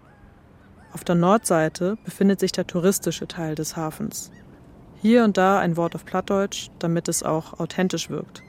Auf 0.94 1.04
der 1.04 1.16
Nordseite 1.16 1.98
befindet 2.06 2.40
sich 2.40 2.52
der 2.52 2.68
touristische 2.68 3.28
Teil 3.28 3.56
des 3.56 3.76
Hafens. 3.76 4.32
Hier 5.02 5.24
und 5.24 5.38
da 5.38 5.60
ein 5.60 5.76
Wort 5.76 5.96
auf 5.96 6.06
Plattdeutsch, 6.06 6.70
damit 6.80 7.08
es 7.08 7.24
auch 7.24 7.60
authentisch 7.60 8.10
wirkt. 8.10 8.44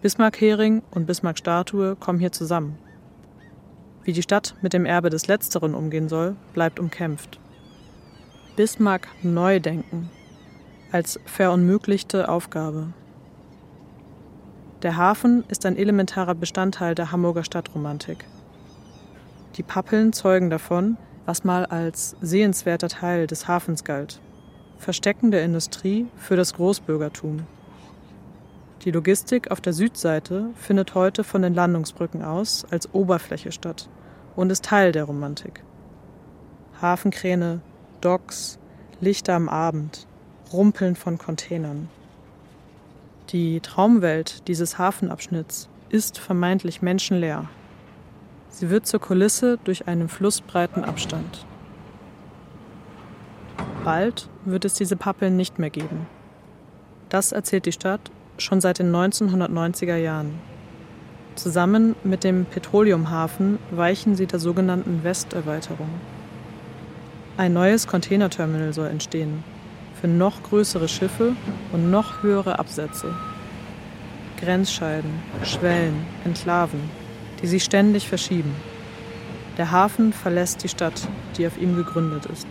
Bismarck-Hering 0.00 0.82
und 0.90 1.06
Bismarck-Statue 1.06 1.96
kommen 1.96 2.18
hier 2.18 2.32
zusammen. 2.32 2.78
Wie 4.02 4.12
die 4.12 4.22
Stadt 4.22 4.54
mit 4.62 4.72
dem 4.72 4.86
Erbe 4.86 5.10
des 5.10 5.26
Letzteren 5.26 5.74
umgehen 5.74 6.08
soll, 6.08 6.34
bleibt 6.54 6.80
umkämpft. 6.80 7.38
Bismarck 8.56 9.08
neu 9.22 9.60
denken 9.60 10.10
als 10.92 11.20
verunmöglichte 11.26 12.28
Aufgabe. 12.28 12.88
Der 14.82 14.96
Hafen 14.96 15.44
ist 15.48 15.66
ein 15.66 15.76
elementarer 15.76 16.34
Bestandteil 16.34 16.94
der 16.94 17.12
Hamburger 17.12 17.44
Stadtromantik. 17.44 18.24
Die 19.56 19.62
Pappeln 19.62 20.12
zeugen 20.12 20.48
davon, 20.48 20.96
was 21.26 21.44
mal 21.44 21.66
als 21.66 22.16
sehenswerter 22.20 22.88
Teil 22.88 23.26
des 23.26 23.48
Hafens 23.48 23.84
galt. 23.84 24.20
Verstecken 24.78 25.30
der 25.30 25.44
Industrie 25.44 26.06
für 26.16 26.36
das 26.36 26.54
Großbürgertum. 26.54 27.40
Die 28.84 28.90
Logistik 28.92 29.50
auf 29.50 29.60
der 29.60 29.72
Südseite 29.72 30.50
findet 30.54 30.94
heute 30.94 31.24
von 31.24 31.42
den 31.42 31.54
Landungsbrücken 31.54 32.22
aus 32.22 32.64
als 32.70 32.94
Oberfläche 32.94 33.50
statt 33.50 33.88
und 34.36 34.50
ist 34.50 34.64
Teil 34.64 34.92
der 34.92 35.04
Romantik. 35.04 35.62
Hafenkräne, 36.80 37.60
Docks, 38.00 38.58
Lichter 39.00 39.34
am 39.34 39.48
Abend, 39.48 40.06
Rumpeln 40.52 40.94
von 40.94 41.18
Containern. 41.18 41.88
Die 43.30 43.60
Traumwelt 43.60 44.46
dieses 44.46 44.78
Hafenabschnitts 44.78 45.68
ist 45.88 46.18
vermeintlich 46.18 46.82
menschenleer. 46.82 47.48
Sie 48.58 48.70
wird 48.70 48.86
zur 48.86 49.00
Kulisse 49.00 49.58
durch 49.64 49.86
einen 49.86 50.08
flussbreiten 50.08 50.82
Abstand. 50.82 51.44
Bald 53.84 54.30
wird 54.46 54.64
es 54.64 54.72
diese 54.72 54.96
Pappeln 54.96 55.36
nicht 55.36 55.58
mehr 55.58 55.68
geben. 55.68 56.06
Das 57.10 57.32
erzählt 57.32 57.66
die 57.66 57.72
Stadt 57.72 58.10
schon 58.38 58.62
seit 58.62 58.78
den 58.78 58.90
1990er 58.96 59.96
Jahren. 59.96 60.38
Zusammen 61.34 61.96
mit 62.02 62.24
dem 62.24 62.46
Petroleumhafen 62.46 63.58
weichen 63.72 64.16
sie 64.16 64.26
der 64.26 64.38
sogenannten 64.38 65.04
Westerweiterung. 65.04 65.90
Ein 67.36 67.52
neues 67.52 67.86
Containerterminal 67.86 68.72
soll 68.72 68.88
entstehen, 68.88 69.44
für 70.00 70.08
noch 70.08 70.42
größere 70.42 70.88
Schiffe 70.88 71.36
und 71.72 71.90
noch 71.90 72.22
höhere 72.22 72.58
Absätze. 72.58 73.12
Grenzscheiden, 74.40 75.10
Schwellen, 75.44 76.06
Enklaven, 76.24 76.80
die 77.42 77.46
sich 77.46 77.64
ständig 77.64 78.08
verschieben. 78.08 78.54
Der 79.58 79.70
Hafen 79.70 80.12
verlässt 80.12 80.62
die 80.62 80.68
Stadt, 80.68 81.08
die 81.36 81.46
auf 81.46 81.56
ihm 81.58 81.76
gegründet 81.76 82.26
ist. 82.26 82.46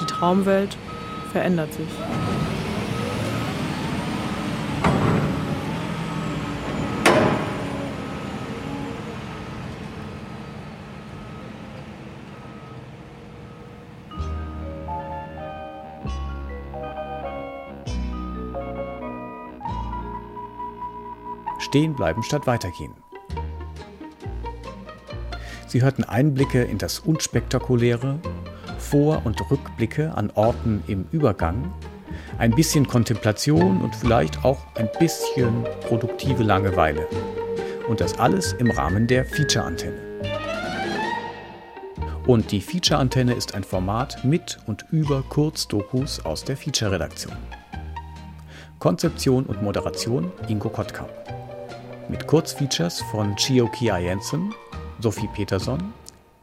Die 0.00 0.06
Traumwelt 0.06 0.76
verändert 1.30 1.72
sich. 1.72 1.88
Stehen 21.58 21.94
bleiben 21.94 22.22
statt 22.22 22.46
weitergehen. 22.46 22.92
Sie 25.72 25.80
hörten 25.80 26.04
Einblicke 26.04 26.62
in 26.64 26.76
das 26.76 26.98
Unspektakuläre, 26.98 28.18
Vor- 28.76 29.22
und 29.24 29.40
Rückblicke 29.50 30.12
an 30.14 30.30
Orten 30.34 30.84
im 30.86 31.06
Übergang, 31.12 31.72
ein 32.36 32.50
bisschen 32.50 32.86
Kontemplation 32.86 33.80
und 33.80 33.96
vielleicht 33.96 34.44
auch 34.44 34.58
ein 34.74 34.90
bisschen 34.98 35.64
produktive 35.88 36.42
Langeweile. 36.42 37.08
Und 37.88 38.02
das 38.02 38.18
alles 38.18 38.52
im 38.52 38.70
Rahmen 38.70 39.06
der 39.06 39.24
Feature-Antenne. 39.24 39.96
Und 42.26 42.52
die 42.52 42.60
Feature-Antenne 42.60 43.32
ist 43.32 43.54
ein 43.54 43.64
Format 43.64 44.22
mit 44.26 44.58
und 44.66 44.84
über 44.90 45.22
Kurzdokus 45.22 46.22
aus 46.22 46.44
der 46.44 46.58
Feature-Redaktion. 46.58 47.32
Konzeption 48.78 49.46
und 49.46 49.62
Moderation 49.62 50.30
Ingo 50.48 50.68
Kottkamp. 50.68 51.08
Mit 52.10 52.26
Kurzfeatures 52.26 53.00
von 53.10 53.34
Chio 53.36 53.68
Kia 53.68 53.96
Jensen, 53.96 54.52
Sophie 55.02 55.28
Peterson, 55.34 55.92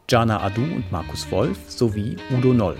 Jana 0.08 0.42
Adu 0.42 0.62
und 0.62 0.92
Markus 0.92 1.30
Wolf 1.30 1.58
sowie 1.66 2.16
Udo 2.36 2.52
Noll. 2.52 2.76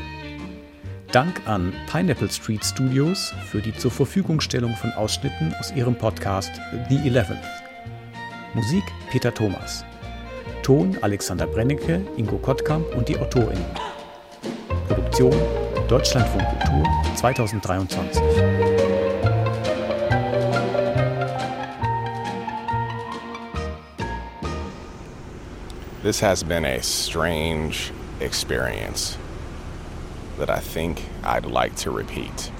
Dank 1.10 1.40
an 1.46 1.72
Pineapple 1.90 2.28
Street 2.28 2.64
Studios 2.64 3.32
für 3.50 3.60
die 3.60 3.74
zur 3.74 3.90
Verfügungstellung 3.90 4.76
von 4.76 4.92
Ausschnitten 4.92 5.54
aus 5.58 5.72
ihrem 5.72 5.96
Podcast 5.96 6.52
The 6.88 6.96
Eleventh. 7.06 7.44
Musik 8.54 8.84
Peter 9.10 9.32
Thomas. 9.32 9.84
Ton 10.62 10.96
Alexander 11.00 11.46
Brennecke, 11.46 12.00
Ingo 12.16 12.36
Kottkamp 12.36 12.94
und 12.94 13.08
die 13.08 13.18
AutorInnen. 13.18 13.64
Produktion 14.86 15.34
Deutschlandfunk 15.88 16.46
Kultur 16.60 16.84
2023. 17.16 18.79
This 26.02 26.20
has 26.20 26.42
been 26.42 26.64
a 26.64 26.82
strange 26.82 27.92
experience 28.20 29.18
that 30.38 30.48
I 30.48 30.58
think 30.58 31.04
I'd 31.22 31.44
like 31.44 31.76
to 31.76 31.90
repeat. 31.90 32.50